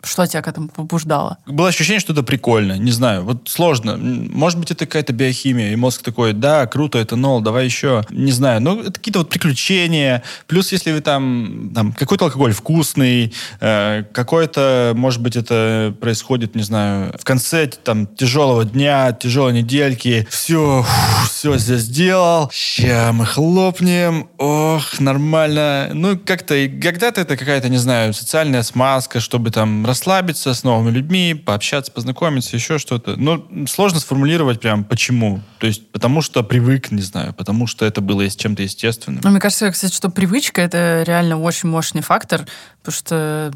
Что 0.05 0.25
тебя 0.27 0.41
к 0.41 0.47
этому 0.47 0.69
побуждало? 0.69 1.37
Было 1.45 1.69
ощущение, 1.69 1.99
что 1.99 2.13
это 2.13 2.23
прикольно. 2.23 2.77
Не 2.77 2.91
знаю, 2.91 3.23
вот 3.23 3.49
сложно. 3.49 3.97
Может 3.97 4.59
быть, 4.59 4.71
это 4.71 4.85
какая-то 4.85 5.13
биохимия, 5.13 5.71
и 5.71 5.75
мозг 5.75 6.03
такой, 6.03 6.33
да, 6.33 6.65
круто, 6.67 6.97
это 6.97 7.15
нол, 7.15 7.41
давай 7.41 7.65
еще. 7.65 8.03
Не 8.09 8.31
знаю, 8.31 8.61
ну, 8.61 8.81
это 8.81 8.93
какие-то 8.93 9.19
вот 9.19 9.29
приключения. 9.29 10.23
Плюс, 10.47 10.71
если 10.71 10.91
вы 10.91 11.01
там, 11.01 11.71
там 11.73 11.93
какой-то 11.93 12.25
алкоголь 12.25 12.53
вкусный, 12.53 13.33
э, 13.59 14.03
какой-то, 14.13 14.93
может 14.95 15.21
быть, 15.21 15.35
это 15.35 15.95
происходит, 15.99 16.55
не 16.55 16.63
знаю, 16.63 17.13
в 17.19 17.23
конце 17.23 17.67
там 17.67 18.07
тяжелого 18.07 18.65
дня, 18.65 19.11
тяжелой 19.11 19.53
недельки. 19.53 20.27
Все, 20.29 20.83
фу, 20.83 21.27
все 21.29 21.57
здесь 21.57 21.81
сделал. 21.81 22.49
Ща 22.53 23.11
мы 23.13 23.25
хлопнем. 23.25 24.27
Ох, 24.37 24.99
нормально. 24.99 25.89
Ну, 25.93 26.17
как-то, 26.17 26.55
когда-то 26.81 27.21
это 27.21 27.37
какая-то, 27.37 27.69
не 27.69 27.77
знаю, 27.77 28.13
социальная 28.13 28.63
смазка, 28.63 29.19
чтобы 29.19 29.51
там 29.51 29.85
расслабиться 29.95 30.53
с 30.53 30.63
новыми 30.63 30.91
людьми, 30.91 31.33
пообщаться, 31.33 31.91
познакомиться, 31.91 32.55
еще 32.55 32.77
что-то. 32.77 33.15
Но 33.15 33.47
сложно 33.67 33.99
сформулировать 33.99 34.59
прям 34.59 34.83
почему. 34.83 35.41
То 35.59 35.67
есть 35.67 35.89
потому 35.91 36.21
что 36.21 36.43
привык, 36.43 36.91
не 36.91 37.01
знаю, 37.01 37.33
потому 37.33 37.65
что 37.65 37.85
это 37.85 38.01
было 38.01 38.27
с 38.29 38.35
чем-то 38.35 38.61
естественным. 38.61 39.21
Ну, 39.23 39.29
мне 39.31 39.39
кажется, 39.39 39.71
кстати, 39.71 39.93
что 39.93 40.09
привычка— 40.09 40.61
это 40.63 41.03
реально 41.07 41.39
очень 41.39 41.69
мощный 41.69 42.01
фактор, 42.01 42.45
потому 42.83 42.93
что 42.93 43.51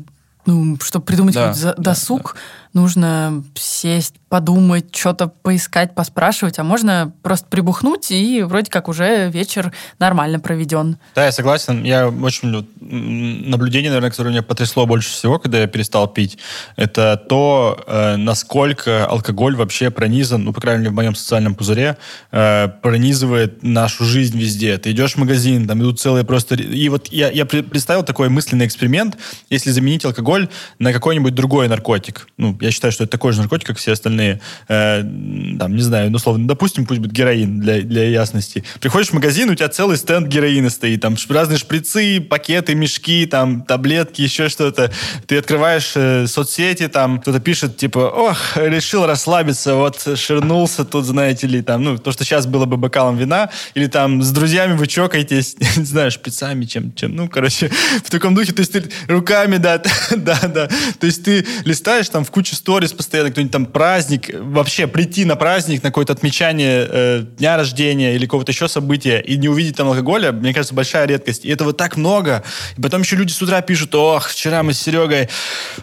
ну, 0.46 0.78
чтобы 0.82 1.06
придумать 1.06 1.36
Да, 1.36 1.42
какой-то 1.50 1.60
за- 1.60 1.74
да, 1.76 1.84
досуг, 1.92 2.36
нужно 2.74 3.44
сесть, 3.56 4.16
подумать, 4.30 4.96
что-то 4.96 5.28
поискать, 5.28 5.96
поспрашивать, 5.96 6.60
а 6.60 6.64
можно 6.64 7.12
просто 7.24 7.48
прибухнуть, 7.48 8.12
и 8.12 8.44
вроде 8.44 8.70
как 8.70 8.88
уже 8.88 9.30
вечер 9.30 9.74
нормально 9.98 10.40
проведен. 10.40 10.98
Да, 11.16 11.26
я 11.26 11.32
согласен. 11.32 11.84
Я 11.84 12.10
очень 12.10 12.68
наблюдение, 12.80 13.90
наверное, 13.90 14.12
которое 14.12 14.30
меня 14.30 14.44
потрясло 14.44 14.86
больше 14.86 15.10
всего, 15.10 15.40
когда 15.40 15.60
я 15.60 15.68
перестал 15.68 16.08
пить, 16.08 16.38
это 16.76 17.18
то, 17.28 17.84
э, 17.88 18.16
насколько 18.18 19.06
алкоголь 19.06 19.56
вообще 19.56 19.90
пронизан, 19.90 20.44
ну, 20.44 20.54
по 20.54 20.62
крайней 20.62 20.82
мере, 20.82 20.92
в 20.92 20.96
моем 20.96 21.16
социальном 21.16 21.56
пузыре, 21.56 21.98
э, 22.32 22.68
пронизывает 22.82 23.64
нашу 23.64 24.06
жизнь 24.06 24.38
везде. 24.38 24.78
Ты 24.78 24.92
идешь 24.92 25.14
в 25.14 25.18
магазин, 25.18 25.68
там 25.68 25.82
идут 25.82 26.00
целые 26.00 26.24
просто... 26.24 26.56
И 26.56 26.90
вот 26.90 27.08
я, 27.08 27.32
я 27.32 27.44
пре- 27.44 27.64
представил 27.64 28.04
такой 28.04 28.30
мысленный 28.30 28.68
эксперимент, 28.68 29.18
если 29.50 29.72
заменить 29.72 30.06
алкоголь 30.06 30.50
на 30.78 30.94
какой-нибудь 30.94 31.34
другой 31.34 31.68
наркотик. 31.68 32.28
Ну, 32.38 32.59
я 32.60 32.72
считаю, 32.72 32.92
что 32.92 33.04
это 33.04 33.12
такой 33.12 33.34
же 33.34 33.40
наркотик, 33.40 33.68
как 33.68 33.78
все 33.78 33.94
остальные. 33.94 34.42
Э, 34.68 35.02
там, 35.02 35.76
не 35.76 35.82
знаю, 35.82 36.10
ну, 36.12 36.18
условно, 36.18 36.48
допустим, 36.48 36.86
пусть 36.86 37.00
будет 37.00 37.12
героин 37.12 37.60
для, 37.60 37.82
для 37.82 38.10
ясности. 38.10 38.64
Приходишь 38.80 39.10
в 39.10 39.14
магазин, 39.14 39.50
у 39.50 39.56
тебя 39.56 39.70
целый 39.70 39.98
стенд 39.98 40.28
героина 40.28 40.70
стоит. 40.70 41.02
Там 41.02 41.16
разные 41.30 41.58
шприцы, 41.58 42.22
пакеты, 42.22 42.76
мешки, 42.76 43.26
там, 43.26 43.62
таблетки, 43.62 44.22
еще 44.22 44.50
что-то. 44.50 44.92
Ты 45.28 45.38
открываешь 45.38 45.94
э, 45.96 46.28
соцсети, 46.28 46.88
там, 46.88 47.20
кто-то 47.20 47.40
пишет, 47.40 47.78
типа, 47.78 48.00
ох, 48.00 48.58
решил 48.58 49.06
расслабиться, 49.06 49.76
вот 49.76 50.08
ширнулся 50.16 50.86
тут, 50.86 51.06
знаете 51.06 51.48
ли, 51.48 51.62
там, 51.62 51.84
ну, 51.84 51.98
то, 51.98 52.12
что 52.12 52.24
сейчас 52.24 52.46
было 52.46 52.66
бы 52.66 52.78
бокалом 52.78 53.18
вина, 53.18 53.50
или 53.74 53.88
там 53.88 54.22
с 54.22 54.32
друзьями 54.32 54.74
вы 54.74 54.88
чокаетесь, 54.88 55.56
не 55.78 55.86
знаю, 55.86 56.12
шприцами, 56.12 56.66
чем, 56.66 56.94
чем, 56.94 57.16
ну, 57.16 57.30
короче, 57.30 57.70
в 58.04 58.10
таком 58.10 58.36
духе, 58.36 58.54
то 58.54 58.62
есть 58.62 58.72
ты 58.72 58.84
руками, 59.08 59.58
да, 59.58 59.82
да, 60.16 60.40
да, 60.42 60.68
то 61.00 61.06
есть 61.06 61.24
ты 61.24 61.46
листаешь 61.66 62.10
там 62.10 62.26
в 62.26 62.32
кучу 62.32 62.49
сторис 62.56 62.94
постоянно, 62.94 63.32
кто-нибудь 63.32 63.52
там 63.52 63.66
праздник, 63.66 64.30
вообще 64.34 64.88
прийти 64.88 65.26
на 65.26 65.36
праздник, 65.36 65.84
на 65.84 65.90
какое-то 65.90 66.14
отмечание 66.14 66.88
э, 66.90 67.26
дня 67.38 67.58
рождения 67.58 68.16
или 68.16 68.26
какого-то 68.26 68.52
еще 68.52 68.68
события 68.68 69.20
и 69.20 69.38
не 69.38 69.48
увидеть 69.48 69.78
там 69.78 69.88
алкоголя, 69.88 70.32
мне 70.32 70.54
кажется, 70.54 70.74
большая 70.74 71.08
редкость. 71.08 71.46
И 71.46 71.50
этого 71.50 71.74
так 71.74 71.98
много. 71.98 72.44
И 72.78 72.82
потом 72.82 73.02
еще 73.02 73.16
люди 73.16 73.32
с 73.32 73.42
утра 73.42 73.62
пишут, 73.62 73.96
ох, 73.96 74.30
вчера 74.30 74.64
мы 74.64 74.74
с 74.74 74.80
Серегой 74.80 75.30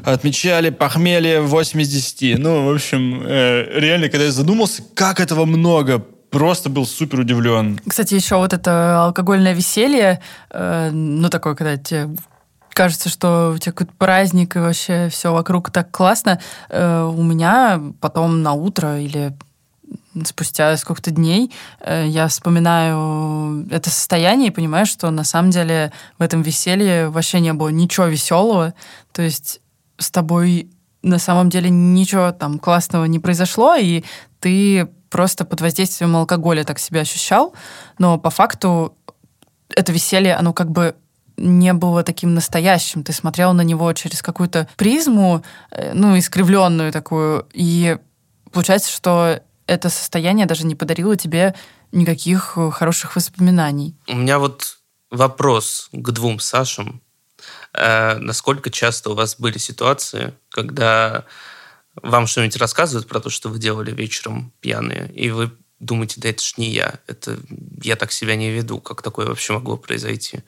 отмечали 0.05 0.71
похмелье 0.71 1.41
8 1.41 1.81
из 1.81 1.89
10. 1.89 2.39
Ну, 2.39 2.67
в 2.67 2.75
общем, 2.75 3.23
э, 3.25 3.79
реально, 3.81 4.09
когда 4.09 4.25
я 4.25 4.33
задумался, 4.33 4.83
как 4.95 5.21
этого 5.21 5.45
много, 5.45 6.05
просто 6.31 6.69
был 6.69 6.87
супер 6.87 7.21
удивлен. 7.21 7.81
Кстати, 7.87 8.15
еще 8.15 8.37
вот 8.37 8.53
это 8.53 9.05
алкогольное 9.05 9.55
веселье, 9.55 10.21
э, 10.51 10.91
ну, 10.91 11.29
такое, 11.31 11.55
когда 11.55 11.77
тебе 11.77 12.09
кажется, 12.77 13.09
что 13.09 13.53
у 13.55 13.59
тебя 13.59 13.73
какой-то 13.73 13.95
праздник, 13.97 14.55
и 14.55 14.59
вообще 14.59 15.09
все 15.09 15.33
вокруг 15.33 15.71
так 15.71 15.91
классно. 15.91 16.39
Э, 16.69 17.05
у 17.05 17.23
меня 17.23 17.81
потом 18.01 18.43
на 18.43 18.53
утро 18.53 19.01
или 19.01 19.35
спустя 20.25 20.77
сколько-то 20.77 21.11
дней 21.11 21.53
э, 21.81 22.05
я 22.07 22.29
вспоминаю 22.29 23.67
это 23.71 23.89
состояние 23.89 24.49
и 24.49 24.53
понимаю, 24.53 24.85
что 24.85 25.11
на 25.11 25.25
самом 25.25 25.51
деле 25.51 25.91
в 26.19 26.23
этом 26.23 26.43
веселье 26.43 27.09
вообще 27.09 27.41
не 27.41 27.55
было 27.55 27.71
ничего 27.71 28.07
веселого. 28.07 28.75
То 29.13 29.23
есть 29.23 29.61
с 29.97 30.11
тобой 30.11 30.69
на 31.03 31.19
самом 31.19 31.49
деле 31.49 31.71
ничего 31.71 32.31
там 32.33 32.59
классного 32.59 33.07
не 33.07 33.19
произошло, 33.19 33.75
и 33.77 34.05
ты 34.39 34.87
просто 35.09 35.47
под 35.47 35.63
воздействием 35.63 36.15
алкоголя 36.15 36.63
так 36.63 36.79
себя 36.79 37.01
ощущал, 37.01 37.55
но 37.99 38.19
по 38.19 38.29
факту 38.29 38.95
это 39.71 39.93
веселье, 39.93 40.35
оно 40.35 40.53
как 40.53 40.71
бы 40.71 40.95
не 41.37 41.73
было 41.73 42.03
таким 42.03 42.35
настоящим. 42.35 43.05
Ты 43.05 43.13
смотрел 43.13 43.53
на 43.53 43.63
него 43.63 43.93
через 43.93 44.23
какую-то 44.23 44.69
призму, 44.77 45.45
э, 45.71 45.93
ну, 45.95 46.19
искривленную 46.19 46.93
такую, 46.93 47.47
и 47.53 47.99
получается, 48.53 48.91
что 48.91 49.41
это 49.67 49.91
состояние 49.91 50.47
даже 50.47 50.65
не 50.67 50.75
подарило 50.75 51.17
тебе 51.17 51.55
никаких 51.93 52.55
э, 52.57 52.71
хороших 52.71 53.17
воспоминаний. 53.17 53.97
У 54.09 54.17
меня 54.17 54.39
вот 54.39 54.79
вопрос 55.11 55.89
к 55.93 56.11
двум 56.11 56.41
Сашам. 56.41 57.03
Э, 57.73 58.17
насколько 58.19 58.71
часто 58.71 59.11
у 59.11 59.15
вас 59.15 59.37
были 59.39 59.59
ситуации, 59.59 60.35
когда 60.51 61.25
вам 62.03 62.27
что-нибудь 62.27 62.57
рассказывают 62.57 63.09
про 63.09 63.21
то, 63.21 63.31
что 63.31 63.49
вы 63.49 63.59
делали 63.59 63.91
вечером 63.91 64.53
пьяные, 64.61 65.11
и 65.15 65.31
вы 65.31 65.51
думаете, 65.81 66.21
да 66.21 66.29
это 66.31 66.43
ж 66.43 66.55
не 66.57 66.71
я, 66.71 66.95
это 67.07 67.39
я 67.83 67.97
так 67.97 68.13
себя 68.13 68.37
не 68.37 68.51
веду, 68.51 68.79
как 68.81 69.03
такое 69.03 69.27
вообще 69.27 69.53
могло 69.53 69.77
произойти? 69.77 70.41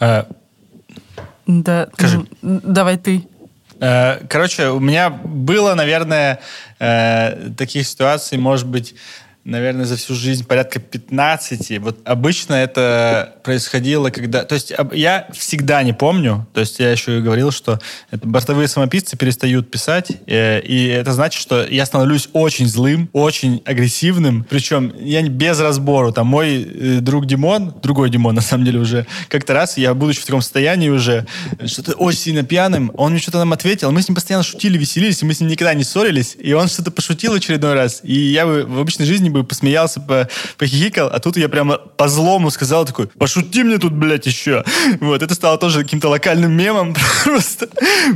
Э, 0.00 0.24
Да, 1.46 1.88
Скажи. 1.94 2.26
давай 2.42 2.96
ты. 2.98 3.26
Э, 3.80 4.24
Короче, 4.28 4.68
у 4.68 4.78
меня 4.80 5.10
было, 5.10 5.74
наверное, 5.74 6.40
э, 6.78 7.50
таких 7.56 7.86
ситуаций, 7.86 8.38
может 8.38 8.66
быть, 8.68 8.94
наверное, 9.44 9.84
за 9.84 9.96
всю 9.96 10.14
жизнь 10.14 10.46
порядка 10.46 10.78
15. 10.78 11.78
Вот 11.80 11.98
обычно 12.04 12.54
это 12.54 13.36
происходило, 13.42 14.10
когда... 14.10 14.44
То 14.44 14.54
есть 14.54 14.72
я 14.92 15.28
всегда 15.32 15.82
не 15.82 15.92
помню, 15.92 16.46
то 16.54 16.60
есть 16.60 16.78
я 16.78 16.92
еще 16.92 17.18
и 17.18 17.20
говорил, 17.20 17.50
что 17.50 17.80
это 18.10 18.26
бортовые 18.26 18.68
самописцы 18.68 19.16
перестают 19.16 19.70
писать, 19.70 20.12
э, 20.26 20.60
и 20.60 20.86
это 20.86 21.12
значит, 21.12 21.40
что 21.40 21.66
я 21.66 21.84
становлюсь 21.86 22.28
очень 22.32 22.68
злым, 22.68 23.08
очень 23.12 23.62
агрессивным, 23.64 24.46
причем 24.48 24.92
я 25.00 25.22
без 25.22 25.58
разбору. 25.58 26.12
Там 26.12 26.28
мой 26.28 26.62
э, 26.62 26.98
друг 27.00 27.26
Димон, 27.26 27.74
другой 27.82 28.10
Димон, 28.10 28.34
на 28.36 28.42
самом 28.42 28.64
деле, 28.64 28.78
уже 28.78 29.06
как-то 29.28 29.54
раз, 29.54 29.76
я, 29.76 29.92
будучи 29.94 30.20
в 30.20 30.26
таком 30.26 30.40
состоянии 30.40 30.88
уже, 30.88 31.26
что-то 31.66 31.92
очень 31.92 32.18
сильно 32.18 32.44
пьяным, 32.44 32.92
он 32.94 33.12
мне 33.12 33.20
что-то 33.20 33.38
нам 33.38 33.52
ответил, 33.52 33.90
мы 33.90 34.02
с 34.02 34.08
ним 34.08 34.14
постоянно 34.14 34.44
шутили, 34.44 34.78
веселились, 34.78 35.22
и 35.22 35.26
мы 35.26 35.34
с 35.34 35.40
ним 35.40 35.50
никогда 35.50 35.74
не 35.74 35.82
ссорились, 35.82 36.36
и 36.38 36.52
он 36.52 36.68
что-то 36.68 36.92
пошутил 36.92 37.34
очередной 37.34 37.74
раз, 37.74 38.00
и 38.04 38.14
я 38.14 38.46
бы 38.46 38.64
в 38.64 38.78
обычной 38.78 39.06
жизни 39.06 39.31
бы 39.32 39.44
посмеялся, 39.44 40.00
по- 40.00 40.28
похихикал, 40.58 41.08
а 41.12 41.18
тут 41.18 41.36
я 41.36 41.48
прямо 41.48 41.78
по 41.78 42.08
злому 42.08 42.50
сказал 42.50 42.84
такой, 42.84 43.06
пошути 43.06 43.62
мне 43.62 43.78
тут, 43.78 43.92
блядь, 43.92 44.26
еще. 44.26 44.64
Вот, 45.00 45.22
это 45.22 45.34
стало 45.34 45.58
тоже 45.58 45.82
каким-то 45.82 46.08
локальным 46.08 46.52
мемом 46.52 46.94
просто. 47.24 47.68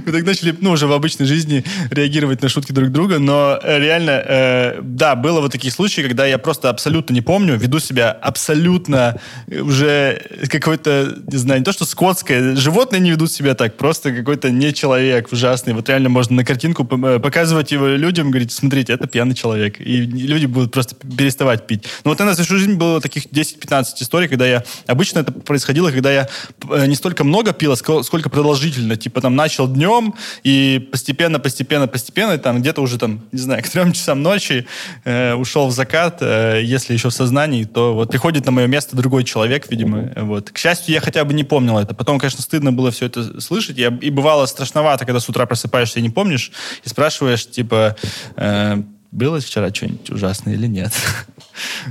Мы 0.05 0.13
так 0.13 0.25
начали, 0.25 0.55
ну, 0.61 0.73
уже 0.73 0.87
в 0.87 0.93
обычной 0.93 1.27
жизни 1.27 1.65
реагировать 1.91 2.43
на 2.43 2.49
шутки 2.49 2.73
друг 2.73 2.91
друга, 2.91 3.19
но 3.19 3.59
э, 3.63 3.79
реально, 3.79 4.11
э, 4.11 4.81
да, 4.83 5.15
было 5.17 5.41
вот 5.41 5.53
такие 5.53 5.73
случаи, 5.73 6.03
когда 6.03 6.27
я 6.27 6.39
просто 6.39 6.71
абсолютно 6.71 7.13
не 7.15 7.23
помню, 7.23 7.57
веду 7.57 7.81
себя 7.81 8.11
абсолютно 8.13 9.19
уже 9.49 10.23
какой-то, 10.51 11.17
не 11.27 11.39
знаю, 11.39 11.61
не 11.61 11.65
то 11.65 11.73
что 11.73 11.85
скотское, 11.85 12.57
животные 12.57 13.01
не 13.01 13.11
ведут 13.11 13.33
себя 13.33 13.55
так, 13.55 13.77
просто 13.77 14.13
какой-то 14.13 14.51
не 14.51 14.73
человек 14.73 15.33
ужасный. 15.33 15.73
Вот 15.75 15.89
реально 15.89 16.09
можно 16.09 16.37
на 16.37 16.45
картинку 16.45 16.87
э, 16.91 17.19
показывать 17.19 17.73
его 17.73 17.87
людям, 17.87 18.31
говорить, 18.31 18.53
смотрите, 18.53 18.93
это 18.93 19.07
пьяный 19.07 19.35
человек. 19.35 19.81
И 19.81 20.03
люди 20.03 20.47
будут 20.47 20.73
просто 20.73 20.97
переставать 21.17 21.67
пить. 21.67 21.85
Но 22.05 22.11
вот 22.11 22.21
у 22.21 22.25
нас 22.25 22.39
всю 22.39 22.57
жизнь 22.57 22.75
было 22.75 23.01
таких 23.01 23.27
10-15 23.27 23.85
историй, 24.01 24.29
когда 24.29 24.47
я... 24.47 24.65
Обычно 24.87 25.21
это 25.21 25.33
происходило, 25.33 25.91
когда 25.91 26.13
я 26.13 26.29
э, 26.71 26.87
не 26.87 26.95
столько 26.95 27.25
много 27.25 27.53
пил, 27.53 27.73
а 27.73 27.77
ско- 27.77 28.03
сколько 28.03 28.31
продолжительно. 28.31 28.97
Типа 28.97 29.21
там 29.21 29.37
начал 29.37 29.69
днем, 29.69 30.15
и 30.43 30.89
постепенно, 30.91 31.39
постепенно, 31.39 31.87
постепенно, 31.87 32.39
там 32.39 32.61
где-то 32.61 32.81
уже 32.83 32.99
там, 32.99 33.23
не 33.33 33.39
знаю, 33.41 33.63
к 33.63 33.69
трем 33.69 33.93
часам 33.93 34.23
ночи 34.23 34.67
э, 35.05 35.35
ушел 35.35 35.69
в 35.69 35.73
закат. 35.73 36.19
Э, 36.21 36.61
если 36.63 36.93
еще 36.93 37.11
в 37.11 37.15
сознании, 37.15 37.65
то 37.65 37.95
вот 37.95 38.11
приходит 38.11 38.47
на 38.47 38.53
мое 38.53 38.67
место 38.67 38.97
другой 38.97 39.25
человек, 39.25 39.71
видимо. 39.71 40.13
Вот. 40.17 40.51
К 40.51 40.59
счастью, 40.59 40.95
я 40.95 41.01
хотя 41.01 41.25
бы 41.25 41.35
не 41.35 41.45
помнил 41.45 41.79
это. 41.79 41.95
Потом, 41.95 42.19
конечно, 42.19 42.43
стыдно 42.43 42.73
было 42.73 42.91
все 42.91 43.07
это 43.07 43.41
слышать. 43.41 43.79
Я- 43.79 43.97
и 44.01 44.11
бывало 44.11 44.47
страшновато, 44.47 45.05
когда 45.05 45.21
с 45.21 45.29
утра 45.29 45.47
просыпаешься 45.47 45.99
и 45.99 46.03
не 46.03 46.11
помнишь, 46.11 46.53
и 46.85 46.89
спрашиваешь, 46.89 47.47
типа, 47.47 47.97
э, 48.37 48.83
было 49.17 49.41
вчера 49.41 49.73
что-нибудь 49.73 50.11
ужасное 50.11 50.55
или 50.55 50.67
нет? 50.67 50.93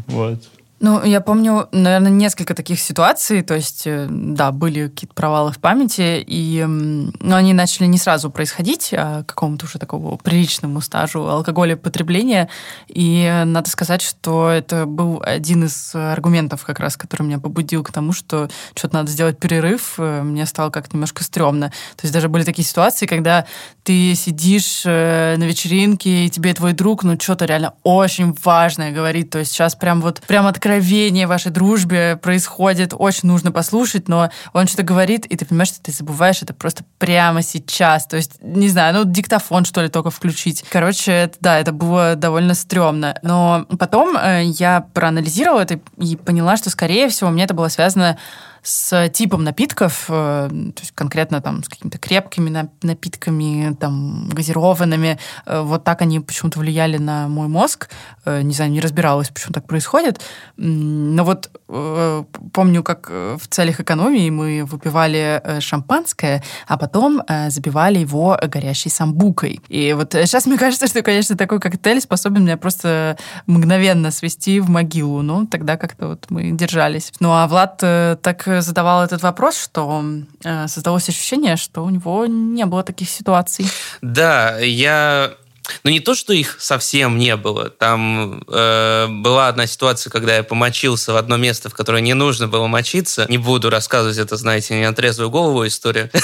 Вот. 0.07 0.43
Ну, 0.81 1.01
я 1.05 1.21
помню, 1.21 1.69
наверное, 1.71 2.11
несколько 2.11 2.53
таких 2.53 2.81
ситуаций. 2.81 3.41
То 3.43 3.55
есть, 3.55 3.83
э, 3.85 4.07
да, 4.09 4.51
были 4.51 4.89
какие-то 4.89 5.13
провалы 5.13 5.53
в 5.53 5.59
памяти, 5.59 6.21
и, 6.27 6.65
но 6.65 7.37
они 7.37 7.53
начали 7.53 7.87
не 7.87 7.97
сразу 7.97 8.29
происходить, 8.29 8.93
а 8.93 9.23
какому-то 9.23 9.65
уже 9.65 9.79
такому 9.79 10.17
приличному 10.17 10.81
стажу 10.81 11.25
алкоголя 11.27 11.77
потребления. 11.77 12.49
И 12.89 13.43
надо 13.45 13.69
сказать, 13.69 14.01
что 14.01 14.49
это 14.49 14.85
был 14.85 15.21
один 15.25 15.63
из 15.63 15.95
аргументов, 15.95 16.65
как 16.65 16.81
раз, 16.81 16.97
который 16.97 17.23
меня 17.23 17.39
побудил 17.39 17.81
к 17.81 17.93
тому, 17.93 18.11
что 18.11 18.49
что-то 18.75 18.95
надо 18.95 19.11
сделать 19.11 19.39
перерыв. 19.39 19.93
Э, 19.97 20.23
мне 20.23 20.45
стало 20.45 20.71
как-то 20.71 20.97
немножко 20.97 21.23
стрёмно. 21.23 21.69
То 21.69 22.03
есть 22.03 22.13
даже 22.13 22.27
были 22.27 22.43
такие 22.43 22.67
ситуации, 22.67 23.05
когда 23.05 23.45
ты 23.83 24.13
сидишь 24.13 24.83
э, 24.85 25.35
на 25.37 25.45
вечеринке, 25.45 26.25
и 26.25 26.29
тебе 26.29 26.53
твой 26.53 26.73
друг, 26.73 27.03
ну, 27.03 27.17
что-то 27.17 27.45
реально 27.45 27.75
очень 27.83 28.35
важное 28.43 28.91
говорит. 28.91 29.29
То 29.29 29.39
есть 29.39 29.53
сейчас 29.53 29.75
прям 29.75 30.01
вот, 30.01 30.19
прям 30.27 30.45
открывается 30.45 30.64
откровение 30.65 31.27
вашей 31.27 31.51
дружбе 31.51 32.17
происходит, 32.17 32.95
очень 32.97 33.29
нужно 33.29 33.51
послушать, 33.51 34.07
но 34.07 34.31
он 34.51 34.65
что-то 34.65 34.81
говорит, 34.81 35.27
и 35.27 35.37
ты 35.37 35.45
понимаешь, 35.45 35.69
что 35.69 35.79
ты 35.79 35.91
забываешь 35.91 36.41
это 36.41 36.55
просто 36.55 36.83
прямо 36.97 37.43
сейчас. 37.43 38.07
То 38.07 38.17
есть, 38.17 38.41
не 38.41 38.67
знаю, 38.67 38.95
ну, 38.95 39.03
диктофон, 39.05 39.65
что 39.65 39.83
ли, 39.83 39.89
только 39.89 40.09
включить. 40.09 40.65
Короче, 40.69 41.11
это, 41.11 41.37
да, 41.39 41.59
это 41.59 41.71
было 41.71 42.15
довольно 42.15 42.55
стрёмно. 42.55 43.15
Но 43.21 43.67
потом 43.77 44.17
э, 44.17 44.45
я 44.45 44.87
проанализировала 44.95 45.59
это 45.59 45.79
и 45.97 46.15
поняла, 46.15 46.57
что, 46.57 46.71
скорее 46.71 47.09
всего, 47.09 47.29
мне 47.29 47.43
это 47.43 47.53
было 47.53 47.67
связано 47.67 48.17
с 48.65 49.09
типом 49.09 49.43
напитков, 49.43 50.05
э, 50.09 50.49
то 50.49 50.81
есть 50.81 50.91
конкретно 50.95 51.39
там 51.39 51.63
с 51.63 51.69
какими-то 51.69 51.99
крепкими 51.99 52.67
напитками, 52.81 53.75
там, 53.79 54.27
газированными. 54.29 55.19
Э, 55.45 55.61
вот 55.61 55.83
так 55.83 56.01
они 56.01 56.19
почему-то 56.19 56.59
влияли 56.59 56.97
на 56.97 57.27
мой 57.27 57.47
мозг. 57.47 57.89
Э, 58.25 58.41
не 58.41 58.53
знаю, 58.55 58.71
не 58.71 58.81
разбиралась, 58.81 59.29
почему 59.29 59.53
так 59.53 59.67
происходит. 59.67 60.19
Но 60.57 61.23
вот 61.23 61.51
помню, 61.67 62.83
как 62.83 63.09
в 63.09 63.47
целях 63.49 63.79
экономии 63.79 64.29
мы 64.29 64.65
выпивали 64.65 65.41
шампанское, 65.59 66.43
а 66.67 66.77
потом 66.77 67.21
забивали 67.49 67.99
его 67.99 68.37
горящей 68.41 68.91
самбукой. 68.91 69.61
И 69.67 69.93
вот 69.93 70.13
сейчас 70.13 70.45
мне 70.45 70.57
кажется, 70.59 70.87
что, 70.87 71.01
конечно, 71.01 71.35
такой 71.35 71.59
коктейль 71.59 72.01
способен 72.01 72.43
меня 72.43 72.57
просто 72.57 73.17
мгновенно 73.47 74.11
свести 74.11 74.59
в 74.59 74.69
могилу. 74.69 75.21
Но 75.21 75.45
тогда 75.45 75.77
как-то 75.77 76.09
вот 76.09 76.25
мы 76.29 76.51
держались. 76.51 77.11
Ну 77.19 77.31
а 77.31 77.47
Влад 77.47 77.77
так 77.77 78.47
задавал 78.61 79.03
этот 79.03 79.21
вопрос, 79.21 79.61
что 79.61 80.03
э, 80.43 80.67
создалось 80.67 81.09
ощущение, 81.09 81.55
что 81.55 81.83
у 81.83 81.89
него 81.89 82.25
не 82.25 82.65
было 82.65 82.83
таких 82.83 83.09
ситуаций. 83.09 83.65
Да, 84.01 84.57
я 84.59 85.35
ну, 85.83 85.91
не 85.91 85.99
то, 85.99 86.15
что 86.15 86.33
их 86.33 86.57
совсем 86.59 87.17
не 87.17 87.35
было. 87.35 87.69
Там 87.69 88.43
э, 88.47 89.07
была 89.09 89.47
одна 89.47 89.67
ситуация, 89.67 90.11
когда 90.11 90.35
я 90.35 90.43
помочился 90.43 91.13
в 91.13 91.17
одно 91.17 91.37
место, 91.37 91.69
в 91.69 91.73
которое 91.73 92.01
не 92.01 92.13
нужно 92.13 92.47
было 92.47 92.67
мочиться. 92.67 93.25
Не 93.29 93.37
буду 93.37 93.69
рассказывать 93.69 94.17
это, 94.17 94.37
знаете, 94.37 94.75
не 94.75 94.85
отрезаю 94.85 95.29
голову 95.29 95.65
историю. 95.65 96.09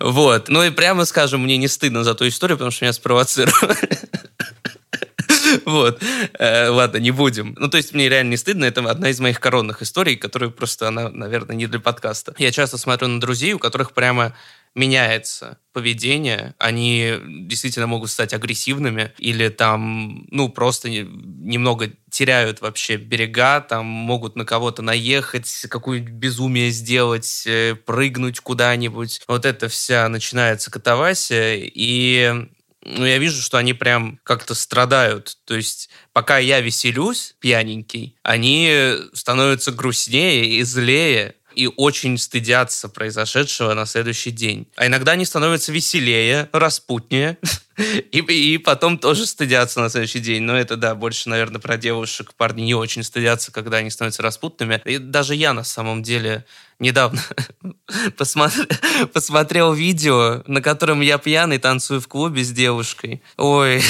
Вот. 0.00 0.48
Ну 0.48 0.62
и 0.62 0.70
прямо 0.70 1.04
скажем, 1.04 1.42
мне 1.42 1.56
не 1.56 1.68
стыдно 1.68 2.04
за 2.04 2.14
ту 2.14 2.28
историю, 2.28 2.56
потому 2.56 2.70
что 2.70 2.84
меня 2.84 2.92
спровоцировали. 2.92 3.76
Вот. 5.64 6.02
Э, 6.38 6.68
ладно, 6.68 6.98
не 6.98 7.10
будем. 7.10 7.54
Ну, 7.58 7.68
то 7.68 7.76
есть 7.76 7.94
мне 7.94 8.08
реально 8.08 8.30
не 8.30 8.36
стыдно. 8.36 8.64
Это 8.64 8.80
одна 8.88 9.10
из 9.10 9.20
моих 9.20 9.40
коронных 9.40 9.82
историй, 9.82 10.16
которая 10.16 10.50
просто, 10.50 10.88
она, 10.88 11.08
наверное, 11.10 11.56
не 11.56 11.66
для 11.66 11.80
подкаста. 11.80 12.34
Я 12.38 12.50
часто 12.50 12.78
смотрю 12.78 13.08
на 13.08 13.20
друзей, 13.20 13.52
у 13.52 13.58
которых 13.58 13.92
прямо 13.92 14.34
меняется 14.74 15.58
поведение, 15.72 16.54
они 16.58 17.14
действительно 17.24 17.86
могут 17.86 18.10
стать 18.10 18.34
агрессивными 18.34 19.12
или 19.18 19.48
там, 19.48 20.26
ну, 20.30 20.48
просто 20.48 20.90
немного 20.90 21.90
теряют 22.10 22.60
вообще 22.60 22.96
берега, 22.96 23.60
там 23.60 23.86
могут 23.86 24.36
на 24.36 24.44
кого-то 24.44 24.82
наехать, 24.82 25.66
какое-нибудь 25.68 26.12
безумие 26.12 26.70
сделать, 26.70 27.44
э, 27.46 27.74
прыгнуть 27.74 28.40
куда-нибудь. 28.40 29.22
Вот 29.26 29.46
это 29.46 29.68
вся 29.68 30.08
начинается 30.08 30.70
катавасия, 30.70 31.56
и 31.56 32.46
ну, 32.88 33.04
я 33.04 33.18
вижу, 33.18 33.42
что 33.42 33.58
они 33.58 33.74
прям 33.74 34.18
как-то 34.22 34.54
страдают. 34.54 35.36
То 35.44 35.54
есть, 35.54 35.90
пока 36.12 36.38
я 36.38 36.60
веселюсь, 36.60 37.34
пьяненький, 37.38 38.16
они 38.22 38.94
становятся 39.12 39.72
грустнее 39.72 40.46
и 40.46 40.62
злее 40.62 41.34
и 41.54 41.68
очень 41.76 42.16
стыдятся 42.18 42.88
произошедшего 42.88 43.74
на 43.74 43.84
следующий 43.84 44.30
день. 44.30 44.68
А 44.76 44.86
иногда 44.86 45.12
они 45.12 45.24
становятся 45.24 45.72
веселее, 45.72 46.48
распутнее, 46.52 47.36
и, 48.12 48.20
и 48.20 48.58
потом 48.58 48.96
тоже 48.96 49.26
стыдятся 49.26 49.80
на 49.80 49.88
следующий 49.88 50.20
день. 50.20 50.42
Но 50.42 50.56
это, 50.56 50.76
да, 50.76 50.94
больше, 50.94 51.28
наверное, 51.28 51.60
про 51.60 51.76
девушек. 51.76 52.32
Парни 52.36 52.62
не 52.62 52.74
очень 52.74 53.02
стыдятся, 53.02 53.50
когда 53.50 53.78
они 53.78 53.90
становятся 53.90 54.22
распутными. 54.22 54.80
И 54.84 54.98
даже 54.98 55.34
я, 55.34 55.52
на 55.52 55.64
самом 55.64 56.04
деле, 56.04 56.44
недавно 56.78 57.20
посмотрел, 59.12 59.72
видео, 59.72 60.42
на 60.46 60.62
котором 60.62 61.00
я 61.00 61.18
пьяный 61.18 61.58
танцую 61.58 62.00
в 62.00 62.08
клубе 62.08 62.44
с 62.44 62.50
девушкой. 62.50 63.22
Ой, 63.36 63.82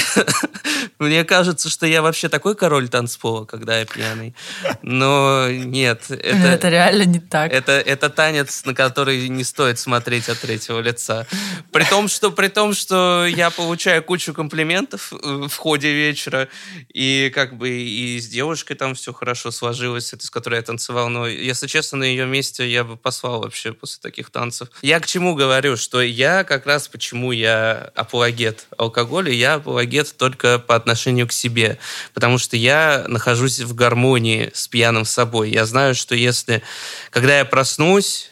мне 0.99 1.23
кажется, 1.23 1.69
что 1.69 1.85
я 1.85 2.01
вообще 2.01 2.29
такой 2.29 2.55
король 2.55 2.89
танцпола, 2.89 3.45
когда 3.45 3.79
я 3.79 3.85
пьяный. 3.85 4.35
Но 4.81 5.47
нет. 5.49 6.05
Это, 6.09 6.47
это 6.47 6.69
реально 6.69 7.03
не 7.03 7.19
так. 7.19 7.51
Это, 7.51 7.73
это 7.73 8.09
танец, 8.09 8.65
на 8.65 8.73
который 8.73 9.27
не 9.29 9.43
стоит 9.43 9.79
смотреть 9.79 10.29
от 10.29 10.39
третьего 10.39 10.79
лица. 10.79 11.27
При 11.71 11.83
том, 11.83 12.07
что, 12.07 12.31
при 12.31 12.47
том, 12.47 12.73
что 12.73 13.25
я 13.25 13.49
получаю 13.49 14.03
кучу 14.03 14.33
комплиментов 14.33 15.13
э, 15.13 15.47
в 15.47 15.55
ходе 15.55 15.93
вечера, 15.93 16.47
и 16.93 17.31
как 17.33 17.55
бы 17.55 17.69
и 17.69 18.19
с 18.19 18.27
девушкой 18.27 18.75
там 18.75 18.95
все 18.95 19.13
хорошо 19.13 19.51
сложилось, 19.51 20.13
с 20.17 20.29
которой 20.29 20.55
я 20.55 20.61
танцевал. 20.61 21.09
Но, 21.09 21.27
если 21.27 21.67
честно, 21.67 21.99
на 21.99 22.03
ее 22.03 22.25
месте 22.25 22.69
я 22.69 22.78
я 22.79 22.83
бы 22.83 22.97
послал 22.97 23.41
вообще 23.41 23.73
после 23.73 23.99
таких 24.01 24.29
танцев. 24.29 24.69
Я 24.81 24.99
к 24.99 25.07
чему 25.07 25.35
говорю, 25.35 25.77
что 25.77 26.01
я 26.01 26.43
как 26.43 26.65
раз 26.65 26.87
почему 26.87 27.31
я 27.31 27.91
апологет 27.95 28.67
алкоголя, 28.77 29.31
я 29.31 29.55
апологет 29.55 30.15
только 30.17 30.59
по 30.59 30.75
отношению 30.75 31.27
к 31.27 31.33
себе, 31.33 31.77
потому 32.13 32.37
что 32.37 32.57
я 32.57 33.05
нахожусь 33.07 33.59
в 33.59 33.75
гармонии 33.75 34.51
с 34.53 34.67
пьяным 34.67 35.05
собой. 35.05 35.51
Я 35.51 35.65
знаю, 35.65 35.93
что 35.93 36.15
если, 36.15 36.63
когда 37.11 37.37
я 37.37 37.45
проснусь, 37.45 38.31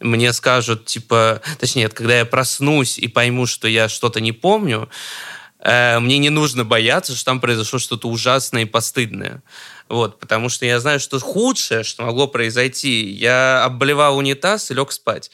мне 0.00 0.32
скажут, 0.32 0.86
типа, 0.86 1.42
точнее, 1.58 1.88
когда 1.88 2.18
я 2.18 2.24
проснусь 2.24 2.98
и 2.98 3.08
пойму, 3.08 3.46
что 3.46 3.66
я 3.66 3.88
что-то 3.88 4.20
не 4.20 4.30
помню, 4.30 4.88
э, 5.58 5.98
мне 5.98 6.18
не 6.18 6.30
нужно 6.30 6.64
бояться, 6.64 7.16
что 7.16 7.24
там 7.24 7.40
произошло 7.40 7.80
что-то 7.80 8.08
ужасное 8.08 8.62
и 8.62 8.66
постыдное. 8.66 9.42
Вот, 9.88 10.20
потому 10.20 10.48
что 10.48 10.66
я 10.66 10.80
знаю, 10.80 11.00
что 11.00 11.18
худшее, 11.18 11.82
что 11.82 12.04
могло 12.04 12.26
произойти, 12.26 13.04
я 13.10 13.64
обливал 13.64 14.18
унитаз 14.18 14.70
и 14.70 14.74
лег 14.74 14.92
спать. 14.92 15.30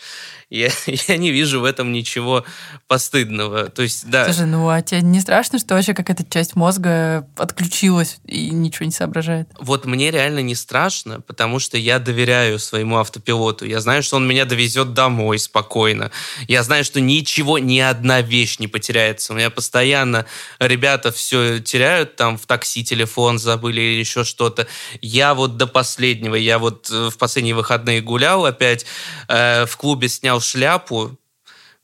Я, 0.51 0.71
я 0.87 1.17
не 1.17 1.31
вижу 1.31 1.61
в 1.61 1.65
этом 1.65 1.93
ничего 1.93 2.45
постыдного. 2.87 3.69
То 3.71 3.83
есть, 3.83 4.09
да. 4.09 4.25
Слушай, 4.25 4.47
ну 4.47 4.69
а 4.69 4.83
тебе 4.83 5.03
не 5.03 5.21
страшно, 5.21 5.59
что 5.59 5.75
вообще 5.75 5.95
какая-то 5.95 6.25
часть 6.25 6.55
мозга 6.55 7.27
отключилась 7.37 8.19
и 8.25 8.51
ничего 8.51 8.87
не 8.87 8.93
соображает? 8.93 9.49
Вот 9.59 9.85
мне 9.85 10.11
реально 10.11 10.41
не 10.41 10.55
страшно, 10.55 11.21
потому 11.21 11.59
что 11.59 11.77
я 11.77 11.99
доверяю 11.99 12.59
своему 12.59 12.99
автопилоту. 12.99 13.65
Я 13.65 13.81
знаю, 13.81 14.03
что 14.03 14.17
он 14.17 14.29
меня 14.29 14.45
довезет 14.45 14.95
домой 14.95 15.39
спокойно. 15.39 16.11
Я 16.47 16.63
знаю, 16.63 16.85
что 16.85 17.01
ничего, 17.01 17.59
ни 17.59 17.81
одна 17.81 18.21
вещь 18.21 18.59
не 18.59 18.69
потеряется. 18.69 19.33
У 19.33 19.37
меня 19.37 19.51
постоянно 19.51 20.27
ребята 20.61 21.11
все 21.11 21.59
теряют, 21.61 22.17
там 22.17 22.39
в 22.39 22.47
такси 22.47 22.85
телефон 22.85 23.39
забыли 23.39 23.81
или 23.81 23.99
еще 23.99 24.25
что-то. 24.45 24.67
Я 25.01 25.35
вот 25.35 25.57
до 25.57 25.67
последнего, 25.67 26.35
я 26.35 26.59
вот 26.59 26.91
э, 26.91 27.09
в 27.11 27.17
последние 27.17 27.55
выходные 27.55 28.01
гулял 28.01 28.45
опять, 28.45 28.85
э, 29.29 29.65
в 29.67 29.77
клубе 29.77 30.09
снял 30.09 30.41
шляпу, 30.41 31.19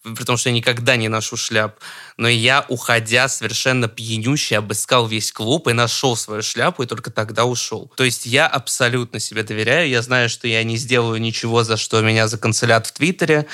при 0.03 0.25
том, 0.25 0.37
что 0.37 0.49
я 0.49 0.55
никогда 0.55 0.96
не 0.96 1.09
ношу 1.09 1.37
шляп. 1.37 1.79
Но 2.16 2.29
я, 2.29 2.64
уходя 2.68 3.29
совершенно 3.29 3.87
пьянющий, 3.88 4.57
обыскал 4.57 5.07
весь 5.07 5.31
клуб 5.33 5.68
и 5.68 5.73
нашел 5.73 6.16
свою 6.16 6.42
шляпу, 6.42 6.83
и 6.83 6.87
только 6.87 7.11
тогда 7.11 7.44
ушел. 7.44 7.92
То 7.96 8.05
есть 8.05 8.27
я 8.27 8.46
абсолютно 8.46 9.20
себе 9.20 9.42
доверяю. 9.42 9.88
Я 9.88 10.03
знаю, 10.03 10.29
что 10.29 10.49
я 10.49 10.64
не 10.64 10.77
сделаю 10.77 11.20
ничего, 11.20 11.64
за 11.64 11.77
что 11.77 12.01
меня 12.01 12.29
законцелят 12.29 12.87
в 12.87 12.92
Твиттере. 12.92 13.46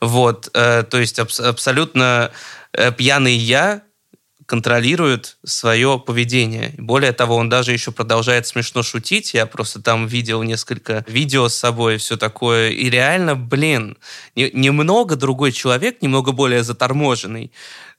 Вот. 0.00 0.50
Э, 0.54 0.82
то 0.82 0.98
есть 0.98 1.18
аб- 1.18 1.40
абсолютно 1.40 2.32
э, 2.72 2.92
пьяный 2.92 3.36
я 3.36 3.82
контролирует 4.46 5.36
свое 5.44 5.98
поведение. 5.98 6.74
Более 6.78 7.12
того, 7.12 7.36
он 7.36 7.48
даже 7.48 7.72
еще 7.72 7.92
продолжает 7.92 8.46
смешно 8.46 8.82
шутить. 8.82 9.34
Я 9.34 9.46
просто 9.46 9.80
там 9.80 10.06
видел 10.06 10.42
несколько 10.42 11.04
видео 11.08 11.48
с 11.48 11.54
собой 11.54 11.98
все 11.98 12.16
такое. 12.16 12.70
И 12.70 12.90
реально, 12.90 13.36
блин, 13.36 13.96
не, 14.36 14.50
немного 14.52 15.16
другой 15.16 15.52
человек, 15.52 16.02
немного 16.02 16.32
более 16.32 16.62
заторможенный, 16.62 17.52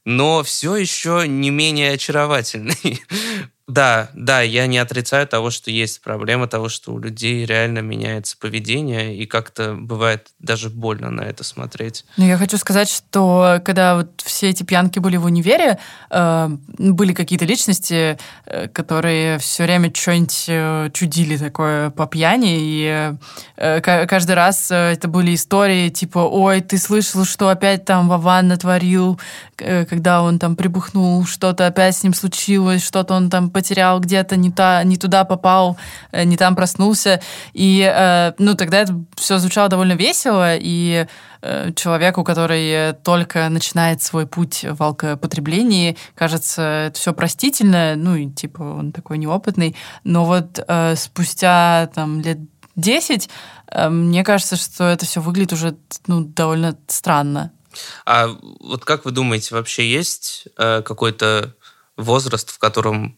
но 0.05 0.43
все 0.43 0.75
еще 0.75 1.25
не 1.27 1.49
менее 1.49 1.93
очаровательный. 1.93 3.01
Да, 3.67 4.09
да, 4.13 4.41
я 4.41 4.67
не 4.67 4.77
отрицаю 4.77 5.25
того, 5.27 5.49
что 5.49 5.71
есть 5.71 6.01
проблема 6.01 6.47
того, 6.47 6.69
что 6.69 6.93
у 6.93 6.99
людей 6.99 7.45
реально 7.45 7.79
меняется 7.79 8.37
поведение, 8.37 9.17
и 9.17 9.25
как-то 9.25 9.73
бывает 9.73 10.27
даже 10.39 10.69
больно 10.69 11.09
на 11.09 11.21
это 11.21 11.43
смотреть. 11.43 12.05
Ну, 12.17 12.27
я 12.27 12.37
хочу 12.37 12.57
сказать, 12.57 12.89
что 12.89 13.59
когда 13.65 13.95
вот 13.95 14.21
все 14.23 14.51
эти 14.51 14.61
пьянки 14.61 14.99
были 14.99 15.17
в 15.17 15.25
универе, 15.25 15.79
э, 16.11 16.49
были 16.77 17.13
какие-то 17.13 17.45
личности, 17.45 18.19
э, 18.45 18.67
которые 18.67 19.39
все 19.39 19.63
время 19.63 19.91
что-нибудь 19.91 20.45
э, 20.47 20.89
чудили 20.93 21.35
такое 21.35 21.89
по 21.89 22.05
пьяни, 22.05 22.57
и 22.59 23.13
э, 23.57 23.81
каждый 23.81 24.35
раз 24.35 24.69
э, 24.69 24.75
это 24.75 25.07
были 25.07 25.33
истории 25.33 25.89
типа, 25.89 26.19
ой, 26.19 26.61
ты 26.61 26.77
слышал, 26.77 27.25
что 27.25 27.49
опять 27.49 27.83
там 27.83 28.09
Вован 28.09 28.47
натворил, 28.47 29.19
э, 29.57 29.85
когда 29.85 30.21
он 30.21 30.37
там 30.37 30.55
прибухнул, 30.55 31.25
что-то 31.25 31.65
опять 31.65 31.97
с 31.97 32.03
ним 32.03 32.13
случилось, 32.13 32.85
что-то 32.85 33.15
он 33.15 33.31
там 33.31 33.54
потерял 33.55 34.01
где-то, 34.01 34.35
не, 34.35 34.51
та, 34.51 34.83
не 34.83 34.97
туда 34.97 35.23
попал, 35.23 35.77
э, 36.11 36.25
не 36.25 36.35
там 36.35 36.55
проснулся. 36.55 37.21
И, 37.53 37.81
э, 37.81 38.33
ну, 38.37 38.55
тогда 38.55 38.81
это 38.81 38.93
все 39.15 39.37
звучало 39.37 39.69
довольно 39.69 39.93
весело, 39.93 40.57
и 40.57 41.07
э, 41.41 41.71
человеку, 41.73 42.25
который 42.25 42.93
только 43.03 43.47
начинает 43.47 44.01
свой 44.01 44.27
путь 44.27 44.65
в 44.69 44.83
алкопотреблении, 44.83 45.95
кажется, 46.15 46.87
это 46.87 46.99
все 46.99 47.13
простительно, 47.13 47.95
ну, 47.95 48.15
и 48.15 48.29
типа 48.29 48.61
он 48.61 48.91
такой 48.91 49.17
неопытный. 49.19 49.73
Но 50.03 50.25
вот 50.25 50.59
спустя 50.95 51.89
там 51.95 52.19
лет 52.19 52.39
10, 52.75 53.29
э, 53.71 53.89
мне 53.89 54.23
кажется, 54.23 54.55
что 54.55 54.83
это 54.83 55.05
все 55.05 55.21
выглядит 55.21 55.53
уже 55.53 55.77
ну, 56.07 56.25
довольно 56.25 56.77
странно. 56.87 57.51
А 58.05 58.27
вот 58.59 58.85
как 58.85 59.05
вы 59.05 59.11
думаете, 59.11 59.55
вообще 59.55 59.89
есть 59.89 60.47
э, 60.57 60.81
какой-то 60.81 61.55
возраст, 61.97 62.51
в 62.51 62.59
котором 62.59 63.17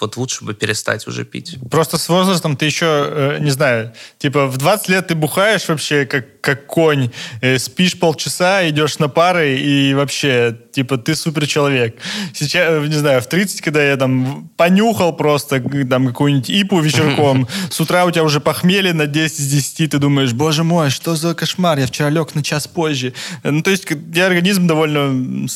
вот 0.00 0.16
лучше 0.16 0.44
бы 0.44 0.54
перестать 0.54 1.06
уже 1.06 1.24
пить. 1.24 1.58
Просто 1.70 1.98
с 1.98 2.08
возрастом 2.08 2.56
ты 2.56 2.66
еще, 2.66 2.86
э, 2.86 3.38
не 3.40 3.50
знаю, 3.50 3.92
типа 4.18 4.46
в 4.46 4.56
20 4.58 4.88
лет 4.88 5.06
ты 5.08 5.14
бухаешь 5.14 5.68
вообще 5.68 6.04
как, 6.06 6.40
как 6.40 6.66
конь, 6.66 7.10
э, 7.40 7.58
спишь 7.58 7.98
полчаса, 7.98 8.68
идешь 8.68 8.98
на 8.98 9.08
пары 9.08 9.56
и 9.58 9.94
вообще, 9.94 10.56
типа, 10.76 10.98
ты 10.98 11.14
супер 11.14 11.46
человек. 11.46 11.96
Сейчас, 12.34 12.68
э, 12.68 12.86
не 12.86 12.98
знаю, 12.98 13.20
в 13.22 13.26
30, 13.26 13.62
когда 13.62 13.82
я 13.82 13.96
там 13.96 14.50
понюхал 14.56 15.16
просто 15.16 15.60
там 15.88 16.06
какую-нибудь 16.06 16.50
ипу 16.50 16.80
вечерком, 16.80 17.48
с 17.70 17.80
утра 17.80 18.04
у 18.04 18.10
тебя 18.10 18.24
уже 18.24 18.40
похмелье 18.40 18.92
на 18.92 19.06
10 19.06 19.40
из 19.40 19.46
10, 19.46 19.90
ты 19.90 19.98
думаешь, 19.98 20.32
боже 20.32 20.64
мой, 20.64 20.90
что 20.90 21.16
за 21.16 21.34
кошмар, 21.34 21.78
я 21.78 21.86
вчера 21.86 22.10
лег 22.10 22.34
на 22.34 22.42
час 22.42 22.66
позже. 22.66 23.14
Ну, 23.42 23.62
то 23.62 23.70
есть, 23.70 23.86
я 24.14 24.26
организм 24.26 24.66
довольно 24.66 25.10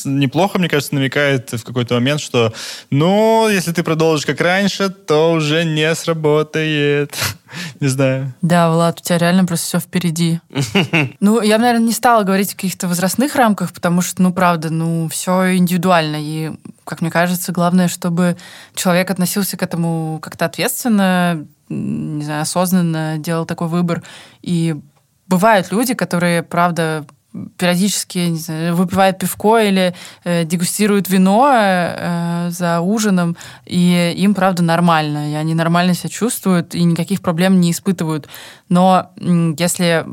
неплохо, 0.05 0.57
мне 0.57 0.69
кажется, 0.69 0.95
намекает 0.95 1.53
в 1.53 1.63
какой-то 1.63 1.93
момент, 1.93 2.19
что, 2.19 2.51
ну, 2.89 3.47
если 3.47 3.71
ты 3.71 3.83
продолжишь 3.83 4.25
как 4.25 4.41
раньше, 4.41 4.89
то 4.89 5.33
уже 5.33 5.63
не 5.65 5.93
сработает. 5.93 7.15
Не 7.79 7.87
знаю. 7.87 8.33
Да, 8.41 8.71
Влад, 8.71 8.99
у 8.99 9.03
тебя 9.03 9.17
реально 9.17 9.45
просто 9.45 9.65
все 9.65 9.79
впереди. 9.79 10.39
Ну, 11.19 11.41
я, 11.41 11.57
наверное, 11.57 11.87
не 11.87 11.93
стала 11.93 12.23
говорить 12.23 12.53
о 12.53 12.55
каких-то 12.55 12.87
возрастных 12.87 13.35
рамках, 13.35 13.73
потому 13.73 14.01
что, 14.01 14.21
ну, 14.21 14.33
правда, 14.33 14.69
ну, 14.69 15.07
все 15.09 15.55
индивидуально. 15.55 16.17
И, 16.19 16.51
как 16.83 17.01
мне 17.01 17.11
кажется, 17.11 17.51
главное, 17.51 17.87
чтобы 17.87 18.37
человек 18.75 19.09
относился 19.11 19.57
к 19.57 19.63
этому 19.63 20.19
как-то 20.21 20.45
ответственно, 20.45 21.45
не 21.69 22.23
знаю, 22.23 22.41
осознанно 22.41 23.17
делал 23.17 23.45
такой 23.45 23.67
выбор. 23.67 24.03
И 24.41 24.75
бывают 25.27 25.71
люди, 25.71 25.93
которые, 25.93 26.43
правда, 26.43 27.05
периодически 27.57 28.17
не 28.19 28.37
знаю, 28.37 28.75
выпивает 28.75 29.17
пивко 29.19 29.59
или 29.59 29.93
э, 30.23 30.43
дегустирует 30.43 31.09
вино 31.09 31.49
э, 31.51 32.49
за 32.49 32.81
ужином, 32.81 33.37
и 33.65 34.13
им, 34.17 34.33
правда, 34.33 34.63
нормально, 34.63 35.31
и 35.31 35.35
они 35.35 35.53
нормально 35.53 35.93
себя 35.93 36.09
чувствуют, 36.09 36.75
и 36.75 36.83
никаких 36.83 37.21
проблем 37.21 37.61
не 37.61 37.71
испытывают. 37.71 38.27
Но 38.69 39.11
э, 39.17 39.53
если 39.57 40.05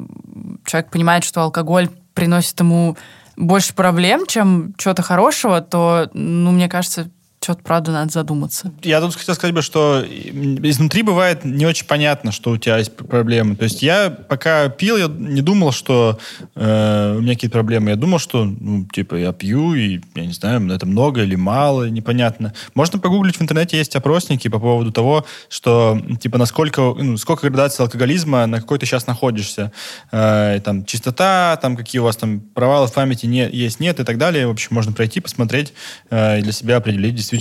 человек 0.64 0.90
понимает, 0.90 1.24
что 1.24 1.42
алкоголь 1.42 1.88
приносит 2.14 2.58
ему 2.60 2.96
больше 3.36 3.74
проблем, 3.74 4.26
чем 4.26 4.74
чего-то 4.76 5.02
хорошего, 5.02 5.60
то, 5.60 6.10
ну, 6.12 6.50
мне 6.50 6.68
кажется, 6.68 7.10
что-то, 7.48 7.62
правда, 7.62 7.92
надо 7.92 8.12
задуматься. 8.12 8.70
Я 8.82 9.00
тут 9.00 9.14
хотел 9.14 9.34
сказать 9.34 9.54
бы, 9.54 9.62
что 9.62 10.04
изнутри 10.04 11.00
бывает 11.00 11.46
не 11.46 11.64
очень 11.64 11.86
понятно, 11.86 12.30
что 12.30 12.50
у 12.50 12.58
тебя 12.58 12.76
есть 12.76 12.94
проблемы. 12.94 13.56
То 13.56 13.64
есть 13.64 13.82
я 13.82 14.10
пока 14.10 14.68
пил, 14.68 14.98
я 14.98 15.06
не 15.06 15.40
думал, 15.40 15.72
что 15.72 16.18
э, 16.54 17.14
у 17.16 17.22
меня 17.22 17.32
какие-то 17.32 17.54
проблемы. 17.54 17.88
Я 17.88 17.96
думал, 17.96 18.18
что, 18.18 18.44
ну, 18.44 18.84
типа, 18.84 19.14
я 19.14 19.32
пью, 19.32 19.72
и, 19.72 20.02
я 20.14 20.26
не 20.26 20.32
знаю, 20.34 20.70
это 20.70 20.84
много 20.84 21.22
или 21.22 21.36
мало, 21.36 21.88
непонятно. 21.88 22.52
Можно 22.74 22.98
погуглить 22.98 23.36
в 23.36 23.40
интернете, 23.40 23.78
есть 23.78 23.96
опросники 23.96 24.48
по 24.48 24.58
поводу 24.58 24.92
того, 24.92 25.24
что, 25.48 25.98
типа, 26.20 26.36
насколько, 26.36 26.82
ну, 26.82 27.16
сколько 27.16 27.48
градаций 27.48 27.82
алкоголизма, 27.82 28.44
на 28.44 28.60
какой 28.60 28.78
ты 28.78 28.84
сейчас 28.84 29.06
находишься. 29.06 29.72
Э, 30.12 30.60
там, 30.62 30.84
чистота, 30.84 31.58
там, 31.62 31.78
какие 31.78 32.00
у 32.00 32.04
вас 32.04 32.16
там 32.16 32.40
провалы 32.40 32.88
в 32.88 32.92
памяти 32.92 33.24
не, 33.24 33.48
есть, 33.50 33.80
нет 33.80 34.00
и 34.00 34.04
так 34.04 34.18
далее. 34.18 34.46
В 34.46 34.50
общем, 34.50 34.68
можно 34.72 34.92
пройти, 34.92 35.20
посмотреть 35.20 35.72
э, 36.10 36.40
и 36.40 36.42
для 36.42 36.52
себя 36.52 36.76
определить 36.76 37.14
действительно 37.14 37.37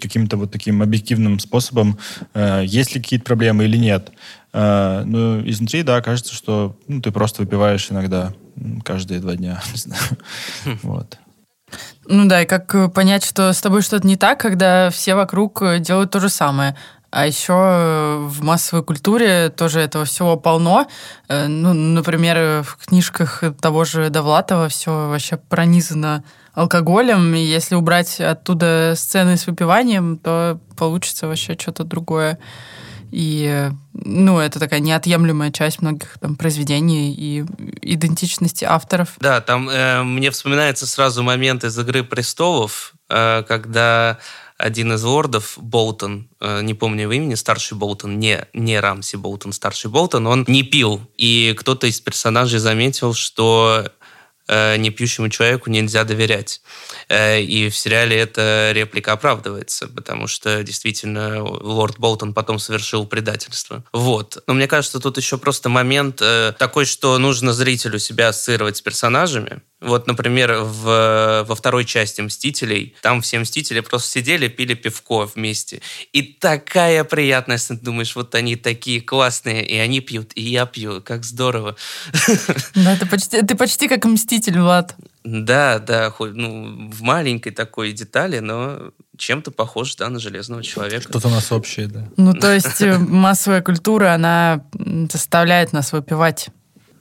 каким-то 0.00 0.36
вот 0.36 0.50
таким 0.50 0.82
объективным 0.82 1.38
способом, 1.38 1.98
э, 2.34 2.62
есть 2.64 2.94
ли 2.94 3.02
какие-то 3.02 3.24
проблемы 3.24 3.64
или 3.64 3.76
нет. 3.76 4.12
Э, 4.52 5.02
ну, 5.04 5.46
изнутри, 5.48 5.82
да, 5.82 6.00
кажется, 6.00 6.34
что 6.34 6.76
ну, 6.88 7.00
ты 7.00 7.10
просто 7.10 7.42
выпиваешь 7.42 7.90
иногда 7.90 8.32
каждые 8.84 9.20
два 9.20 9.36
дня. 9.36 9.62
Вот. 10.82 11.18
Ну 12.06 12.26
да, 12.26 12.42
и 12.42 12.46
как 12.46 12.74
э, 12.74 12.88
понять, 12.88 13.24
что 13.24 13.52
с 13.52 13.60
тобой 13.60 13.82
что-то 13.82 14.06
не 14.06 14.16
так, 14.16 14.38
когда 14.38 14.90
все 14.90 15.14
вокруг 15.14 15.62
э, 15.62 15.80
делают 15.80 16.12
то 16.12 16.20
же 16.20 16.28
самое. 16.28 16.76
А 17.10 17.26
еще 17.26 17.52
э, 17.52 18.16
в 18.24 18.44
массовой 18.44 18.84
культуре 18.84 19.48
тоже 19.48 19.80
этого 19.80 20.04
всего 20.04 20.36
полно. 20.36 20.86
Ну, 21.28 21.72
например, 21.72 22.62
в 22.62 22.76
книжках 22.86 23.42
того 23.60 23.84
же 23.84 24.10
Довлатова 24.10 24.68
все 24.68 25.08
вообще 25.08 25.36
пронизано 25.36 26.22
алкоголем, 26.56 27.34
и 27.34 27.40
если 27.40 27.74
убрать 27.74 28.18
оттуда 28.18 28.94
сцены 28.96 29.36
с 29.36 29.46
выпиванием, 29.46 30.16
то 30.16 30.58
получится 30.76 31.28
вообще 31.28 31.56
что-то 31.58 31.84
другое. 31.84 32.38
И, 33.12 33.70
ну, 33.92 34.40
это 34.40 34.58
такая 34.58 34.80
неотъемлемая 34.80 35.52
часть 35.52 35.80
многих 35.80 36.18
там 36.18 36.34
произведений 36.34 37.14
и 37.14 37.44
идентичности 37.82 38.64
авторов. 38.64 39.10
Да, 39.20 39.40
там 39.40 39.68
э, 39.68 40.02
мне 40.02 40.30
вспоминается 40.30 40.86
сразу 40.86 41.22
момент 41.22 41.62
из 41.62 41.78
«Игры 41.78 42.02
престолов», 42.02 42.94
э, 43.08 43.44
когда 43.46 44.18
один 44.58 44.94
из 44.94 45.04
лордов, 45.04 45.58
Болтон, 45.58 46.28
э, 46.40 46.62
не 46.62 46.72
помню 46.72 47.02
его 47.02 47.12
имени, 47.12 47.34
старший 47.34 47.76
Болтон, 47.76 48.18
не, 48.18 48.46
не 48.54 48.80
Рамси 48.80 49.16
Болтон, 49.16 49.52
старший 49.52 49.90
Болтон, 49.90 50.26
он 50.26 50.44
не 50.48 50.62
пил. 50.62 51.02
И 51.16 51.54
кто-то 51.58 51.86
из 51.86 52.00
персонажей 52.00 52.58
заметил, 52.58 53.12
что 53.12 53.90
непьющему 54.48 55.28
человеку 55.28 55.70
нельзя 55.70 56.04
доверять. 56.04 56.60
Э, 57.08 57.40
и 57.40 57.68
в 57.68 57.76
сериале 57.76 58.18
эта 58.18 58.70
реплика 58.72 59.12
оправдывается, 59.12 59.88
потому 59.88 60.26
что 60.26 60.62
действительно 60.62 61.42
лорд 61.42 61.98
Болтон 61.98 62.34
потом 62.34 62.58
совершил 62.58 63.06
предательство. 63.06 63.84
Вот. 63.92 64.42
Но 64.46 64.54
мне 64.54 64.68
кажется, 64.68 65.00
тут 65.00 65.16
еще 65.16 65.38
просто 65.38 65.68
момент 65.68 66.20
э, 66.20 66.52
такой, 66.58 66.84
что 66.84 67.18
нужно 67.18 67.52
зрителю 67.52 67.98
себя 67.98 68.28
ассоциировать 68.28 68.76
с 68.76 68.82
персонажами, 68.82 69.62
вот, 69.86 70.06
например, 70.06 70.58
в, 70.62 71.44
во 71.46 71.54
второй 71.54 71.84
части 71.84 72.20
«Мстителей» 72.20 72.94
там 73.02 73.22
все 73.22 73.38
«Мстители» 73.38 73.80
просто 73.80 74.10
сидели, 74.10 74.48
пили 74.48 74.74
пивко 74.74 75.26
вместе. 75.26 75.80
И 76.12 76.22
такая 76.22 77.04
приятность, 77.04 77.68
ты 77.68 77.76
думаешь, 77.76 78.14
вот 78.16 78.34
они 78.34 78.56
такие 78.56 79.00
классные, 79.00 79.66
и 79.66 79.76
они 79.76 80.00
пьют, 80.00 80.32
и 80.34 80.42
я 80.42 80.66
пью, 80.66 81.00
как 81.02 81.24
здорово. 81.24 81.76
Да, 82.74 82.96
ты 82.96 83.06
почти, 83.06 83.42
ты 83.42 83.54
почти 83.54 83.88
как 83.88 84.04
«Мститель», 84.04 84.58
Влад. 84.58 84.94
Да, 85.24 85.78
да, 85.80 86.10
хоть, 86.10 86.34
ну, 86.34 86.90
в 86.90 87.02
маленькой 87.02 87.50
такой 87.50 87.92
детали, 87.92 88.38
но 88.38 88.92
чем-то 89.16 89.50
похож, 89.50 89.96
да, 89.96 90.08
на 90.08 90.20
Железного 90.20 90.62
Человека. 90.62 91.08
Что-то 91.08 91.28
у 91.28 91.30
нас 91.30 91.50
общее, 91.50 91.88
да. 91.88 92.08
Ну, 92.16 92.32
то 92.32 92.52
есть 92.52 92.80
э, 92.80 92.96
массовая 92.96 93.62
культура, 93.62 94.14
она 94.14 94.64
заставляет 95.10 95.72
нас 95.72 95.92
выпивать 95.92 96.48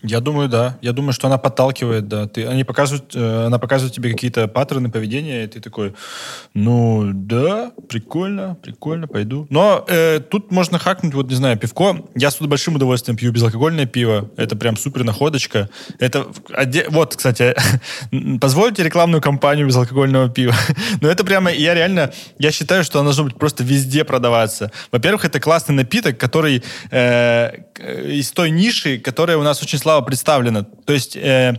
я 0.06 0.20
думаю, 0.20 0.50
да. 0.50 0.78
Я 0.82 0.94
думаю, 0.94 1.14
что 1.14 1.28
она 1.28 1.38
подталкивает, 1.38 2.08
да. 2.08 2.28
Ты, 2.28 2.46
они 2.46 2.64
показывают, 2.64 3.16
э, 3.16 3.46
она 3.48 3.60
показывает 3.60 3.94
тебе 3.94 4.12
какие-то 4.12 4.48
паттерны 4.48 4.90
поведения, 4.90 5.44
и 5.44 5.48
ты 5.48 5.60
такой, 5.60 5.94
ну, 6.54 7.12
да, 7.14 7.72
прикольно, 7.90 8.58
прикольно, 8.62 9.08
пойду. 9.08 9.48
Но 9.50 9.84
э, 9.88 10.20
тут 10.20 10.52
можно 10.52 10.80
хакнуть, 10.80 11.14
вот, 11.14 11.30
не 11.30 11.36
знаю, 11.36 11.58
пивко. 11.58 12.06
Я 12.16 12.32
с 12.32 12.40
большим 12.40 12.76
удовольствием 12.76 13.18
пью 13.18 13.32
безалкогольное 13.32 13.86
пиво. 13.86 14.30
Это 14.38 14.56
прям 14.56 14.78
супер 14.78 15.04
находочка. 15.04 15.70
Это, 16.00 16.28
вот, 16.90 17.16
кстати, 17.16 17.56
позвольте 18.40 18.84
рекламную 18.84 19.22
кампанию 19.22 19.68
безалкогольного 19.68 20.30
пива. 20.30 20.54
Но 21.02 21.10
это 21.10 21.24
прямо, 21.24 21.52
я 21.52 21.74
реально, 21.74 22.12
я 22.38 22.52
считаю, 22.52 22.84
что 22.84 23.00
оно 23.00 23.10
должно 23.10 23.26
быть 23.26 23.38
просто 23.38 23.64
везде 23.64 24.04
продаваться. 24.04 24.72
Во-первых, 24.92 25.26
это 25.26 25.40
классный 25.40 25.76
напиток, 25.76 26.18
который 26.18 26.64
э, 26.92 27.52
из 28.06 28.32
той 28.32 28.52
ниши, 28.52 28.98
которая 29.00 29.38
у 29.38 29.44
нас 29.44 29.62
очень 29.62 29.80
слабо 29.80 29.95
была 29.96 30.02
представлена. 30.02 30.64
То 30.64 30.94
есть 30.94 31.16
э, 31.16 31.54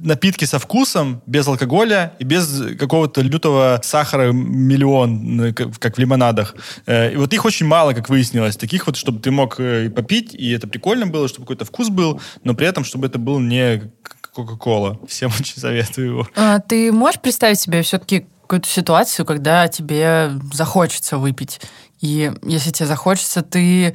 напитки 0.00 0.44
со 0.44 0.58
вкусом, 0.58 1.22
без 1.26 1.46
алкоголя 1.46 2.12
и 2.18 2.24
без 2.24 2.76
какого-то 2.78 3.22
лютого 3.22 3.80
сахара 3.82 4.32
миллион, 4.32 5.54
как 5.54 5.96
в 5.96 5.98
лимонадах. 5.98 6.54
Э, 6.86 7.12
и 7.12 7.16
вот 7.16 7.32
их 7.32 7.44
очень 7.44 7.66
мало, 7.66 7.92
как 7.92 8.08
выяснилось. 8.08 8.56
Таких 8.56 8.86
вот, 8.86 8.96
чтобы 8.96 9.20
ты 9.20 9.30
мог 9.30 9.58
э, 9.58 9.90
попить, 9.90 10.34
и 10.34 10.50
это 10.50 10.66
прикольно 10.66 11.06
было, 11.06 11.28
чтобы 11.28 11.46
какой-то 11.46 11.64
вкус 11.64 11.88
был, 11.88 12.20
но 12.44 12.54
при 12.54 12.66
этом, 12.66 12.84
чтобы 12.84 13.06
это 13.06 13.18
был 13.18 13.38
не 13.38 13.90
Кока-Кола. 14.34 14.98
Всем 15.08 15.30
очень 15.40 15.60
советую 15.60 16.08
его. 16.08 16.28
А, 16.36 16.58
ты 16.60 16.92
можешь 16.92 17.20
представить 17.20 17.60
себе 17.60 17.82
все-таки 17.82 18.26
какую-то 18.42 18.68
ситуацию, 18.68 19.26
когда 19.26 19.68
тебе 19.68 20.32
захочется 20.52 21.18
выпить? 21.18 21.60
И 22.00 22.32
если 22.42 22.70
тебе 22.70 22.86
захочется, 22.86 23.42
ты 23.42 23.94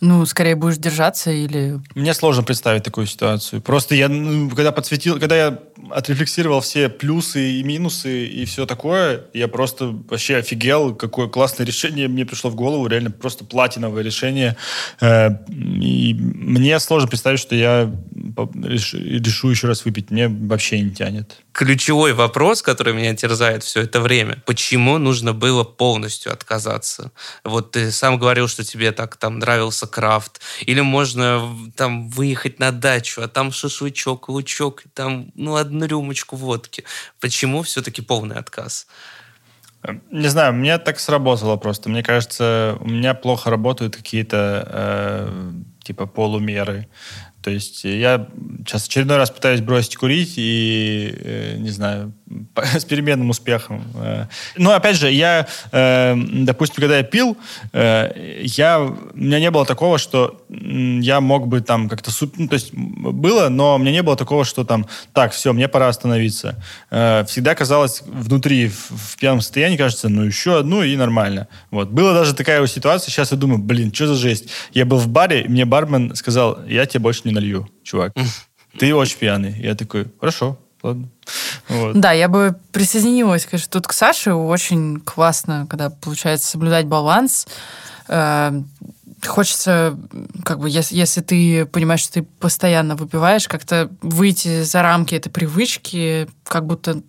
ну, 0.00 0.24
скорее 0.26 0.56
будешь 0.56 0.78
держаться 0.78 1.30
или... 1.30 1.80
Мне 1.94 2.14
сложно 2.14 2.42
представить 2.42 2.82
такую 2.82 3.06
ситуацию. 3.06 3.62
Просто 3.62 3.94
я, 3.94 4.08
ну, 4.08 4.50
когда 4.50 4.72
подсветил, 4.72 5.18
когда 5.18 5.36
я 5.36 5.58
отрефлексировал 5.90 6.60
все 6.60 6.88
плюсы 6.88 7.52
и 7.52 7.62
минусы 7.62 8.26
и 8.26 8.44
все 8.44 8.66
такое, 8.66 9.24
я 9.32 9.48
просто 9.48 9.86
вообще 10.08 10.36
офигел, 10.36 10.94
какое 10.94 11.28
классное 11.28 11.66
решение 11.66 12.08
мне 12.08 12.24
пришло 12.24 12.50
в 12.50 12.54
голову, 12.54 12.86
реально 12.86 13.10
просто 13.10 13.44
платиновое 13.44 14.02
решение. 14.02 14.56
Э, 15.00 15.30
и 15.48 16.14
мне 16.14 16.78
сложно 16.80 17.08
представить, 17.08 17.40
что 17.40 17.54
я 17.54 17.90
решу 18.36 19.50
еще 19.50 19.68
раз 19.68 19.84
выпить. 19.84 20.10
Мне 20.10 20.28
вообще 20.28 20.80
не 20.80 20.90
тянет. 20.90 21.42
Ключевой 21.52 22.12
вопрос, 22.12 22.62
который 22.62 22.94
меня 22.94 23.14
терзает 23.14 23.62
все 23.62 23.82
это 23.82 24.00
время. 24.00 24.42
Почему 24.44 24.98
нужно 24.98 25.32
было 25.32 25.62
полностью 25.64 26.32
отказаться? 26.32 27.12
Вот 27.44 27.72
ты 27.72 27.92
сам 27.92 28.18
говорил, 28.18 28.48
что 28.48 28.64
тебе 28.64 28.92
так 28.92 29.16
там 29.16 29.38
нравился 29.38 29.86
крафт. 29.86 30.40
Или 30.66 30.80
можно 30.80 31.48
там 31.76 32.08
выехать 32.08 32.58
на 32.58 32.72
дачу, 32.72 33.22
а 33.22 33.28
там 33.28 33.52
шашлычок, 33.52 34.28
лучок, 34.28 34.82
там, 34.94 35.30
ну, 35.34 35.56
одну 35.74 35.86
рюмочку 35.86 36.36
водки. 36.36 36.84
Почему 37.20 37.62
все-таки 37.62 38.02
полный 38.02 38.36
отказ? 38.36 38.86
Не 40.10 40.28
знаю, 40.28 40.54
мне 40.54 40.78
так 40.78 40.98
сработало 40.98 41.56
просто. 41.56 41.90
Мне 41.90 42.02
кажется, 42.02 42.76
у 42.80 42.88
меня 42.88 43.14
плохо 43.14 43.50
работают 43.50 43.96
какие-то 43.96 44.66
э, 44.66 45.52
типа 45.82 46.06
полумеры. 46.06 46.88
То 47.44 47.50
есть 47.50 47.84
я 47.84 48.26
сейчас 48.60 48.86
очередной 48.86 49.18
раз 49.18 49.30
пытаюсь 49.30 49.60
бросить 49.60 49.96
курить 49.96 50.32
и, 50.36 51.14
э, 51.14 51.56
не 51.58 51.68
знаю, 51.68 52.14
с 52.56 52.86
переменным 52.86 53.28
успехом. 53.28 53.84
Э. 53.96 54.24
Но, 54.56 54.72
опять 54.72 54.96
же, 54.96 55.12
я, 55.12 55.46
э, 55.70 56.16
допустим, 56.16 56.76
когда 56.76 56.96
я 56.96 57.02
пил, 57.02 57.36
я, 57.74 58.80
у 58.80 59.18
меня 59.18 59.40
не 59.40 59.50
было 59.50 59.66
такого, 59.66 59.98
что 59.98 60.42
я 60.48 61.20
мог 61.20 61.46
бы 61.46 61.60
там 61.60 61.90
как-то... 61.90 62.10
Ну, 62.38 62.48
то 62.48 62.54
есть 62.54 62.72
было, 62.72 63.50
но 63.50 63.74
у 63.74 63.78
меня 63.78 63.92
не 63.92 64.02
было 64.02 64.16
такого, 64.16 64.46
что 64.46 64.64
там, 64.64 64.86
так, 65.12 65.32
все, 65.32 65.52
мне 65.52 65.68
пора 65.68 65.88
остановиться. 65.88 66.62
Всегда 66.88 67.54
казалось 67.54 68.02
внутри, 68.06 68.68
в, 68.68 68.90
в 68.90 69.16
пьяном 69.18 69.42
состоянии, 69.42 69.76
кажется, 69.76 70.08
ну, 70.08 70.22
еще 70.22 70.60
одну 70.60 70.82
и 70.82 70.96
нормально. 70.96 71.48
Вот. 71.70 71.90
Была 71.90 72.14
даже 72.14 72.34
такая 72.34 72.66
ситуация, 72.66 73.10
сейчас 73.10 73.32
я 73.32 73.36
думаю, 73.36 73.58
блин, 73.58 73.92
что 73.92 74.06
за 74.06 74.14
жесть. 74.14 74.48
Я 74.72 74.86
был 74.86 74.96
в 74.96 75.08
баре, 75.08 75.44
мне 75.48 75.66
бармен 75.66 76.14
сказал, 76.14 76.64
я 76.66 76.86
тебе 76.86 77.00
больше 77.00 77.22
не 77.24 77.33
налью, 77.34 77.68
чувак. 77.82 78.12
Ты 78.78 78.94
очень 78.94 79.18
пьяный. 79.18 79.54
Я 79.60 79.74
такой, 79.74 80.06
хорошо, 80.18 80.58
ладно. 80.82 81.08
Вот. 81.68 81.98
Да, 81.98 82.12
я 82.12 82.28
бы 82.28 82.56
присоединилась, 82.72 83.46
конечно, 83.46 83.70
тут 83.70 83.86
к 83.86 83.92
Саше. 83.92 84.34
Очень 84.34 85.00
классно, 85.00 85.66
когда 85.68 85.90
получается 85.90 86.48
соблюдать 86.48 86.86
баланс. 86.86 87.46
Э, 88.08 88.52
хочется, 89.24 89.98
как 90.44 90.58
бы, 90.58 90.68
если, 90.68 90.96
если 90.96 91.20
ты 91.20 91.66
понимаешь, 91.66 92.00
что 92.00 92.14
ты 92.14 92.22
постоянно 92.22 92.96
выпиваешь, 92.96 93.48
как-то 93.48 93.90
выйти 94.02 94.62
за 94.62 94.82
рамки 94.82 95.14
этой 95.14 95.30
привычки, 95.30 96.28
как 96.44 96.66
будто 96.66 97.02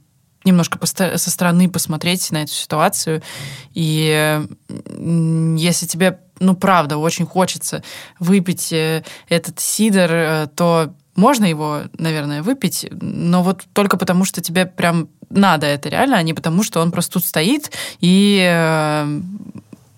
немножко 0.46 0.80
со 0.86 1.32
стороны 1.32 1.70
посмотреть 1.70 2.32
на 2.32 2.44
эту 2.44 2.52
ситуацию. 2.52 3.24
И 3.74 4.40
если 5.58 5.88
тебе 5.88 6.20
ну, 6.40 6.56
правда, 6.56 6.98
очень 6.98 7.26
хочется 7.26 7.84
выпить 8.20 8.72
э, 8.74 9.04
этот 9.30 9.60
сидр, 9.60 10.10
э, 10.12 10.48
то 10.56 10.94
можно 11.16 11.46
его, 11.46 11.82
наверное, 11.98 12.44
выпить, 12.44 12.88
но 12.92 13.42
вот 13.42 13.66
только 13.74 13.98
потому, 13.98 14.26
что 14.26 14.42
тебе 14.42 14.66
прям 14.66 15.08
надо 15.30 15.66
это 15.66 15.90
реально, 15.90 16.18
а 16.18 16.24
не 16.24 16.34
потому, 16.34 16.64
что 16.64 16.82
он 16.82 16.92
просто 16.92 17.14
тут 17.14 17.26
стоит 17.26 17.72
и 18.00 18.46
э, 18.48 19.22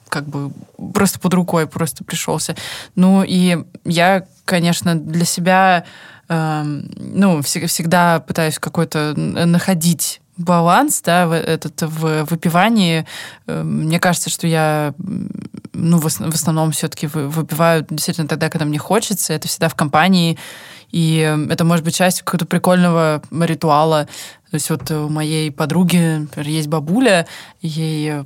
как 0.09 0.27
бы 0.27 0.51
просто 0.93 1.19
под 1.19 1.33
рукой 1.33 1.67
просто 1.67 2.03
пришелся. 2.03 2.55
Ну 2.95 3.23
и 3.27 3.57
я, 3.83 4.25
конечно, 4.45 4.95
для 4.95 5.25
себя 5.25 5.85
э, 6.29 6.63
ну, 6.63 7.41
всегда 7.41 8.19
пытаюсь 8.19 8.59
какой-то 8.59 9.13
находить 9.15 10.21
баланс, 10.37 11.01
да, 11.01 11.35
этот 11.35 11.81
в 11.81 12.25
выпивании. 12.25 13.05
Мне 13.47 13.99
кажется, 13.99 14.29
что 14.29 14.45
я 14.45 14.93
ну, 15.77 15.99
в, 15.99 16.05
основном 16.05 16.71
все-таки 16.71 17.07
выпиваю 17.07 17.85
действительно 17.89 18.27
тогда, 18.27 18.49
когда 18.49 18.65
мне 18.65 18.79
хочется. 18.79 19.33
Это 19.33 19.47
всегда 19.47 19.69
в 19.69 19.75
компании. 19.75 20.37
И 20.91 21.17
это 21.49 21.63
может 21.63 21.85
быть 21.85 21.95
частью 21.95 22.25
какого-то 22.25 22.45
прикольного 22.45 23.21
ритуала. 23.31 24.07
То 24.49 24.55
есть 24.55 24.69
вот 24.69 24.89
у 24.91 25.09
моей 25.09 25.51
подруги, 25.51 26.19
например, 26.19 26.49
есть 26.49 26.67
бабуля, 26.67 27.27
ей 27.61 28.23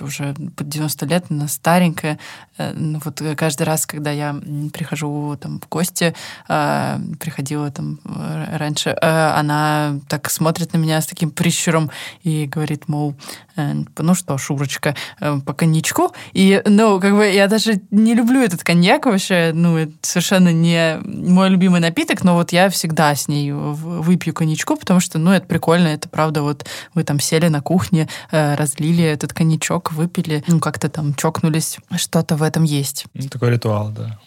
что, 0.00 0.04
уже 0.04 0.34
под 0.56 0.68
90 0.68 1.06
лет, 1.06 1.24
она 1.30 1.48
старенькая. 1.48 2.18
Э, 2.58 2.72
ну, 2.74 3.00
вот 3.04 3.22
каждый 3.36 3.62
раз, 3.62 3.86
когда 3.86 4.10
я 4.10 4.34
прихожу 4.72 5.36
там 5.40 5.60
в 5.60 5.68
гости, 5.68 6.14
э, 6.48 6.98
приходила 7.18 7.70
там 7.70 7.98
э, 8.04 8.56
раньше, 8.56 8.96
она 9.00 9.98
так 10.08 10.30
смотрит 10.30 10.72
на 10.72 10.78
меня 10.78 11.00
с 11.00 11.06
таким 11.06 11.30
прищуром 11.30 11.90
и 12.22 12.46
говорит, 12.46 12.88
мол, 12.88 13.14
ну 13.56 14.14
что, 14.14 14.38
Шурочка, 14.38 14.94
по 15.18 15.52
коньячку. 15.52 16.12
И, 16.32 16.62
ну, 16.64 16.98
как 17.00 17.14
бы 17.14 17.26
я 17.26 17.46
даже 17.46 17.80
не 17.90 18.14
люблю 18.14 18.40
этот 18.40 18.64
коньяк 18.64 19.06
вообще, 19.06 19.50
ну, 19.52 19.76
это 19.76 19.92
совершенно 20.02 20.52
не 20.52 20.98
мой 21.04 21.50
любимый 21.50 21.80
напиток, 21.80 22.24
но 22.24 22.34
вот 22.34 22.52
я 22.52 22.70
всегда 22.70 23.14
с 23.14 23.28
ней 23.28 23.52
выпью 23.52 24.32
коньячку, 24.32 24.76
потому 24.76 25.00
что, 25.00 25.09
ну, 25.18 25.32
это 25.32 25.46
прикольно, 25.46 25.88
это 25.88 26.08
правда, 26.08 26.42
вот 26.42 26.66
вы 26.94 27.04
там 27.04 27.20
сели 27.20 27.48
на 27.48 27.60
кухне, 27.60 28.08
э, 28.30 28.54
разлили 28.54 29.04
этот 29.04 29.32
коньячок, 29.32 29.92
выпили, 29.92 30.44
ну, 30.46 30.60
как-то 30.60 30.88
там 30.88 31.14
чокнулись, 31.14 31.78
что-то 31.96 32.36
в 32.36 32.42
этом 32.42 32.64
есть. 32.64 33.06
Ну, 33.14 33.28
такой 33.28 33.50
ритуал, 33.50 33.90
да. 33.90 34.18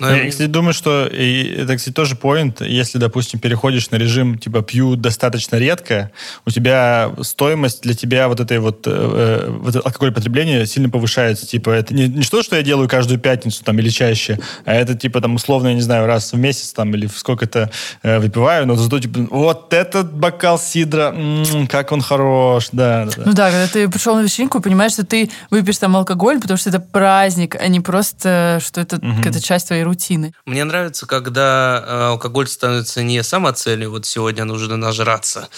Но 0.00 0.14
я, 0.14 0.30
кстати, 0.30 0.48
думаю, 0.48 0.74
что 0.74 1.06
и 1.06 1.44
это, 1.62 1.76
кстати, 1.76 1.94
тоже 1.94 2.16
поинт. 2.16 2.60
Если, 2.60 2.98
допустим, 2.98 3.40
переходишь 3.40 3.90
на 3.90 3.96
режим, 3.96 4.38
типа, 4.38 4.62
пью 4.62 4.96
достаточно 4.96 5.56
редко, 5.56 6.10
у 6.46 6.50
тебя 6.50 7.12
стоимость 7.22 7.82
для 7.82 7.94
тебя 7.94 8.28
вот 8.28 8.40
этой 8.40 8.58
вот, 8.58 8.82
э, 8.86 9.48
вот 9.48 9.76
алкоголь 9.76 10.12
потребления 10.12 10.66
сильно 10.66 10.90
повышается. 10.90 11.46
Типа, 11.46 11.70
это 11.70 11.94
не, 11.94 12.08
не 12.08 12.22
что, 12.22 12.42
что 12.42 12.56
я 12.56 12.62
делаю 12.62 12.88
каждую 12.88 13.18
пятницу 13.18 13.64
там 13.64 13.78
или 13.78 13.88
чаще, 13.88 14.38
а 14.64 14.74
это, 14.74 14.94
типа, 14.94 15.20
там, 15.20 15.34
условно, 15.34 15.68
я 15.68 15.74
не 15.74 15.82
знаю, 15.82 16.06
раз 16.06 16.32
в 16.32 16.38
месяц 16.38 16.72
там 16.72 16.94
или 16.94 17.06
сколько-то 17.06 17.70
э, 18.02 18.18
выпиваю, 18.18 18.66
но 18.66 18.76
зато, 18.76 19.00
типа, 19.00 19.26
вот 19.30 19.72
этот 19.72 20.12
бокал 20.12 20.58
сидра, 20.58 21.12
м-м, 21.14 21.66
как 21.66 21.92
он 21.92 22.00
хорош, 22.00 22.68
да, 22.72 23.06
да, 23.06 23.12
да. 23.16 23.22
Ну 23.26 23.32
да, 23.32 23.50
когда 23.50 23.66
ты 23.68 23.88
пришел 23.88 24.16
на 24.16 24.22
вечеринку, 24.22 24.60
понимаешь, 24.60 24.92
что 24.92 25.04
ты 25.04 25.30
выпьешь 25.50 25.78
там 25.78 25.96
алкоголь, 25.96 26.40
потому 26.40 26.58
что 26.58 26.70
это 26.70 26.80
праздник, 26.80 27.56
а 27.60 27.68
не 27.68 27.80
просто, 27.80 28.60
что 28.64 28.80
это 28.80 28.96
угу. 28.96 29.16
какая-то 29.16 29.42
часть 29.42 29.66
твоей 29.66 29.77
своей 29.78 29.84
рутины. 29.84 30.34
Мне 30.44 30.64
нравится, 30.64 31.06
когда 31.06 31.84
э, 31.86 32.02
алкоголь 32.10 32.48
становится 32.48 33.02
не 33.02 33.22
самоцелью, 33.22 33.90
вот 33.90 34.06
сегодня 34.06 34.44
нужно 34.44 34.76
нажраться, 34.76 35.48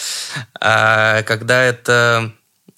а 0.61 1.23
когда 1.23 1.63
это 1.63 2.33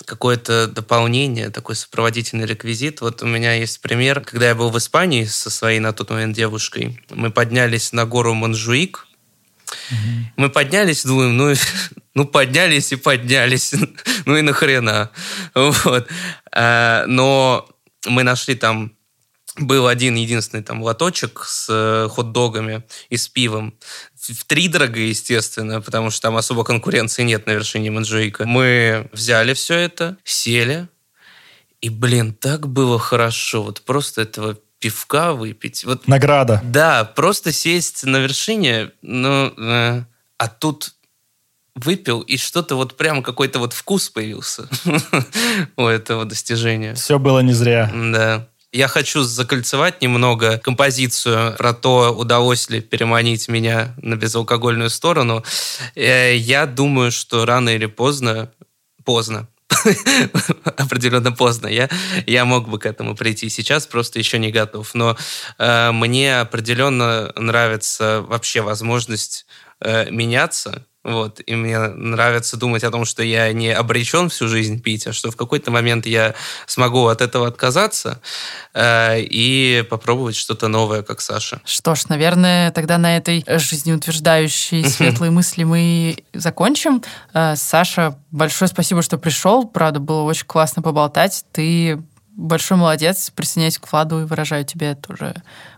какое-то 0.04 0.66
дополнение, 0.66 1.50
такой 1.50 1.76
сопроводительный 1.76 2.44
реквизит. 2.44 3.00
Вот 3.00 3.22
у 3.22 3.26
меня 3.26 3.54
есть 3.54 3.80
пример, 3.80 4.20
когда 4.20 4.48
я 4.48 4.54
был 4.56 4.68
в 4.70 4.76
Испании 4.76 5.24
со 5.24 5.48
своей 5.48 5.78
на 5.78 5.92
тот 5.92 6.10
момент 6.10 6.34
девушкой, 6.34 7.00
мы 7.10 7.30
поднялись 7.30 7.92
на 7.92 8.04
гору 8.04 8.34
Монжуик, 8.34 9.06
угу. 9.90 9.98
мы 10.36 10.50
поднялись, 10.50 11.04
думаем, 11.04 11.36
ну, 11.36 11.54
ну 12.14 12.24
поднялись 12.24 12.92
и 12.92 12.96
поднялись, 12.96 13.74
ну 14.26 14.36
и 14.36 14.42
нахрена, 14.42 15.10
вот. 15.54 16.08
А, 16.52 17.04
но 17.06 17.68
мы 18.06 18.24
нашли 18.24 18.56
там 18.56 18.92
был 19.58 19.86
один 19.86 20.14
единственный 20.14 20.62
там 20.62 20.82
лоточек 20.82 21.44
с 21.46 21.66
э, 21.68 22.08
хот-догами 22.08 22.84
и 23.10 23.16
с 23.16 23.28
пивом. 23.28 23.74
В 24.14 24.44
три 24.44 24.68
дорого, 24.68 25.00
естественно, 25.00 25.80
потому 25.80 26.10
что 26.10 26.22
там 26.22 26.36
особо 26.36 26.64
конкуренции 26.64 27.22
нет 27.22 27.46
на 27.46 27.52
вершине 27.52 27.90
Манджуика. 27.90 28.46
Мы 28.46 29.08
взяли 29.12 29.54
все 29.54 29.74
это, 29.74 30.16
сели, 30.24 30.88
и, 31.80 31.90
блин, 31.90 32.32
так 32.32 32.68
было 32.68 32.98
хорошо. 32.98 33.64
Вот 33.64 33.82
просто 33.82 34.22
этого 34.22 34.56
пивка 34.78 35.32
выпить. 35.32 35.84
Вот, 35.84 36.08
Награда. 36.08 36.60
Да, 36.64 37.04
просто 37.04 37.52
сесть 37.52 38.04
на 38.04 38.18
вершине, 38.18 38.90
ну, 39.02 39.52
э, 39.56 40.04
а 40.38 40.48
тут 40.48 40.94
выпил, 41.74 42.20
и 42.20 42.36
что-то 42.36 42.76
вот 42.76 42.96
прям 42.96 43.22
какой-то 43.22 43.58
вот 43.58 43.72
вкус 43.72 44.10
появился 44.10 44.68
у 45.76 45.86
этого 45.86 46.24
достижения. 46.24 46.94
Все 46.94 47.18
было 47.18 47.40
не 47.40 47.52
зря. 47.52 47.90
Да. 47.94 48.48
Я 48.72 48.88
хочу 48.88 49.22
закольцевать 49.22 50.00
немного 50.00 50.56
композицию 50.56 51.54
про 51.58 51.74
то, 51.74 52.10
удалось 52.16 52.70
ли 52.70 52.80
переманить 52.80 53.48
меня 53.48 53.94
на 53.98 54.16
безалкогольную 54.16 54.88
сторону. 54.88 55.44
Э, 55.94 56.34
я 56.34 56.64
думаю, 56.64 57.12
что 57.12 57.44
рано 57.44 57.68
или 57.68 57.84
поздно, 57.84 58.50
поздно, 59.04 59.46
определенно 60.64 61.32
поздно. 61.32 61.66
Я, 61.66 61.90
я 62.26 62.46
мог 62.46 62.66
бы 62.66 62.78
к 62.78 62.86
этому 62.86 63.14
прийти 63.14 63.50
сейчас, 63.50 63.86
просто 63.86 64.18
еще 64.18 64.38
не 64.38 64.50
готов. 64.50 64.94
Но 64.94 65.18
э, 65.58 65.92
мне 65.92 66.40
определенно 66.40 67.30
нравится 67.36 68.24
вообще 68.26 68.62
возможность 68.62 69.44
э, 69.80 70.10
меняться 70.10 70.86
вот, 71.04 71.40
и 71.44 71.56
мне 71.56 71.78
нравится 71.78 72.56
думать 72.56 72.84
о 72.84 72.90
том, 72.90 73.04
что 73.04 73.24
я 73.24 73.52
не 73.52 73.70
обречен 73.70 74.28
всю 74.28 74.46
жизнь 74.46 74.80
пить, 74.80 75.06
а 75.08 75.12
что 75.12 75.32
в 75.32 75.36
какой-то 75.36 75.72
момент 75.72 76.06
я 76.06 76.34
смогу 76.66 77.06
от 77.08 77.20
этого 77.20 77.48
отказаться 77.48 78.20
э, 78.72 79.20
и 79.20 79.84
попробовать 79.90 80.36
что-то 80.36 80.68
новое, 80.68 81.02
как 81.02 81.20
Саша. 81.20 81.60
Что 81.64 81.96
ж, 81.96 82.08
наверное, 82.08 82.70
тогда 82.70 82.98
на 82.98 83.16
этой 83.16 83.44
жизнеутверждающей 83.46 84.84
светлой 84.88 85.30
мысли 85.30 85.64
мы 85.64 86.24
закончим. 86.32 87.02
Э, 87.34 87.56
Саша, 87.56 88.16
большое 88.30 88.68
спасибо, 88.68 89.02
что 89.02 89.18
пришел. 89.18 89.66
Правда, 89.66 89.98
было 89.98 90.22
очень 90.22 90.46
классно 90.46 90.82
поболтать. 90.82 91.44
Ты 91.50 92.00
большой 92.36 92.78
молодец. 92.78 93.30
Присоединяюсь 93.34 93.78
к 93.78 93.90
Владу 93.90 94.20
и 94.20 94.24
выражаю 94.24 94.64
тебе 94.64 94.94
тоже 94.94 95.34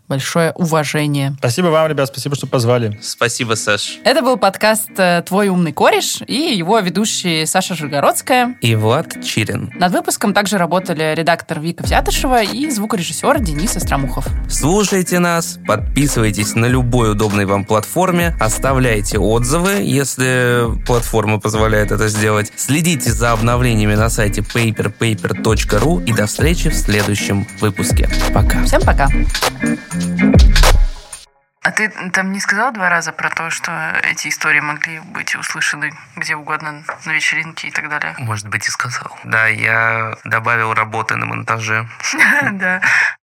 большое 0.09 0.52
уважение. 0.52 1.34
Спасибо 1.38 1.68
вам, 1.68 1.88
ребят, 1.88 2.09
спасибо, 2.09 2.36
что 2.36 2.46
позвали. 2.46 2.98
Спасибо, 3.02 3.55
Саш. 3.55 3.98
Это 4.05 4.22
был 4.22 4.36
подкаст 4.36 4.90
э, 4.98 5.22
«Твой 5.26 5.48
умный 5.48 5.72
кореш» 5.72 6.20
и 6.26 6.55
его 6.57 6.78
ведущие 6.80 7.46
Саша 7.46 7.74
Жигородская 7.74 8.57
и 8.61 8.74
Влад 8.76 9.24
Чирин. 9.24 9.72
Над 9.76 9.92
выпуском 9.92 10.34
также 10.34 10.59
работали 10.59 11.14
редактор 11.14 11.61
Вика 11.61 11.82
Взятышева 11.82 12.42
и 12.42 12.68
звукорежиссер 12.70 13.40
Денис 13.40 13.76
Остромухов. 13.76 14.26
Слушайте 14.48 15.18
нас, 15.18 15.59
подписывайтесь 15.66 16.55
на 16.55 16.66
любой 16.66 17.12
удобной 17.12 17.46
вам 17.46 17.64
платформе, 17.64 18.36
оставляйте 18.40 19.18
отзывы, 19.18 19.82
если 19.82 20.84
платформа 20.84 21.40
позволяет 21.40 21.92
это 21.92 22.09
сделать. 22.09 22.52
Следите 22.57 23.11
за 23.11 23.32
обновлениями 23.32 23.94
на 23.94 24.11
сайте 24.11 24.42
paperpaper.ru 24.42 26.05
и 26.05 26.12
до 26.12 26.26
встречи 26.26 26.68
в 26.68 26.74
следующем 26.74 27.46
выпуске. 27.61 28.09
Пока. 28.32 28.64
Всем 28.64 28.82
пока. 28.82 29.09
А 31.64 31.70
ты 31.70 31.88
там 32.12 32.32
не 32.32 32.40
сказал 32.40 32.72
два 32.72 32.90
раза 32.90 33.11
про 33.11 33.30
то, 33.30 33.49
что 33.49 33.72
эти 34.03 34.28
истории 34.28 34.61
могли 34.61 35.01
быть 35.01 35.34
услышаны 35.34 35.95
где 36.14 36.36
угодно, 36.36 36.84
на 37.07 37.11
вечеринке 37.11 37.68
и 37.68 37.70
так 37.70 37.88
далее? 37.88 38.14
Может 38.18 38.49
быть, 38.49 38.68
и 38.68 38.70
сказал. 38.70 39.18
Да, 39.24 39.47
я 39.47 40.14
добавил 40.24 40.74
работы 40.74 41.16
на 41.16 41.24
монтаже. 41.24 41.88
Да. 42.53 42.82